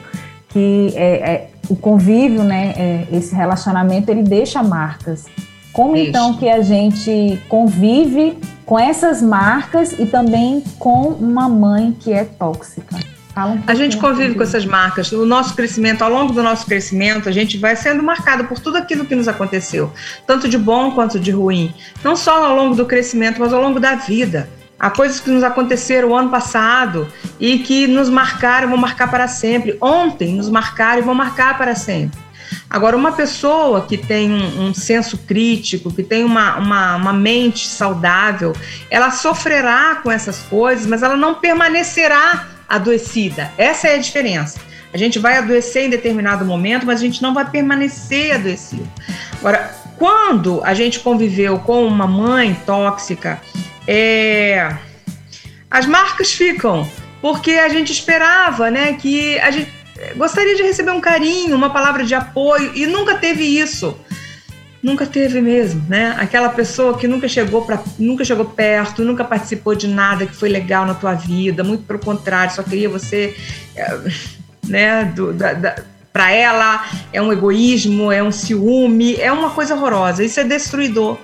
que 0.49 0.93
é, 0.95 1.33
é 1.33 1.51
o 1.69 1.75
convívio, 1.75 2.45
né, 2.45 2.75
é, 2.77 3.09
esse 3.13 3.35
relacionamento, 3.35 4.11
ele 4.11 4.23
deixa 4.23 4.63
marcas. 4.63 5.27
Como 5.73 5.97
Isso. 5.97 6.09
então 6.09 6.35
que 6.35 6.49
a 6.49 6.61
gente 6.61 7.41
convive 7.49 8.39
com 8.65 8.79
essas 8.79 9.21
marcas 9.21 9.93
e 9.99 10.07
também 10.07 10.63
com 10.79 11.09
uma 11.09 11.49
mãe 11.49 11.97
que 11.99 12.13
é 12.13 12.25
tóxica? 12.25 12.97
Um 13.37 13.63
a 13.67 13.75
gente 13.75 13.97
convive 13.97 14.35
com 14.35 14.43
essas 14.43 14.65
marcas. 14.65 15.11
O 15.11 15.27
nosso 15.27 15.55
crescimento, 15.55 16.03
ao 16.03 16.11
longo 16.11 16.33
do 16.33 16.43
nosso 16.43 16.65
crescimento, 16.67 17.29
a 17.29 17.33
gente 17.33 17.59
vai 17.59 17.75
sendo 17.75 18.03
marcado 18.03 18.45
por 18.45 18.61
tudo 18.61 18.77
aquilo 18.77 19.05
que 19.05 19.15
nos 19.15 19.27
aconteceu, 19.27 19.93
tanto 20.27 20.49
de 20.49 20.57
bom 20.57 20.93
quanto 20.93 21.19
de 21.19 21.33
ruim. 21.33 21.75
Não 22.03 22.15
só 22.15 22.45
ao 22.45 22.55
longo 22.55 22.77
do 22.77 22.87
crescimento, 22.87 23.41
mas 23.41 23.53
ao 23.53 23.61
longo 23.61 23.81
da 23.81 23.97
vida. 23.97 24.49
Há 24.79 24.91
coisas 24.91 25.19
que 25.19 25.31
nos 25.31 25.43
aconteceram 25.43 26.09
o 26.11 26.17
ano 26.17 26.31
passado 26.31 27.09
e 27.41 27.59
que 27.59 27.87
nos 27.87 28.09
marcaram, 28.09 28.69
vão 28.69 28.77
marcar 28.77 29.11
para 29.11 29.27
sempre. 29.27 29.77
Ontem 29.81 30.35
nos 30.35 30.49
marcaram 30.49 30.99
e 30.99 31.03
vão 31.03 31.15
marcar 31.15 31.57
para 31.57 31.75
sempre. 31.75 32.23
Agora, 32.69 32.97
uma 32.97 33.13
pessoa 33.13 33.83
que 33.83 33.97
tem 33.97 34.31
um, 34.31 34.67
um 34.67 34.75
senso 34.75 35.19
crítico, 35.19 35.93
que 35.93 36.03
tem 36.03 36.25
uma, 36.25 36.57
uma, 36.57 36.97
uma, 36.97 37.13
mente 37.13 37.67
saudável, 37.67 38.53
ela 38.91 39.11
sofrerá 39.11 40.01
com 40.03 40.11
essas 40.11 40.41
coisas, 40.41 40.87
mas 40.87 41.03
ela 41.03 41.17
não 41.17 41.35
permanecerá 41.35 42.54
adoecida. 42.69 43.51
Essa 43.57 43.89
é 43.89 43.95
a 43.97 43.99
diferença. 43.99 44.59
A 44.93 44.97
gente 44.97 45.19
vai 45.19 45.37
adoecer 45.37 45.85
em 45.85 45.91
determinado 45.91 46.45
momento, 46.45 46.87
mas 46.87 47.01
a 47.01 47.03
gente 47.03 47.21
não 47.21 47.35
vai 47.35 47.51
permanecer 47.51 48.35
adoecido. 48.35 48.89
Agora, 49.39 49.75
quando 49.99 50.63
a 50.65 50.73
gente 50.75 51.01
conviveu 51.01 51.59
com 51.59 51.87
uma 51.87 52.07
mãe 52.07 52.55
tóxica, 52.67 53.41
é, 53.87 54.77
as 55.71 55.87
marcas 55.87 56.33
ficam, 56.33 56.89
porque 57.21 57.53
a 57.53 57.69
gente 57.69 57.91
esperava, 57.91 58.71
né, 58.71 58.93
que 58.95 59.39
a 59.41 59.51
gente 59.51 59.73
gostaria 60.17 60.55
de 60.55 60.63
receber 60.63 60.91
um 60.91 61.01
carinho, 61.01 61.57
uma 61.57 61.71
palavra 61.71 62.05
de 62.05 62.15
apoio 62.15 62.73
e 62.75 62.87
nunca 62.87 63.17
teve 63.17 63.45
isso. 63.45 63.97
Nunca 64.85 65.07
teve 65.07 65.41
mesmo, 65.41 65.83
né? 65.89 66.15
Aquela 66.19 66.51
pessoa 66.51 66.99
que 66.99 67.09
nunca 67.09 67.27
chegou 67.27 67.65
para, 67.65 67.83
nunca 67.99 68.23
chegou 68.23 68.45
perto, 68.45 69.03
nunca 69.03 69.25
participou 69.25 69.75
de 69.75 69.89
nada 69.89 70.27
que 70.27 70.37
foi 70.37 70.51
legal 70.51 70.85
na 70.85 70.93
tua 70.93 71.15
vida, 71.15 71.65
muito 71.65 71.85
pelo 71.85 71.99
contrário, 71.99 72.55
só 72.55 72.63
queria 72.63 72.87
você, 72.87 73.35
eh, 73.75 73.99
né? 74.69 75.05
Do, 75.05 75.33
da, 75.33 75.55
da 75.55 75.77
para 76.13 76.31
ela 76.31 76.87
é 77.15 77.23
um 77.23 77.33
egoísmo, 77.33 78.13
é 78.13 78.23
um 78.23 78.31
ciúme, 78.31 79.17
é 79.17 79.33
uma 79.33 79.49
coisa 79.49 79.75
horrorosa. 79.75 80.23
Isso 80.23 80.39
é 80.39 80.45
destruidor. 80.45 81.19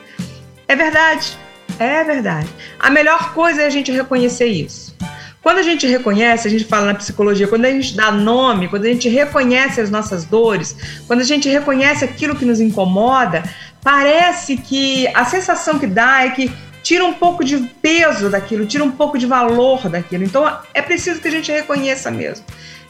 É 0.66 0.74
verdade, 0.74 1.36
é 1.78 2.02
verdade. 2.02 2.48
A 2.78 2.88
melhor 2.88 3.34
coisa 3.34 3.61
é 3.61 3.66
a 3.66 3.70
gente 3.70 3.92
reconhecer 3.92 4.46
isso. 4.46 4.96
Quando 5.43 5.59
a 5.59 5.62
gente 5.62 5.86
reconhece, 5.86 6.47
a 6.47 6.51
gente 6.51 6.64
fala 6.64 6.86
na 6.86 6.95
psicologia, 6.95 7.49
quando 7.49 7.64
a 7.64 7.70
gente 7.70 7.97
dá 7.97 8.11
nome, 8.11 8.68
quando 8.68 8.84
a 8.84 8.88
gente 8.88 9.09
reconhece 9.09 9.80
as 9.80 9.91
nossas 9.91 10.24
dores, 10.24 10.76
quando 11.07 11.20
a 11.20 11.24
gente 11.24 11.49
reconhece 11.49 12.05
aquilo 12.05 12.36
que 12.36 12.45
nos 12.45 12.61
incomoda, 12.61 13.43
parece 13.82 14.57
que 14.59 15.09
a 15.09 15.24
sensação 15.24 15.78
que 15.78 15.86
dá 15.86 16.26
é 16.26 16.30
que 16.30 16.53
tira 16.82 17.05
um 17.05 17.14
pouco 17.14 17.43
de 17.43 17.57
peso 17.57 18.28
daquilo, 18.28 18.66
tira 18.66 18.84
um 18.84 18.91
pouco 18.91 19.16
de 19.16 19.26
valor 19.26 19.88
daquilo. 19.88 20.24
Então 20.24 20.59
é 20.74 20.82
preciso 20.82 21.20
que 21.20 21.28
a 21.28 21.30
gente 21.30 21.51
reconheça 21.51 22.11
mesmo. 22.11 22.45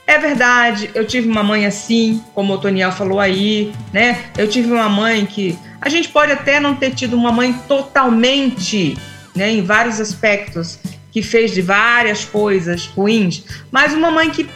É 0.04 0.18
verdade, 0.18 0.90
eu 0.92 1.06
tive 1.06 1.28
uma 1.28 1.44
mãe 1.44 1.66
assim, 1.66 2.20
como 2.34 2.54
o 2.54 2.58
Toniel 2.58 2.90
falou 2.90 3.20
aí, 3.20 3.72
né? 3.92 4.24
Eu 4.36 4.48
tive 4.48 4.72
uma 4.72 4.88
mãe 4.88 5.24
que 5.24 5.56
a 5.80 5.88
gente 5.88 6.08
pode 6.08 6.32
até 6.32 6.58
não 6.58 6.74
ter 6.74 6.90
tido 6.90 7.16
uma 7.16 7.30
mãe 7.30 7.52
totalmente, 7.68 8.98
né, 9.34 9.50
em 9.50 9.62
vários 9.62 10.00
aspectos, 10.00 10.78
que 11.12 11.22
fez 11.22 11.52
de 11.52 11.60
várias 11.60 12.24
coisas 12.24 12.86
ruins, 12.86 13.44
mas 13.70 13.92
uma 13.92 14.10
mãe 14.10 14.30
que 14.30 14.48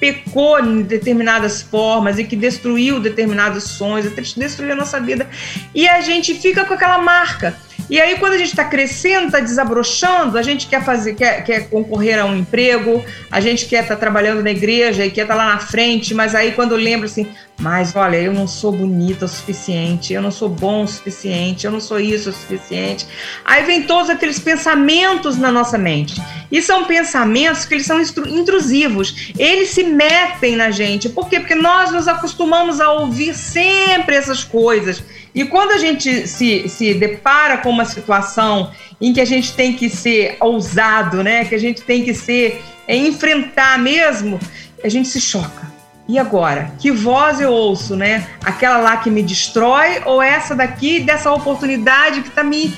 pecou 0.00 0.58
em 0.58 0.80
determinadas 0.80 1.60
formas 1.60 2.18
e 2.18 2.24
que 2.24 2.34
destruiu 2.34 2.98
determinados 2.98 3.64
sonhos, 3.64 4.10
destruiu 4.34 4.72
a 4.72 4.76
nossa 4.76 4.98
vida. 4.98 5.28
E 5.74 5.86
a 5.86 6.00
gente 6.00 6.34
fica 6.34 6.64
com 6.64 6.72
aquela 6.72 6.98
marca. 6.98 7.54
E 7.90 8.00
aí, 8.00 8.16
quando 8.18 8.34
a 8.34 8.38
gente 8.38 8.50
está 8.50 8.64
crescendo, 8.64 9.26
está 9.26 9.40
desabrochando, 9.40 10.38
a 10.38 10.42
gente 10.42 10.68
quer 10.68 10.84
fazer, 10.84 11.14
quer, 11.14 11.42
quer 11.42 11.68
concorrer 11.68 12.20
a 12.20 12.24
um 12.24 12.36
emprego, 12.36 13.04
a 13.28 13.40
gente 13.40 13.66
quer 13.66 13.82
estar 13.82 13.96
tá 13.96 14.00
trabalhando 14.00 14.44
na 14.44 14.50
igreja 14.52 15.04
e 15.04 15.10
quer 15.10 15.22
estar 15.22 15.34
tá 15.34 15.44
lá 15.44 15.54
na 15.54 15.58
frente, 15.58 16.14
mas 16.14 16.32
aí 16.32 16.52
quando 16.52 16.70
eu 16.70 16.78
lembro 16.78 17.06
assim, 17.06 17.26
mas 17.60 17.94
olha, 17.94 18.16
eu 18.16 18.32
não 18.32 18.46
sou 18.46 18.72
bonita 18.72 19.26
o 19.26 19.28
suficiente, 19.28 20.14
eu 20.14 20.22
não 20.22 20.30
sou 20.30 20.48
bom 20.48 20.84
o 20.84 20.88
suficiente, 20.88 21.66
eu 21.66 21.72
não 21.72 21.80
sou 21.80 22.00
isso 22.00 22.30
o 22.30 22.32
suficiente. 22.32 23.06
Aí 23.44 23.64
vem 23.64 23.82
todos 23.82 24.08
aqueles 24.08 24.38
pensamentos 24.38 25.36
na 25.36 25.52
nossa 25.52 25.76
mente. 25.76 26.14
E 26.50 26.62
são 26.62 26.84
pensamentos 26.84 27.64
que 27.64 27.74
eles 27.74 27.86
são 27.86 28.00
intrusivos. 28.00 29.32
Eles 29.38 29.68
se 29.70 29.84
metem 29.84 30.56
na 30.56 30.70
gente. 30.70 31.08
Por 31.08 31.28
quê? 31.28 31.38
Porque 31.38 31.54
nós 31.54 31.92
nos 31.92 32.08
acostumamos 32.08 32.80
a 32.80 32.90
ouvir 32.92 33.34
sempre 33.34 34.16
essas 34.16 34.42
coisas. 34.42 35.02
E 35.34 35.44
quando 35.44 35.72
a 35.72 35.78
gente 35.78 36.26
se, 36.26 36.68
se 36.68 36.94
depara 36.94 37.58
com 37.58 37.70
uma 37.70 37.84
situação 37.84 38.70
em 39.00 39.12
que 39.12 39.20
a 39.20 39.24
gente 39.24 39.52
tem 39.52 39.72
que 39.74 39.88
ser 39.88 40.36
ousado, 40.40 41.22
né? 41.22 41.44
Que 41.44 41.54
a 41.54 41.58
gente 41.58 41.82
tem 41.82 42.04
que 42.04 42.12
ser 42.12 42.60
é, 42.86 42.96
enfrentar 42.96 43.78
mesmo, 43.78 44.38
a 44.82 44.88
gente 44.88 45.08
se 45.08 45.20
choca. 45.20 45.70
E 46.08 46.18
agora? 46.18 46.72
Que 46.78 46.90
voz 46.90 47.40
eu 47.40 47.52
ouço, 47.52 47.94
né? 47.94 48.26
Aquela 48.44 48.78
lá 48.78 48.96
que 48.96 49.08
me 49.08 49.22
destrói 49.22 50.02
ou 50.04 50.20
essa 50.20 50.56
daqui 50.56 50.98
dessa 50.98 51.32
oportunidade 51.32 52.22
que 52.22 52.30
tá 52.30 52.42
me, 52.42 52.74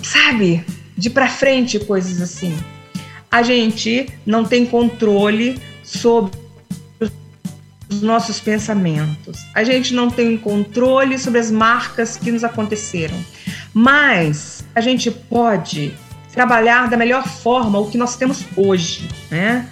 sabe, 0.00 0.64
de 0.96 1.10
para 1.10 1.28
frente, 1.28 1.80
coisas 1.80 2.20
assim. 2.20 2.56
A 3.28 3.42
gente 3.42 4.08
não 4.24 4.44
tem 4.44 4.64
controle 4.64 5.60
sobre 5.82 6.41
nossos 8.00 8.40
pensamentos. 8.40 9.40
A 9.54 9.64
gente 9.64 9.92
não 9.92 10.10
tem 10.10 10.36
controle 10.36 11.18
sobre 11.18 11.40
as 11.40 11.50
marcas 11.50 12.16
que 12.16 12.30
nos 12.30 12.44
aconteceram. 12.44 13.16
Mas 13.74 14.64
a 14.74 14.80
gente 14.80 15.10
pode 15.10 15.94
trabalhar 16.32 16.88
da 16.88 16.96
melhor 16.96 17.26
forma 17.26 17.78
o 17.78 17.90
que 17.90 17.98
nós 17.98 18.16
temos 18.16 18.44
hoje, 18.56 19.08
né? 19.30 19.68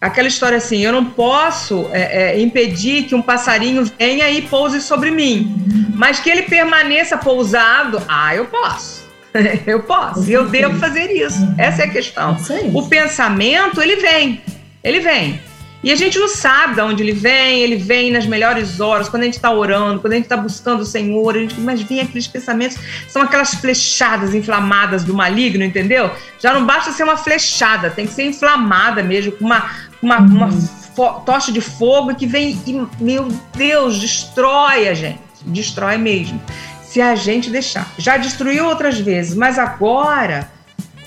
Aquela 0.00 0.28
história 0.28 0.58
assim, 0.58 0.78
eu 0.78 0.92
não 0.92 1.04
posso 1.04 1.88
é, 1.90 2.34
é, 2.34 2.40
impedir 2.40 3.04
que 3.04 3.14
um 3.14 3.22
passarinho 3.22 3.84
venha 3.98 4.30
e 4.30 4.42
pouse 4.42 4.80
sobre 4.80 5.10
mim, 5.10 5.92
mas 5.94 6.20
que 6.20 6.30
ele 6.30 6.42
permaneça 6.42 7.16
pousado, 7.16 8.02
ah, 8.06 8.34
eu 8.34 8.46
posso. 8.46 9.06
eu 9.66 9.82
posso, 9.82 10.30
eu 10.30 10.48
devo 10.48 10.78
fazer 10.78 11.10
isso. 11.10 11.38
Essa 11.58 11.82
é 11.82 11.84
a 11.86 11.90
questão. 11.90 12.36
O 12.74 12.88
pensamento, 12.88 13.80
ele 13.80 13.96
vem, 13.96 14.42
ele 14.84 15.00
vem. 15.00 15.40
E 15.82 15.92
a 15.92 15.94
gente 15.94 16.18
não 16.18 16.28
sabe 16.28 16.74
de 16.74 16.80
onde 16.80 17.02
ele 17.02 17.12
vem, 17.12 17.60
ele 17.60 17.76
vem 17.76 18.10
nas 18.10 18.26
melhores 18.26 18.80
horas, 18.80 19.08
quando 19.08 19.22
a 19.22 19.24
gente 19.26 19.34
está 19.34 19.52
orando, 19.52 20.00
quando 20.00 20.14
a 20.14 20.16
gente 20.16 20.24
está 20.24 20.36
buscando 20.36 20.80
o 20.80 20.86
Senhor, 20.86 21.36
a 21.36 21.38
gente, 21.38 21.60
mas 21.60 21.82
vem 21.82 22.00
aqueles 22.00 22.26
pensamentos, 22.26 22.78
são 23.08 23.22
aquelas 23.22 23.54
flechadas 23.54 24.34
inflamadas 24.34 25.04
do 25.04 25.14
maligno, 25.14 25.62
entendeu? 25.62 26.10
Já 26.40 26.54
não 26.54 26.64
basta 26.64 26.92
ser 26.92 27.04
uma 27.04 27.16
flechada, 27.16 27.90
tem 27.90 28.06
que 28.06 28.14
ser 28.14 28.24
inflamada 28.24 29.02
mesmo, 29.02 29.32
com 29.32 29.44
uma, 29.44 29.70
uma, 30.02 30.20
uhum. 30.20 30.58
uma 30.96 31.20
tocha 31.20 31.52
de 31.52 31.60
fogo 31.60 32.14
que 32.14 32.26
vem 32.26 32.60
e, 32.66 32.86
meu 33.00 33.28
Deus, 33.54 34.00
destrói 34.00 34.88
a 34.88 34.94
gente, 34.94 35.20
destrói 35.44 35.98
mesmo, 35.98 36.40
se 36.82 37.00
a 37.00 37.14
gente 37.14 37.50
deixar. 37.50 37.92
Já 37.98 38.16
destruiu 38.16 38.66
outras 38.66 38.98
vezes, 38.98 39.34
mas 39.34 39.58
agora 39.58 40.50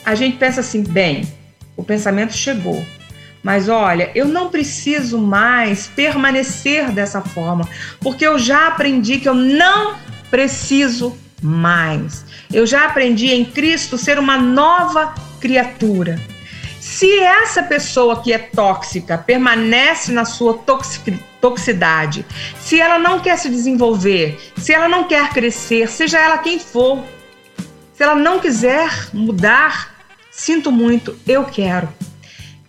a 0.05 0.13
gente 0.13 0.37
pensa 0.37 0.61
assim, 0.61 0.83
bem, 0.83 1.27
o 1.75 1.83
pensamento 1.83 2.33
chegou, 2.33 2.85
mas 3.43 3.69
olha, 3.69 4.11
eu 4.13 4.27
não 4.27 4.49
preciso 4.49 5.17
mais 5.17 5.87
permanecer 5.87 6.91
dessa 6.91 7.21
forma, 7.21 7.67
porque 7.99 8.25
eu 8.25 8.37
já 8.37 8.67
aprendi 8.67 9.19
que 9.19 9.29
eu 9.29 9.33
não 9.33 9.95
preciso 10.29 11.17
mais. 11.41 12.25
Eu 12.51 12.65
já 12.65 12.85
aprendi 12.85 13.27
em 13.27 13.45
Cristo 13.45 13.97
ser 13.97 14.19
uma 14.19 14.37
nova 14.37 15.13
criatura. 15.39 16.19
Se 16.79 17.19
essa 17.19 17.63
pessoa 17.63 18.21
que 18.21 18.33
é 18.33 18.37
tóxica 18.37 19.17
permanece 19.17 20.11
na 20.11 20.25
sua 20.25 20.59
toxicidade, 21.39 22.25
se 22.59 22.79
ela 22.79 22.97
não 22.97 23.19
quer 23.19 23.37
se 23.37 23.49
desenvolver, 23.49 24.39
se 24.57 24.73
ela 24.73 24.89
não 24.89 25.05
quer 25.05 25.29
crescer, 25.29 25.89
seja 25.89 26.19
ela 26.19 26.39
quem 26.39 26.59
for, 26.59 27.03
se 27.93 28.03
ela 28.03 28.15
não 28.15 28.39
quiser 28.39 29.09
mudar, 29.13 29.95
sinto 30.31 30.71
muito, 30.71 31.17
eu 31.27 31.45
quero. 31.45 31.87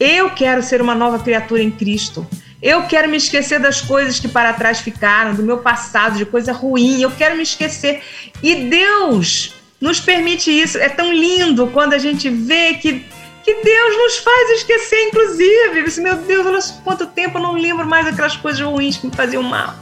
Eu 0.01 0.31
quero 0.31 0.63
ser 0.63 0.81
uma 0.81 0.95
nova 0.95 1.19
criatura 1.19 1.63
em 1.63 1.71
Cristo. 1.71 2.27
Eu 2.63 2.87
quero 2.87 3.07
me 3.07 3.19
esquecer 3.19 3.61
das 3.61 3.83
coisas 3.83 4.19
que 4.19 4.29
para 4.29 4.55
trás 4.55 4.81
ficaram, 4.81 5.35
do 5.35 5.43
meu 5.43 5.59
passado, 5.59 6.17
de 6.17 6.25
coisa 6.25 6.53
ruim. 6.55 7.03
Eu 7.03 7.11
quero 7.11 7.37
me 7.37 7.43
esquecer. 7.43 8.03
E 8.43 8.55
Deus 8.55 9.55
nos 9.79 10.01
permite 10.01 10.51
isso. 10.51 10.79
É 10.79 10.89
tão 10.89 11.13
lindo 11.13 11.67
quando 11.67 11.93
a 11.93 11.99
gente 11.99 12.31
vê 12.31 12.75
que, 12.75 13.05
que 13.45 13.55
Deus 13.63 13.97
nos 13.99 14.19
faz 14.19 14.51
esquecer, 14.53 15.09
inclusive. 15.09 16.01
Meu 16.01 16.17
Deus, 16.17 16.47
olha 16.47 16.83
quanto 16.83 17.07
tempo 17.07 17.37
eu 17.37 17.43
não 17.43 17.53
lembro 17.53 17.87
mais 17.87 18.07
aquelas 18.07 18.37
coisas 18.37 18.61
ruins 18.61 18.97
que 18.97 19.07
me 19.07 19.15
faziam 19.15 19.43
mal. 19.43 19.75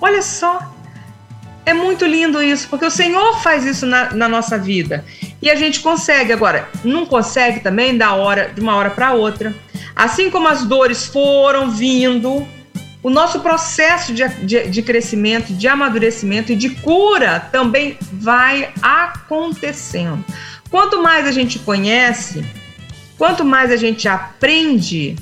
Olha 0.00 0.22
só. 0.22 0.79
É 1.64 1.74
muito 1.74 2.04
lindo 2.06 2.42
isso, 2.42 2.68
porque 2.68 2.86
o 2.86 2.90
Senhor 2.90 3.40
faz 3.42 3.64
isso 3.64 3.86
na, 3.86 4.12
na 4.12 4.28
nossa 4.28 4.58
vida. 4.58 5.04
E 5.42 5.50
a 5.50 5.54
gente 5.54 5.80
consegue. 5.80 6.32
Agora, 6.32 6.68
não 6.82 7.06
consegue 7.06 7.60
também 7.60 7.96
da 7.96 8.14
hora, 8.14 8.50
de 8.54 8.60
uma 8.60 8.74
hora 8.74 8.90
para 8.90 9.12
outra. 9.12 9.54
Assim 9.94 10.30
como 10.30 10.48
as 10.48 10.64
dores 10.64 11.06
foram 11.06 11.70
vindo, 11.70 12.46
o 13.02 13.10
nosso 13.10 13.40
processo 13.40 14.12
de, 14.12 14.26
de, 14.44 14.68
de, 14.68 14.82
crescimento, 14.82 15.52
de 15.52 15.66
amadurecimento 15.66 16.52
e 16.52 16.56
de 16.56 16.70
cura 16.70 17.40
também 17.52 17.96
vai 18.12 18.70
acontecendo. 18.82 20.24
Quanto 20.70 21.02
mais 21.02 21.26
a 21.26 21.32
gente 21.32 21.58
conhece, 21.58 22.44
quanto 23.16 23.44
mais 23.44 23.70
a 23.70 23.76
gente 23.76 24.06
aprende, 24.06 25.16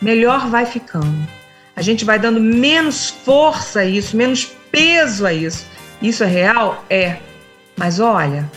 melhor 0.00 0.48
vai 0.48 0.64
ficando. 0.64 1.26
A 1.74 1.82
gente 1.82 2.04
vai 2.04 2.18
dando 2.18 2.40
menos 2.40 3.10
força 3.10 3.80
a 3.80 3.84
isso, 3.84 4.16
menos 4.16 4.50
peso 4.76 5.24
a 5.24 5.32
isso. 5.32 5.64
Isso 6.02 6.22
é 6.22 6.26
real? 6.26 6.84
É. 6.90 7.16
Mas 7.78 7.98
olha, 7.98 8.50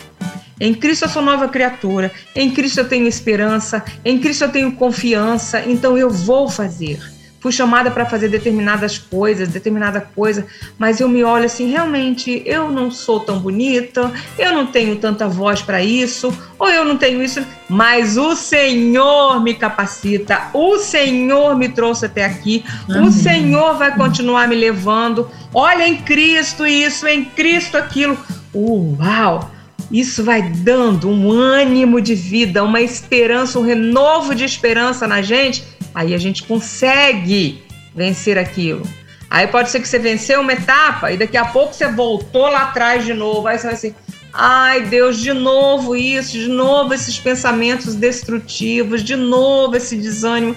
em 0.60 0.74
Cristo 0.74 1.06
eu 1.06 1.08
sou 1.08 1.22
nova 1.22 1.48
criatura, 1.48 2.12
em 2.36 2.50
Cristo 2.50 2.80
eu 2.80 2.88
tenho 2.88 3.06
esperança, 3.06 3.82
em 4.04 4.18
Cristo 4.18 4.44
eu 4.44 4.52
tenho 4.52 4.72
confiança, 4.72 5.62
então 5.66 5.96
eu 5.96 6.10
vou 6.10 6.46
fazer. 6.50 7.00
Fui 7.40 7.50
chamada 7.50 7.90
para 7.90 8.04
fazer 8.04 8.28
determinadas 8.28 8.98
coisas, 8.98 9.48
determinada 9.48 10.00
coisa, 10.00 10.46
mas 10.78 11.00
eu 11.00 11.08
me 11.08 11.24
olho 11.24 11.46
assim, 11.46 11.70
realmente 11.70 12.42
eu 12.44 12.70
não 12.70 12.90
sou 12.90 13.20
tão 13.20 13.38
bonita, 13.38 14.12
eu 14.38 14.52
não 14.52 14.66
tenho 14.66 14.96
tanta 14.96 15.26
voz 15.26 15.62
para 15.62 15.82
isso, 15.82 16.36
ou 16.58 16.68
eu 16.68 16.84
não 16.84 16.98
tenho 16.98 17.22
isso, 17.22 17.42
mas 17.66 18.18
o 18.18 18.36
Senhor 18.36 19.42
me 19.42 19.54
capacita, 19.54 20.50
o 20.52 20.78
Senhor 20.78 21.56
me 21.56 21.70
trouxe 21.70 22.06
até 22.06 22.26
aqui, 22.26 22.62
Amém. 22.88 23.08
o 23.08 23.10
Senhor 23.10 23.74
vai 23.78 23.96
continuar 23.96 24.46
me 24.46 24.54
levando. 24.54 25.30
Olha 25.54 25.88
em 25.88 25.96
Cristo 25.96 26.66
isso, 26.66 27.08
em 27.08 27.24
Cristo 27.24 27.78
aquilo. 27.78 28.18
Uau! 28.54 29.50
isso 29.90 30.22
vai 30.22 30.42
dando 30.42 31.08
um 31.08 31.32
ânimo 31.32 32.00
de 32.00 32.14
vida, 32.14 32.62
uma 32.62 32.80
esperança, 32.80 33.58
um 33.58 33.62
renovo 33.62 34.34
de 34.34 34.44
esperança 34.44 35.06
na 35.06 35.20
gente, 35.20 35.64
aí 35.94 36.14
a 36.14 36.18
gente 36.18 36.42
consegue 36.44 37.62
vencer 37.94 38.38
aquilo. 38.38 38.82
Aí 39.30 39.46
pode 39.46 39.70
ser 39.70 39.80
que 39.80 39.88
você 39.88 39.98
venceu 39.98 40.40
uma 40.40 40.52
etapa 40.52 41.12
e 41.12 41.16
daqui 41.16 41.36
a 41.36 41.44
pouco 41.44 41.72
você 41.72 41.86
voltou 41.86 42.48
lá 42.48 42.62
atrás 42.62 43.04
de 43.04 43.14
novo. 43.14 43.46
Aí 43.46 43.58
você 43.58 43.66
vai 43.66 43.74
assim: 43.74 43.94
ai 44.32 44.82
Deus, 44.82 45.18
de 45.18 45.32
novo 45.32 45.94
isso, 45.94 46.32
de 46.32 46.48
novo 46.48 46.92
esses 46.92 47.18
pensamentos 47.18 47.94
destrutivos, 47.94 49.04
de 49.04 49.14
novo 49.14 49.76
esse 49.76 49.96
desânimo. 49.96 50.56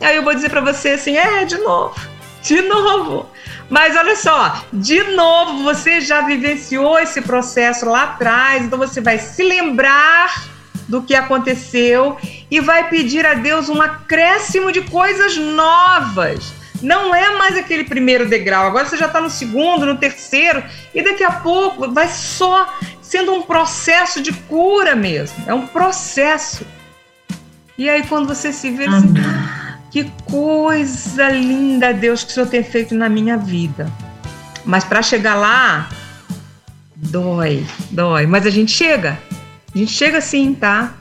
Aí 0.00 0.16
eu 0.16 0.22
vou 0.22 0.34
dizer 0.34 0.50
para 0.50 0.60
você 0.60 0.90
assim: 0.90 1.16
é, 1.16 1.44
de 1.44 1.58
novo, 1.58 2.00
de 2.42 2.62
novo. 2.62 3.28
Mas 3.68 3.96
olha 3.96 4.14
só, 4.14 4.62
de 4.72 5.02
novo, 5.14 5.64
você 5.64 6.00
já 6.00 6.20
vivenciou 6.20 6.98
esse 6.98 7.20
processo 7.22 7.86
lá 7.86 8.04
atrás, 8.04 8.62
então 8.62 8.78
você 8.78 9.00
vai 9.00 9.18
se 9.18 9.42
lembrar 9.42 10.53
do 10.88 11.02
que 11.02 11.14
aconteceu 11.14 12.16
e 12.50 12.60
vai 12.60 12.88
pedir 12.88 13.24
a 13.26 13.34
Deus 13.34 13.68
um 13.68 13.80
acréscimo 13.80 14.70
de 14.70 14.82
coisas 14.82 15.36
novas. 15.36 16.52
Não 16.82 17.14
é 17.14 17.36
mais 17.36 17.56
aquele 17.56 17.84
primeiro 17.84 18.28
degrau, 18.28 18.66
agora 18.66 18.84
você 18.84 18.96
já 18.96 19.06
está 19.06 19.20
no 19.20 19.30
segundo, 19.30 19.86
no 19.86 19.96
terceiro, 19.96 20.62
e 20.94 21.02
daqui 21.02 21.24
a 21.24 21.30
pouco 21.30 21.90
vai 21.90 22.08
só 22.08 22.78
sendo 23.00 23.32
um 23.32 23.42
processo 23.42 24.20
de 24.20 24.32
cura 24.32 24.94
mesmo. 24.94 25.42
É 25.46 25.54
um 25.54 25.66
processo. 25.66 26.66
E 27.78 27.88
aí, 27.88 28.06
quando 28.06 28.28
você 28.28 28.52
se 28.52 28.70
vê 28.70 28.86
assim, 28.86 29.14
ah, 29.18 29.78
que 29.90 30.10
coisa 30.24 31.28
linda, 31.30 31.92
Deus, 31.94 32.22
que 32.22 32.30
o 32.30 32.34
Senhor 32.34 32.48
tem 32.48 32.62
feito 32.62 32.94
na 32.94 33.08
minha 33.08 33.36
vida. 33.36 33.90
Mas 34.64 34.84
para 34.84 35.02
chegar 35.02 35.36
lá, 35.36 35.88
dói, 36.94 37.64
dói. 37.90 38.26
Mas 38.26 38.46
a 38.46 38.50
gente 38.50 38.72
chega. 38.72 39.18
A 39.74 39.78
gente 39.78 39.90
chega 39.90 40.20
sim, 40.20 40.54
tá? 40.54 40.94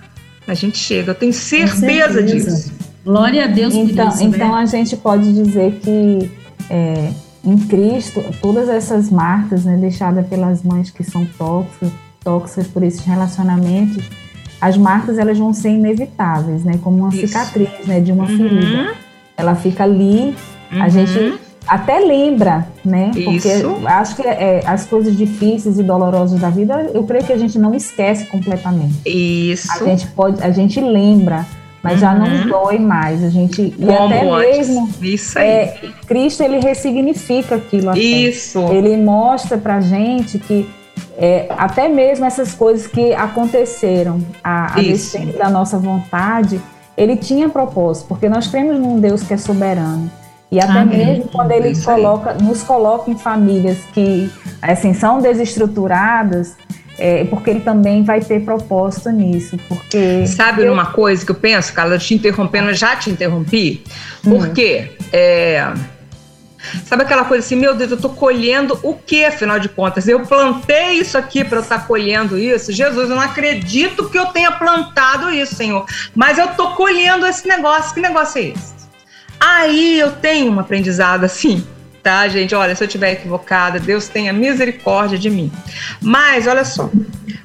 A 0.48 0.54
gente 0.54 0.78
chega, 0.78 1.12
eu 1.12 1.16
tenho 1.16 1.34
certeza, 1.34 2.14
certeza. 2.14 2.24
disso. 2.24 2.74
Glória 3.06 3.46
a 3.46 3.48
Deus 3.48 3.74
então, 3.74 4.08
por 4.08 4.16
isso. 4.16 4.24
Então 4.24 4.56
né? 4.56 4.62
a 4.62 4.66
gente 4.66 4.98
pode 4.98 5.32
dizer 5.34 5.80
que 5.82 6.32
é, 6.70 7.12
em 7.44 7.58
Cristo, 7.58 8.24
todas 8.42 8.70
essas 8.70 9.10
marcas 9.10 9.66
né, 9.66 9.78
deixadas 9.78 10.26
pelas 10.28 10.64
mães 10.64 10.90
que 10.90 11.04
são 11.04 11.26
tóxicas, 11.38 11.92
tóxicas 12.24 12.68
por 12.68 12.84
esses 12.84 13.02
relacionamentos, 13.02 14.04
as 14.60 14.78
marcas 14.78 15.18
elas 15.18 15.38
vão 15.38 15.54
ser 15.54 15.70
inevitáveis, 15.70 16.64
né? 16.64 16.80
Como 16.82 17.00
uma 17.00 17.10
isso. 17.10 17.28
cicatriz 17.28 17.86
né, 17.86 18.00
de 18.00 18.12
uma 18.14 18.24
uhum. 18.24 18.38
ferida. 18.38 18.96
Ela 19.36 19.56
fica 19.56 19.84
ali, 19.84 20.34
uhum. 20.72 20.82
a 20.82 20.88
gente 20.88 21.40
até 21.68 22.00
lembra, 22.00 22.68
né? 22.84 23.12
Porque 23.14 23.48
Isso. 23.48 23.82
acho 23.86 24.16
que 24.16 24.22
é, 24.22 24.62
as 24.66 24.86
coisas 24.86 25.16
difíceis 25.16 25.80
e 25.80 25.84
dolorosas 25.84 26.40
da 26.40 26.50
vida, 26.50 26.92
eu 26.94 27.04
creio 27.04 27.24
que 27.24 27.34
a 27.34 27.38
gente 27.38 27.58
não 27.58 27.74
esquece 27.74 28.26
completamente. 28.26 28.96
Isso. 29.06 29.72
A 29.72 29.86
gente 29.86 30.08
pode, 30.08 30.44
a 30.44 30.52
gente 30.52 30.80
lembra, 30.82 31.46
mas 31.82 31.94
uhum. 31.94 32.00
já 32.00 32.14
não 32.14 32.26
uhum. 32.26 32.48
dói 32.48 32.80
mais. 32.80 33.24
A 33.24 33.30
gente 33.30 33.74
e 33.78 33.90
até 33.90 34.24
mesmo 34.24 34.90
Isso 35.02 35.40
aí. 35.40 35.48
É, 35.48 35.80
Cristo 36.06 36.44
ele 36.44 36.60
ressignifica 36.60 37.56
aquilo. 37.56 37.90
Até. 37.90 38.00
Isso. 38.00 38.60
Ele 38.72 38.98
mostra 38.98 39.58
pra 39.58 39.80
gente 39.80 40.38
que 40.40 40.70
é, 41.18 41.48
até 41.50 41.88
mesmo 41.88 42.26
essas 42.26 42.54
coisas 42.54 42.88
que 42.88 43.14
aconteceram 43.14 44.20
a, 44.44 44.78
a 44.78 44.82
despeito 44.82 45.38
da 45.38 45.50
nossa 45.50 45.78
vontade, 45.78 46.60
ele 46.98 47.16
tinha 47.16 47.50
propósito, 47.50 48.08
porque 48.08 48.28
nós 48.28 48.48
cremos 48.48 48.80
num 48.80 49.00
Deus 49.00 49.24
que 49.24 49.34
é 49.34 49.38
soberano. 49.38 50.12
E 50.54 50.60
até 50.60 50.86
mesmo 50.86 51.28
quando 51.30 51.52
ele 51.52 51.76
coloca, 51.82 52.36
nos 52.36 52.62
coloca 52.62 53.10
em 53.10 53.18
famílias 53.18 53.80
que 53.92 54.32
assim, 54.62 54.94
são 54.94 55.20
desestruturadas, 55.20 56.56
é, 57.00 57.24
porque 57.26 57.50
ele 57.50 57.62
também 57.62 58.04
vai 58.04 58.22
ter 58.22 58.46
propósito 58.46 59.10
nisso. 59.10 59.58
Porque 59.68 60.28
Sabe 60.28 60.64
eu... 60.64 60.72
uma 60.72 60.86
coisa 60.86 61.26
que 61.26 61.32
eu 61.32 61.36
penso, 61.36 61.74
Carla, 61.74 61.98
te 61.98 62.14
interrompendo, 62.14 62.70
eu 62.70 62.76
já 62.76 62.96
te 62.96 63.10
interrompi? 63.10 63.84
Porque 64.24 64.92
hum. 64.92 65.06
é, 65.12 65.74
Sabe 66.86 67.02
aquela 67.02 67.26
coisa 67.26 67.44
assim, 67.44 67.56
meu 67.56 67.76
Deus, 67.76 67.90
eu 67.90 67.96
estou 67.96 68.12
colhendo 68.12 68.80
o 68.84 68.94
que, 68.94 69.26
afinal 69.26 69.60
de 69.60 69.68
contas? 69.68 70.08
Eu 70.08 70.22
plantei 70.22 70.94
isso 70.94 71.18
aqui 71.18 71.44
para 71.44 71.58
eu 71.58 71.64
estar 71.64 71.80
tá 71.80 71.86
colhendo 71.86 72.38
isso. 72.38 72.72
Jesus, 72.72 73.10
eu 73.10 73.16
não 73.16 73.22
acredito 73.22 74.08
que 74.08 74.18
eu 74.18 74.28
tenha 74.28 74.52
plantado 74.52 75.30
isso, 75.32 75.56
Senhor. 75.56 75.84
Mas 76.16 76.38
eu 76.38 76.46
estou 76.46 76.72
colhendo 76.72 77.26
esse 77.26 77.48
negócio. 77.48 77.94
Que 77.94 78.00
negócio 78.00 78.40
é 78.40 78.46
esse? 78.50 78.83
Aí 79.46 80.00
eu 80.00 80.10
tenho 80.10 80.54
um 80.54 80.60
aprendizado 80.62 81.26
assim, 81.26 81.68
tá, 82.02 82.30
gente? 82.30 82.56
Olha, 82.56 82.74
se 82.74 82.82
eu 82.82 82.88
estiver 82.88 83.12
equivocada, 83.12 83.78
Deus 83.78 84.08
tenha 84.08 84.32
misericórdia 84.32 85.18
de 85.18 85.30
mim. 85.30 85.52
Mas 86.02 86.48
olha 86.48 86.64
só, 86.64 86.90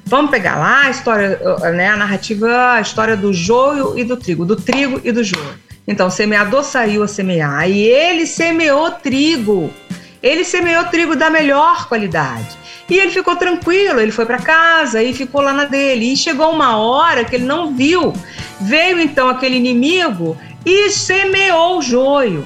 vamos 0.05 0.31
pegar 0.31 0.55
lá 0.55 0.83
a 0.83 0.89
história, 0.89 1.37
né, 1.73 1.89
a 1.89 1.97
narrativa, 1.97 2.71
a 2.71 2.79
história 2.79 3.17
do 3.17 3.33
joio 3.33 3.99
e 3.99 4.05
do 4.05 4.15
trigo, 4.15 4.45
do 4.45 4.55
trigo 4.55 5.01
e 5.03 5.11
do 5.11 5.21
joio. 5.25 5.59
Então, 5.85 6.07
o 6.07 6.11
semeador 6.11 6.63
saiu 6.63 7.03
a 7.03 7.07
semear 7.07 7.69
e 7.69 7.81
ele 7.81 8.25
semeou 8.25 8.91
trigo. 8.91 9.69
Ele 10.23 10.45
semeou 10.45 10.85
trigo 10.85 11.17
da 11.17 11.29
melhor 11.29 11.89
qualidade. 11.89 12.57
E 12.89 12.97
ele 12.97 13.11
ficou 13.11 13.35
tranquilo, 13.35 13.99
ele 13.99 14.11
foi 14.11 14.25
para 14.25 14.37
casa 14.37 15.03
e 15.03 15.13
ficou 15.13 15.41
lá 15.41 15.51
na 15.51 15.65
dele. 15.65 16.13
E 16.13 16.17
chegou 16.17 16.49
uma 16.49 16.77
hora 16.77 17.25
que 17.25 17.35
ele 17.35 17.45
não 17.45 17.75
viu. 17.75 18.13
Veio 18.61 18.99
então 18.99 19.29
aquele 19.29 19.57
inimigo 19.57 20.37
e 20.65 20.89
semeou 20.89 21.77
o 21.77 21.81
joio. 21.81 22.45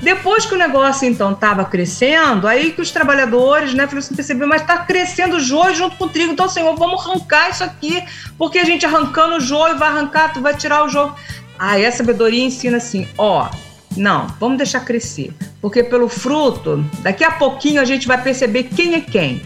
Depois 0.00 0.46
que 0.46 0.54
o 0.54 0.58
negócio 0.58 1.08
então 1.08 1.32
estava 1.32 1.64
crescendo, 1.64 2.46
aí 2.46 2.72
que 2.72 2.80
os 2.80 2.92
trabalhadores, 2.92 3.74
né, 3.74 3.84
falaram 3.84 3.98
assim, 3.98 4.14
perceberam, 4.14 4.48
mas 4.48 4.62
está 4.62 4.78
crescendo 4.78 5.36
o 5.36 5.40
joio 5.40 5.74
junto 5.74 5.96
com 5.96 6.04
o 6.04 6.08
trigo, 6.08 6.32
então, 6.32 6.48
Senhor, 6.48 6.74
vamos 6.76 7.04
arrancar 7.04 7.50
isso 7.50 7.64
aqui, 7.64 8.02
porque 8.36 8.58
a 8.58 8.64
gente 8.64 8.86
arrancando 8.86 9.36
o 9.36 9.40
joio 9.40 9.76
vai 9.76 9.88
arrancar, 9.88 10.32
tu 10.32 10.40
vai 10.40 10.54
tirar 10.54 10.84
o 10.84 10.88
joio. 10.88 11.12
Aí 11.58 11.84
a 11.84 11.90
sabedoria 11.90 12.44
ensina 12.44 12.76
assim, 12.76 13.08
ó, 13.18 13.48
não, 13.96 14.28
vamos 14.38 14.58
deixar 14.58 14.84
crescer, 14.84 15.32
porque 15.60 15.82
pelo 15.82 16.08
fruto, 16.08 16.84
daqui 17.00 17.24
a 17.24 17.32
pouquinho 17.32 17.80
a 17.80 17.84
gente 17.84 18.06
vai 18.06 18.22
perceber 18.22 18.64
quem 18.64 18.94
é 18.94 19.00
quem. 19.00 19.42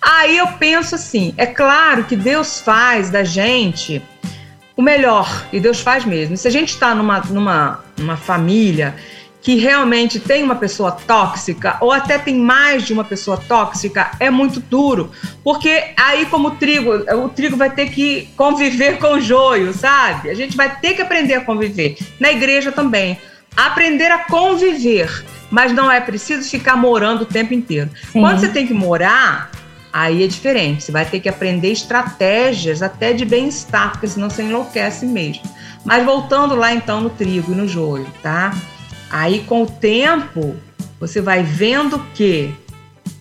Aí 0.00 0.36
eu 0.36 0.46
penso 0.46 0.94
assim, 0.94 1.34
é 1.36 1.46
claro 1.46 2.04
que 2.04 2.14
Deus 2.14 2.60
faz 2.60 3.10
da 3.10 3.24
gente 3.24 4.00
o 4.76 4.82
melhor, 4.82 5.46
e 5.52 5.60
Deus 5.60 5.80
faz 5.80 6.04
mesmo. 6.04 6.36
Se 6.36 6.48
a 6.48 6.50
gente 6.50 6.70
está 6.70 6.94
numa, 6.94 7.20
numa, 7.20 7.84
numa 7.96 8.16
família 8.16 8.94
que 9.44 9.56
realmente 9.56 10.18
tem 10.18 10.42
uma 10.42 10.56
pessoa 10.56 10.90
tóxica, 10.90 11.76
ou 11.80 11.92
até 11.92 12.16
tem 12.16 12.34
mais 12.34 12.84
de 12.84 12.94
uma 12.94 13.04
pessoa 13.04 13.36
tóxica, 13.36 14.12
é 14.18 14.30
muito 14.30 14.58
duro. 14.58 15.12
Porque 15.44 15.92
aí, 15.98 16.24
como 16.26 16.48
o 16.48 16.50
trigo, 16.52 16.90
o 16.90 17.28
trigo 17.28 17.54
vai 17.54 17.68
ter 17.68 17.90
que 17.90 18.30
conviver 18.38 18.96
com 18.98 19.14
o 19.14 19.20
joio, 19.20 19.74
sabe? 19.74 20.30
A 20.30 20.34
gente 20.34 20.56
vai 20.56 20.74
ter 20.80 20.94
que 20.94 21.02
aprender 21.02 21.34
a 21.34 21.40
conviver. 21.42 21.98
Na 22.18 22.32
igreja 22.32 22.72
também. 22.72 23.18
Aprender 23.54 24.10
a 24.10 24.18
conviver. 24.24 25.24
Mas 25.50 25.72
não 25.72 25.92
é 25.92 26.00
preciso 26.00 26.48
ficar 26.48 26.74
morando 26.74 27.22
o 27.22 27.26
tempo 27.26 27.52
inteiro. 27.52 27.90
Sim. 28.10 28.20
Quando 28.20 28.40
você 28.40 28.48
tem 28.48 28.66
que 28.66 28.72
morar, 28.72 29.50
aí 29.94 30.24
é 30.24 30.26
diferente. 30.26 30.82
Você 30.82 30.90
vai 30.90 31.04
ter 31.04 31.20
que 31.20 31.28
aprender 31.28 31.70
estratégias 31.70 32.82
até 32.82 33.12
de 33.12 33.24
bem-estar, 33.24 33.92
porque 33.92 34.08
senão 34.08 34.28
você 34.28 34.42
enlouquece 34.42 35.06
mesmo. 35.06 35.44
Mas 35.84 36.04
voltando 36.04 36.56
lá 36.56 36.74
então 36.74 37.00
no 37.00 37.10
trigo 37.10 37.52
e 37.52 37.54
no 37.54 37.68
joio, 37.68 38.08
tá? 38.20 38.52
Aí 39.08 39.44
com 39.44 39.62
o 39.62 39.66
tempo, 39.66 40.56
você 40.98 41.20
vai 41.20 41.44
vendo 41.44 42.04
que 42.12 42.52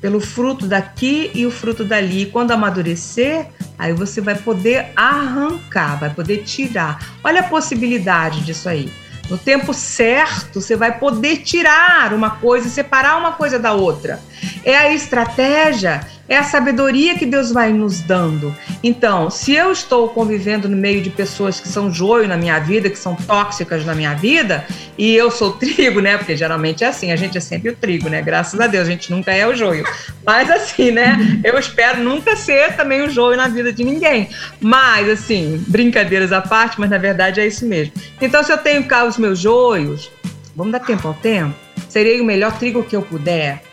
pelo 0.02 0.20
fruto 0.20 0.66
daqui 0.66 1.30
e 1.36 1.46
o 1.46 1.52
fruto 1.52 1.86
dali, 1.86 2.26
quando 2.26 2.52
amadurecer, 2.52 3.48
aí 3.78 3.94
você 3.94 4.20
vai 4.20 4.36
poder 4.36 4.88
arrancar, 4.96 6.00
vai 6.00 6.10
poder 6.10 6.40
tirar. 6.40 7.00
Olha 7.24 7.42
a 7.42 7.48
possibilidade 7.48 8.42
disso 8.42 8.68
aí. 8.68 8.92
No 9.30 9.38
tempo 9.38 9.74
certo, 9.74 10.60
você 10.60 10.76
vai 10.76 10.98
poder 10.98 11.38
tirar 11.38 12.14
uma 12.14 12.32
coisa 12.32 12.68
e 12.68 12.72
separar 12.72 13.18
uma 13.18 13.34
coisa 13.34 13.58
da 13.58 13.74
outra. 13.74 14.20
É 14.66 14.76
a 14.76 14.94
estratégia, 14.94 16.06
é 16.28 16.38
a 16.38 16.44
sabedoria 16.44 17.18
que 17.18 17.26
Deus 17.26 17.52
vai 17.52 17.74
nos 17.74 18.00
dando. 18.02 18.56
Então, 18.82 19.30
se 19.30 19.54
eu 19.54 19.72
estou 19.72 20.08
convivendo 20.10 20.70
no 20.70 20.78
meio 20.78 21.02
de 21.02 21.10
pessoas 21.10 21.60
que 21.60 21.68
são 21.68 21.92
joio 21.92 22.28
na 22.28 22.38
minha 22.38 22.60
vida, 22.60 22.90
que 22.90 22.98
são 22.98 23.16
tóxicas 23.16 23.86
na 23.86 23.94
minha 23.94 24.14
vida, 24.14 24.66
e 24.98 25.14
eu 25.14 25.30
sou 25.30 25.52
trigo, 25.52 26.00
né? 26.00 26.18
Porque 26.18 26.36
geralmente 26.36 26.84
é 26.84 26.88
assim, 26.88 27.12
a 27.12 27.16
gente 27.16 27.38
é 27.38 27.42
sempre 27.42 27.72
o 27.72 27.76
trigo, 27.76 28.10
né? 28.10 28.22
Graças 28.22 28.60
a 28.60 28.68
Deus, 28.68 28.88
a 28.88 28.92
gente 28.92 29.12
nunca 29.12 29.32
é 29.32 29.46
o 29.46 29.56
joio. 29.56 29.86
Mas 30.26 30.50
assim, 30.50 30.92
né? 30.92 31.42
Eu 31.44 31.58
espero 31.60 32.02
nunca 32.02 32.36
ser 32.36 32.76
também 32.76 33.02
o 33.02 33.10
joio 33.10 33.36
na 33.36 33.48
vida 33.48 33.74
de 33.74 33.84
ninguém. 33.84 34.30
Mas, 34.62 35.10
assim, 35.10 35.64
brincadeiras 35.68 36.32
à 36.32 36.42
parte, 36.42 36.80
mas 36.80 36.90
na 36.90 36.98
verdade 36.98 37.42
é 37.42 37.48
isso 37.48 37.66
mesmo. 37.66 37.94
Então, 38.22 38.44
se 38.44 38.52
eu 38.52 38.58
tenho 38.58 38.84
cá 38.86 39.04
os 39.04 39.18
meus 39.18 39.40
joios, 39.40 40.10
vamos 40.56 40.72
dar 40.72 40.80
tempo 40.80 41.08
ao 41.08 41.14
tempo, 41.14 41.54
serei 41.90 42.22
o 42.22 42.26
melhor 42.26 42.58
trigo 42.58 42.84
que 42.84 42.96
eu 42.96 43.02
puder 43.02 43.73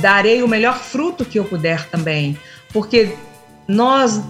darei 0.00 0.42
o 0.42 0.48
melhor 0.48 0.78
fruto 0.78 1.24
que 1.24 1.38
eu 1.38 1.44
puder 1.44 1.86
também, 1.88 2.38
porque 2.72 3.14
nós 3.66 4.22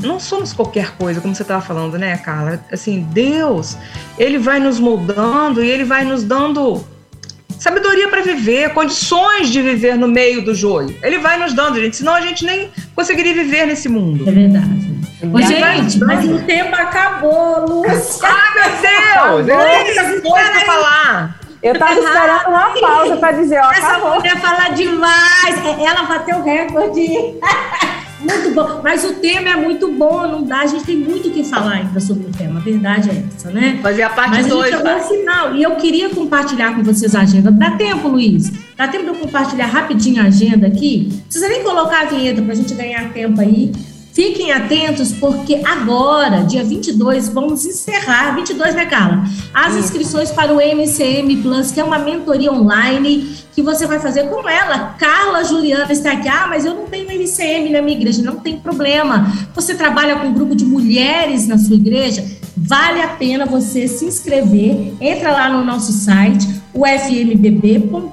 não 0.00 0.20
somos 0.20 0.52
qualquer 0.52 0.92
coisa, 0.96 1.20
como 1.20 1.34
você 1.34 1.42
estava 1.42 1.60
falando, 1.60 1.98
né, 1.98 2.16
Carla? 2.18 2.64
Assim, 2.72 3.06
Deus, 3.10 3.76
ele 4.16 4.38
vai 4.38 4.60
nos 4.60 4.78
moldando 4.78 5.62
e 5.62 5.68
ele 5.68 5.84
vai 5.84 6.04
nos 6.04 6.22
dando 6.22 6.84
sabedoria 7.58 8.08
para 8.08 8.22
viver, 8.22 8.72
condições 8.72 9.50
de 9.50 9.60
viver 9.60 9.96
no 9.96 10.06
meio 10.06 10.44
do 10.44 10.54
joio. 10.54 10.96
Ele 11.02 11.18
vai 11.18 11.38
nos 11.38 11.52
dando, 11.52 11.80
gente, 11.80 11.96
senão 11.96 12.14
a 12.14 12.20
gente 12.20 12.44
nem 12.44 12.70
conseguiria 12.94 13.34
viver 13.34 13.66
nesse 13.66 13.88
mundo. 13.88 14.28
É 14.28 14.32
verdade. 14.32 14.98
Ô, 15.20 15.42
gente, 15.42 15.98
mas 15.98 16.24
o 16.24 16.38
tempo 16.44 16.74
acabou, 16.76 17.66
Lúcia. 17.66 18.28
Ai, 18.28 18.54
meu 18.54 19.42
Deus! 19.42 19.48
Eu 19.48 19.94
tenho 19.94 20.08
muita 20.08 20.30
coisa 20.30 20.50
pra 20.50 20.60
falar. 20.60 21.37
Eu 21.62 21.78
tava 21.78 21.94
esperando 21.94 22.48
uma 22.48 22.80
pausa 22.80 23.16
para 23.16 23.32
dizer, 23.32 23.58
ó, 23.58 23.70
Essa 23.70 23.88
acabou. 23.88 24.14
mulher 24.16 24.40
fala 24.40 24.68
demais. 24.70 25.56
Ela 25.78 26.02
bateu 26.04 26.42
recorde. 26.42 27.08
Muito 28.20 28.52
bom, 28.52 28.80
mas 28.82 29.04
o 29.04 29.14
tema 29.14 29.50
é 29.50 29.54
muito 29.54 29.92
bom, 29.92 30.26
não 30.26 30.42
dá, 30.42 30.62
a 30.62 30.66
gente 30.66 30.82
tem 30.82 30.96
muito 30.96 31.28
o 31.28 31.30
que 31.30 31.44
falar 31.44 31.74
ainda 31.74 32.00
sobre 32.00 32.26
o 32.26 32.32
tema, 32.32 32.58
a 32.58 32.62
verdade 32.64 33.10
é 33.10 33.22
essa, 33.32 33.48
né? 33.48 33.78
Fazer 33.80 34.02
a 34.02 34.10
parte 34.10 34.30
Mas 34.30 34.38
a 34.38 34.42
gente 34.48 34.52
2, 34.58 34.74
chegou 34.74 34.90
ao 34.90 35.00
final 35.00 35.54
e 35.54 35.62
eu 35.62 35.76
queria 35.76 36.10
compartilhar 36.10 36.74
com 36.74 36.82
vocês 36.82 37.14
a 37.14 37.20
agenda. 37.20 37.52
Dá 37.52 37.70
tempo, 37.76 38.08
Luiz? 38.08 38.50
Dá 38.76 38.88
tempo 38.88 39.04
de 39.04 39.10
eu 39.10 39.14
compartilhar 39.14 39.66
rapidinho 39.66 40.20
a 40.20 40.26
agenda 40.26 40.66
aqui? 40.66 41.10
Não 41.12 41.20
precisa 41.20 41.48
nem 41.48 41.62
colocar 41.62 42.00
a 42.00 42.04
vinheta 42.06 42.42
para 42.42 42.52
a 42.52 42.56
gente 42.56 42.74
ganhar 42.74 43.12
tempo 43.12 43.40
aí. 43.40 43.70
Fiquem 44.18 44.50
atentos, 44.50 45.12
porque 45.12 45.60
agora, 45.64 46.42
dia 46.42 46.64
22, 46.64 47.28
vamos 47.28 47.64
encerrar, 47.64 48.34
22, 48.34 48.74
né, 48.74 48.84
Carla? 48.84 49.22
As 49.54 49.76
inscrições 49.76 50.32
para 50.32 50.52
o 50.52 50.60
MCM 50.60 51.36
Plus, 51.36 51.70
que 51.70 51.78
é 51.78 51.84
uma 51.84 52.00
mentoria 52.00 52.52
online 52.52 53.32
que 53.54 53.62
você 53.62 53.86
vai 53.86 54.00
fazer 54.00 54.24
com 54.24 54.48
ela. 54.48 54.96
Carla 54.98 55.44
Juliana 55.44 55.92
está 55.92 56.10
aqui. 56.10 56.26
Ah, 56.26 56.48
mas 56.48 56.64
eu 56.64 56.74
não 56.74 56.86
tenho 56.86 57.06
MCM 57.08 57.70
na 57.70 57.80
minha 57.80 57.96
igreja. 57.96 58.20
Não 58.20 58.40
tem 58.40 58.58
problema. 58.58 59.32
Você 59.54 59.76
trabalha 59.76 60.16
com 60.16 60.26
um 60.26 60.34
grupo 60.34 60.56
de 60.56 60.64
mulheres 60.64 61.46
na 61.46 61.56
sua 61.56 61.76
igreja? 61.76 62.24
Vale 62.56 63.00
a 63.00 63.08
pena 63.10 63.46
você 63.46 63.86
se 63.86 64.04
inscrever. 64.04 64.94
Entra 65.00 65.30
lá 65.30 65.48
no 65.48 65.64
nosso 65.64 65.92
site, 65.92 66.57
ufmbb.org.br 66.74 68.08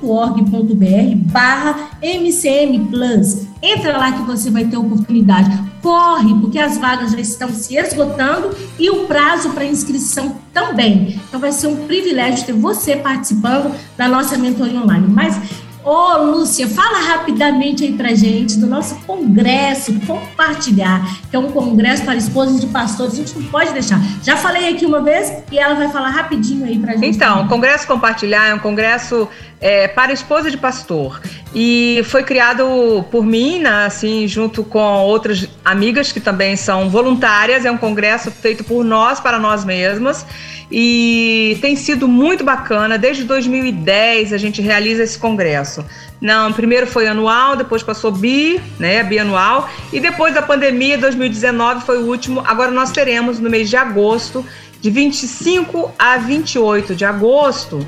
barra 1.32 1.90
MCM 2.02 2.86
Plus. 2.88 3.48
Entra 3.62 3.98
lá 3.98 4.12
que 4.12 4.22
você 4.24 4.50
vai 4.50 4.66
ter 4.66 4.78
oportunidade. 4.78 5.50
Corre, 5.82 6.34
porque 6.42 6.58
as 6.58 6.78
vagas 6.78 7.12
já 7.12 7.20
estão 7.20 7.50
se 7.50 7.76
esgotando 7.78 8.56
e 8.80 8.90
o 8.90 9.06
prazo 9.06 9.52
para 9.52 9.66
inscrição 9.66 10.36
também. 10.54 11.20
Então 11.28 11.40
vai 11.40 11.52
ser 11.52 11.68
um 11.68 11.86
privilégio 11.88 12.46
ter 12.46 12.54
você 12.54 12.96
participando 12.96 13.76
da 13.98 14.08
nossa 14.08 14.38
mentoria 14.38 14.80
online. 14.80 15.08
Mas 15.08 15.40
Ô, 15.86 16.18
Lúcia, 16.18 16.68
fala 16.68 16.98
rapidamente 16.98 17.84
aí 17.84 17.94
pra 17.94 18.16
gente 18.16 18.58
do 18.58 18.66
nosso 18.66 18.96
congresso 19.06 19.94
Compartilhar, 20.08 21.06
que 21.30 21.36
é 21.36 21.40
um 21.40 21.52
congresso 21.52 22.04
para 22.04 22.16
esposas 22.16 22.60
de 22.60 22.66
pastores. 22.66 23.14
A 23.14 23.18
gente 23.18 23.38
não 23.38 23.46
pode 23.50 23.72
deixar. 23.72 24.02
Já 24.24 24.36
falei 24.36 24.68
aqui 24.74 24.84
uma 24.84 25.04
vez 25.04 25.32
e 25.52 25.60
ela 25.60 25.76
vai 25.76 25.88
falar 25.90 26.10
rapidinho 26.10 26.66
aí 26.66 26.80
pra 26.80 26.94
gente. 26.94 27.16
Então, 27.16 27.46
o 27.46 27.48
Congresso 27.48 27.86
Compartilhar 27.86 28.48
é 28.48 28.56
um 28.56 28.60
congresso 28.60 29.30
é, 29.66 29.88
para 29.88 30.14
esposa 30.14 30.52
de 30.52 30.58
pastor. 30.58 31.20
E 31.52 32.04
foi 32.06 32.22
criado 32.22 33.04
por 33.10 33.26
mim, 33.26 33.58
né, 33.58 33.88
assim, 33.88 34.28
junto 34.28 34.64
com 34.64 35.00
outras 35.00 35.50
amigas 35.66 36.12
que 36.12 36.20
também 36.20 36.56
são 36.56 36.88
voluntárias. 36.88 37.66
É 37.66 37.72
um 37.72 37.78
congresso 37.78 38.30
feito 38.30 38.64
por 38.64 38.86
nós, 38.86 39.20
para 39.20 39.40
nós 39.40 39.66
mesmas. 39.66 40.24
E 40.72 41.58
tem 41.62 41.76
sido 41.76 42.08
muito 42.08 42.44
bacana. 42.44 42.96
Desde 42.96 43.24
2010 43.24 44.34
a 44.34 44.38
gente 44.38 44.62
realiza 44.62 45.02
esse 45.02 45.18
congresso. 45.18 45.84
Não, 46.22 46.54
primeiro 46.54 46.86
foi 46.86 47.08
anual, 47.08 47.56
depois 47.56 47.82
passou 47.82 48.12
bi, 48.12 48.62
né, 48.78 49.02
bianual, 49.02 49.68
e 49.92 50.00
depois 50.00 50.34
da 50.34 50.44
pandemia, 50.44 50.96
2019 50.96 51.84
foi 51.84 51.98
o 51.98 52.06
último. 52.06 52.44
Agora 52.46 52.70
nós 52.70 52.92
teremos 52.92 53.40
no 53.40 53.50
mês 53.50 53.68
de 53.68 53.78
agosto, 53.78 54.46
de 54.80 54.92
25 54.92 55.92
a 55.98 56.18
28 56.18 56.96
de 56.96 57.04
agosto, 57.04 57.86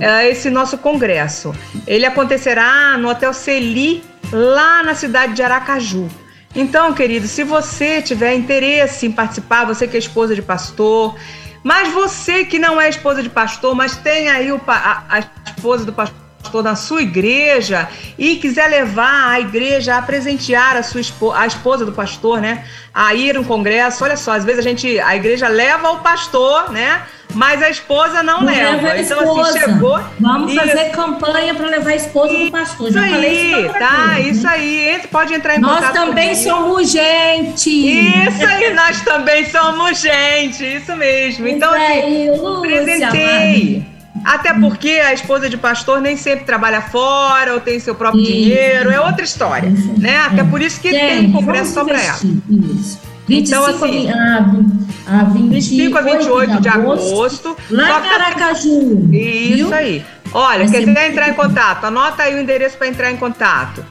é, 0.00 0.28
esse 0.28 0.50
nosso 0.50 0.78
congresso. 0.78 1.54
Ele 1.86 2.06
acontecerá 2.06 2.96
no 2.98 3.08
Hotel 3.08 3.32
Celi, 3.32 4.02
lá 4.32 4.82
na 4.82 4.94
cidade 4.94 5.34
de 5.34 5.42
Aracaju. 5.42 6.08
Então, 6.54 6.92
querido, 6.92 7.26
se 7.26 7.44
você 7.44 8.02
tiver 8.02 8.34
interesse 8.34 9.06
em 9.06 9.12
participar, 9.12 9.64
você 9.64 9.88
que 9.88 9.96
é 9.96 9.98
esposa 9.98 10.34
de 10.34 10.42
pastor, 10.42 11.16
mas 11.62 11.92
você 11.92 12.44
que 12.44 12.58
não 12.58 12.80
é 12.80 12.88
esposa 12.88 13.22
de 13.22 13.30
pastor, 13.30 13.74
mas 13.74 13.96
tem 13.96 14.28
aí 14.28 14.52
o, 14.52 14.60
a, 14.66 15.04
a 15.08 15.18
esposa 15.50 15.84
do 15.84 15.92
pastor 15.92 16.21
na 16.62 16.74
sua 16.76 17.00
igreja 17.02 17.88
e 18.18 18.36
quiser 18.36 18.68
levar 18.68 19.30
a 19.30 19.40
igreja 19.40 19.96
a 19.96 20.02
presentear 20.02 20.76
a 20.76 20.82
sua 20.82 21.00
esposa, 21.00 21.38
a 21.38 21.46
esposa 21.46 21.84
do 21.86 21.92
pastor, 21.92 22.40
né, 22.40 22.64
a 22.92 23.14
ir 23.14 23.36
a 23.36 23.40
um 23.40 23.44
congresso. 23.44 24.04
Olha 24.04 24.16
só, 24.16 24.32
às 24.32 24.44
vezes 24.44 24.58
a 24.58 24.62
gente, 24.68 24.98
a 25.00 25.16
igreja 25.16 25.48
leva 25.48 25.90
o 25.92 26.00
pastor, 26.00 26.70
né, 26.70 27.02
mas 27.34 27.62
a 27.62 27.70
esposa 27.70 28.22
não, 28.22 28.40
Não 28.42 28.46
leva. 28.52 28.82
leva 28.82 28.98
então 29.00 29.40
assim 29.40 29.58
chegou. 29.60 29.98
Vamos 30.20 30.52
Isso. 30.52 30.60
fazer 30.66 30.90
campanha 30.90 31.54
para 31.54 31.68
levar 31.68 31.90
a 31.90 31.96
esposa 31.96 32.36
do 32.36 32.50
pastor. 32.50 32.88
Isso 32.90 32.98
Já 32.98 33.08
isso 33.08 33.56
aí, 33.56 33.68
tá? 33.78 34.06
né? 34.08 34.20
Isso 34.20 34.46
aí. 34.48 34.88
Entra- 34.90 35.08
Pode 35.08 35.32
entrar 35.34 35.56
em 35.56 35.58
Nós 35.60 35.74
contato 35.76 35.94
também 35.94 36.28
comigo. 36.34 36.50
somos 36.50 36.90
gente. 36.90 37.70
Isso 37.70 38.46
aí, 38.46 38.74
nós 38.74 39.00
também 39.00 39.48
somos 39.48 39.98
gente, 39.98 40.62
isso 40.76 40.94
mesmo. 40.94 41.48
Então, 41.48 41.74
Isso 41.74 41.84
assim, 41.84 42.02
aí, 42.02 42.30
Lúcia, 42.38 42.60
presentei. 42.84 43.91
Até 44.24 44.52
porque 44.54 44.88
a 44.90 45.12
esposa 45.12 45.48
de 45.48 45.56
pastor 45.56 46.00
nem 46.00 46.16
sempre 46.16 46.44
trabalha 46.44 46.80
fora 46.80 47.54
ou 47.54 47.60
tem 47.60 47.78
seu 47.80 47.94
próprio 47.94 48.22
dinheiro, 48.22 48.90
é 48.90 49.00
outra 49.00 49.24
história, 49.24 49.72
né? 49.98 50.18
Até 50.18 50.40
É. 50.40 50.44
por 50.44 50.60
isso 50.62 50.80
que 50.80 50.90
tem 50.90 51.20
Gente, 51.22 51.28
um 51.28 51.32
congresso 51.32 51.72
só 51.74 51.84
para 51.84 52.00
ela. 52.00 52.18
Isso. 52.18 53.00
25 53.26 53.30
Então, 53.60 53.66
assim, 53.66 54.10
a, 54.10 55.20
a 55.20 55.24
25 55.24 55.96
a 55.98 56.00
28 56.00 56.60
de 56.60 56.68
agosto. 56.68 57.56
Lá 57.70 58.00
em 58.04 58.08
Aracaju. 58.08 59.08
Isso 59.12 59.54
viu? 59.68 59.74
aí. 59.74 60.04
Olha, 60.34 60.60
Vai 60.60 60.68
ser 60.68 60.84
quiser 60.84 61.10
entrar 61.10 61.28
em 61.28 61.34
contato, 61.34 61.84
anota 61.84 62.22
aí 62.22 62.34
o 62.34 62.40
endereço 62.40 62.76
para 62.78 62.88
entrar 62.88 63.10
em 63.10 63.16
contato. 63.16 63.84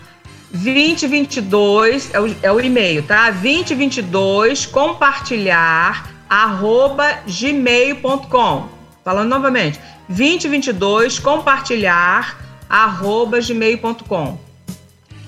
2022 0.53 2.09
é 2.13 2.19
o, 2.19 2.35
é 2.43 2.51
o 2.51 2.59
e-mail, 2.59 3.03
tá? 3.03 3.29
2022 3.31 4.65
compartilhar 4.65 6.09
arroba 6.29 7.19
gmail.com. 7.25 8.67
Falando 9.03 9.29
novamente, 9.29 9.79
2022 10.11 11.19
compartilhar 11.19 12.37
arroba 12.69 13.39
gmail.com. 13.41 14.37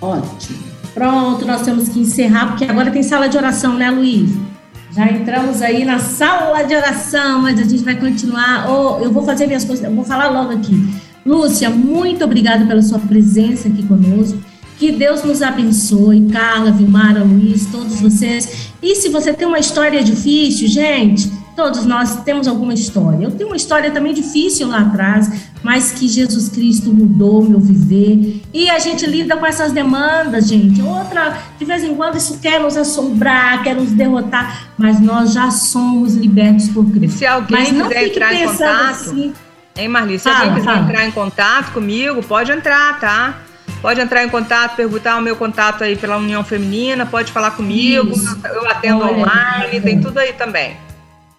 Ótimo. 0.01 0.63
Pronto, 0.93 1.45
nós 1.45 1.63
temos 1.63 1.89
que 1.89 1.99
encerrar, 1.99 2.47
porque 2.47 2.65
agora 2.65 2.91
tem 2.91 3.01
sala 3.01 3.27
de 3.27 3.35
oração, 3.37 3.73
né, 3.73 3.89
Luiz? 3.89 4.29
Já 4.95 5.09
entramos 5.11 5.61
aí 5.61 5.83
na 5.83 5.97
sala 5.97 6.61
de 6.61 6.75
oração, 6.75 7.41
mas 7.41 7.59
a 7.59 7.63
gente 7.63 7.83
vai 7.83 7.95
continuar. 7.95 8.69
Oh, 8.69 9.03
eu 9.03 9.11
vou 9.11 9.25
fazer 9.25 9.47
minhas 9.47 9.65
coisas, 9.65 9.83
eu 9.83 9.93
vou 9.93 10.05
falar 10.05 10.29
logo 10.29 10.51
aqui. 10.51 10.75
Lúcia, 11.25 11.69
muito 11.69 12.23
obrigada 12.23 12.65
pela 12.65 12.81
sua 12.81 12.99
presença 12.99 13.67
aqui 13.67 13.81
conosco. 13.83 14.37
Que 14.77 14.91
Deus 14.91 15.23
nos 15.23 15.41
abençoe, 15.41 16.27
Carla, 16.31 16.71
Vilmara, 16.71 17.23
Luiz, 17.23 17.65
todos 17.67 18.01
vocês. 18.01 18.71
E 18.81 18.95
se 18.95 19.09
você 19.09 19.33
tem 19.33 19.47
uma 19.47 19.59
história 19.59 20.03
difícil, 20.03 20.67
gente, 20.67 21.31
todos 21.55 21.85
nós 21.85 22.23
temos 22.23 22.47
alguma 22.47 22.73
história. 22.73 23.23
Eu 23.25 23.31
tenho 23.31 23.49
uma 23.49 23.55
história 23.55 23.91
também 23.91 24.13
difícil 24.13 24.67
lá 24.67 24.81
atrás, 24.81 25.29
mas 25.61 25.91
que 25.91 26.07
Jesus 26.07 26.49
Cristo 26.49 26.93
mudou 26.93 27.43
meu 27.43 27.59
viver. 27.59 28.41
E 28.53 28.69
a 28.69 28.79
gente 28.79 29.05
lida 29.05 29.37
com 29.37 29.45
essas 29.45 29.71
demandas, 29.71 30.47
gente. 30.47 30.81
Outra, 30.81 31.37
de 31.57 31.65
vez 31.65 31.83
em 31.83 31.95
quando, 31.95 32.17
isso 32.17 32.39
quer 32.39 32.59
nos 32.59 32.75
assombrar, 32.75 33.63
quer 33.63 33.75
nos 33.75 33.91
derrotar, 33.91 34.69
mas 34.77 34.99
nós 34.99 35.33
já 35.33 35.49
somos 35.51 36.15
libertos 36.15 36.67
por 36.69 36.85
Cristo. 36.91 37.19
se 37.19 37.25
alguém 37.25 37.57
Mas 37.57 37.71
não 37.71 37.87
quiser 37.87 38.07
entrar 38.07 38.33
em 38.33 38.47
contato, 38.47 38.89
assim. 38.91 39.33
Hein, 39.75 39.87
Marli? 39.87 40.19
Se 40.19 40.25
Fala, 40.25 40.37
alguém 40.37 40.53
quiser 40.55 40.65
fala. 40.65 40.85
entrar 40.85 41.05
em 41.07 41.11
contato 41.11 41.71
comigo, 41.71 42.21
pode 42.23 42.51
entrar, 42.51 42.99
tá? 42.99 43.37
Pode 43.81 43.99
entrar 43.99 44.23
em 44.23 44.29
contato, 44.29 44.75
perguntar 44.75 45.17
o 45.17 45.21
meu 45.21 45.35
contato 45.35 45.83
aí 45.83 45.95
pela 45.95 46.15
União 46.17 46.43
Feminina, 46.43 47.05
pode 47.05 47.31
falar 47.31 47.51
comigo, 47.51 48.11
Isso. 48.11 48.37
eu 48.45 48.69
atendo 48.69 49.03
Olha, 49.03 49.17
online, 49.17 49.81
tem 49.81 49.99
tudo 49.99 50.19
aí 50.19 50.31
também. 50.33 50.77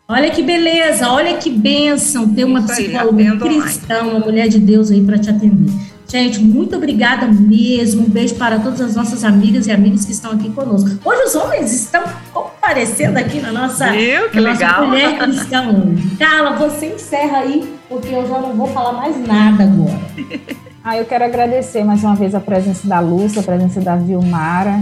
Olha 0.06 0.30
que 0.30 0.42
beleza, 0.42 1.08
olha 1.08 1.38
que 1.38 1.48
bênção 1.48 2.28
ter 2.28 2.44
uma 2.44 2.60
Isso 2.60 2.68
psicóloga 2.68 3.36
cristã, 3.38 4.02
uma 4.02 4.18
mulher 4.18 4.48
de 4.48 4.58
Deus 4.58 4.90
aí 4.90 5.02
para 5.02 5.16
te 5.16 5.30
atender. 5.30 5.72
Gente, 6.06 6.40
muito 6.40 6.76
obrigada 6.76 7.26
mesmo. 7.26 8.02
Um 8.02 8.10
beijo 8.10 8.34
para 8.34 8.58
todas 8.58 8.82
as 8.82 8.94
nossas 8.94 9.24
amigas 9.24 9.66
e 9.66 9.72
amigos 9.72 10.04
que 10.04 10.12
estão 10.12 10.32
aqui 10.32 10.50
conosco. 10.50 10.90
Hoje 11.02 11.22
os 11.22 11.34
homens 11.34 11.72
estão 11.72 12.02
comparecendo 12.34 13.18
aqui 13.18 13.40
na 13.40 13.50
nossa, 13.50 13.90
Viu? 13.92 14.28
Que 14.28 14.40
na 14.40 14.50
nossa 14.50 14.64
legal. 14.66 14.86
mulher 14.88 15.18
cristã 15.18 15.62
hoje. 15.70 16.16
Carla, 16.18 16.50
você 16.56 16.94
encerra 16.94 17.38
aí, 17.38 17.74
porque 17.88 18.08
eu 18.14 18.28
já 18.28 18.38
não 18.38 18.52
vou 18.52 18.66
falar 18.68 18.92
mais 18.92 19.16
nada 19.26 19.64
agora. 19.64 20.00
Ah, 20.84 20.98
eu 20.98 21.06
quero 21.06 21.24
agradecer 21.24 21.82
mais 21.82 22.04
uma 22.04 22.14
vez 22.14 22.34
a 22.34 22.40
presença 22.40 22.86
da 22.86 23.00
Lúcia, 23.00 23.40
a 23.40 23.42
presença 23.42 23.80
da 23.80 23.96
Vilmara, 23.96 24.80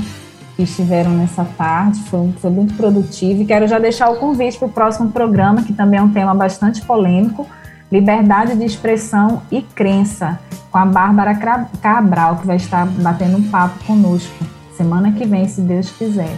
que 0.63 0.71
estiveram 0.71 1.11
nessa 1.11 1.45
tarde, 1.45 1.99
foi, 2.05 2.33
foi 2.41 2.51
muito 2.51 2.75
produtivo. 2.75 3.43
E 3.43 3.45
quero 3.45 3.67
já 3.67 3.81
deixar 3.81 4.11
o 4.11 4.17
convite 4.17 4.59
para 4.59 4.69
o 4.69 4.71
próximo 4.71 5.11
programa, 5.11 5.63
que 5.63 5.73
também 5.73 5.99
é 5.99 6.03
um 6.03 6.11
tema 6.11 6.33
bastante 6.35 6.81
polêmico, 6.83 7.47
liberdade 7.91 8.55
de 8.55 8.65
expressão 8.65 9.43
e 9.51 9.61
crença, 9.61 10.39
com 10.71 10.79
a 10.79 10.87
Bárbara 10.87 11.35
Cabral, 11.83 12.37
que 12.37 12.47
vai 12.47 12.57
estar 12.57 12.87
batendo 12.87 13.37
um 13.37 13.43
papo 13.43 13.85
conosco 13.85 14.45
semana 14.77 15.13
que 15.13 15.27
vem, 15.27 15.47
se 15.47 15.61
Deus 15.61 15.91
quiser. 15.91 16.35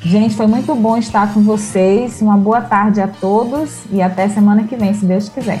Gente, 0.00 0.34
foi 0.34 0.46
muito 0.46 0.74
bom 0.74 0.96
estar 0.96 1.32
com 1.34 1.42
vocês. 1.42 2.22
Uma 2.22 2.36
boa 2.36 2.60
tarde 2.60 3.00
a 3.00 3.08
todos 3.08 3.84
e 3.90 4.00
até 4.00 4.28
semana 4.28 4.64
que 4.64 4.76
vem, 4.76 4.94
se 4.94 5.04
Deus 5.04 5.28
quiser. 5.28 5.60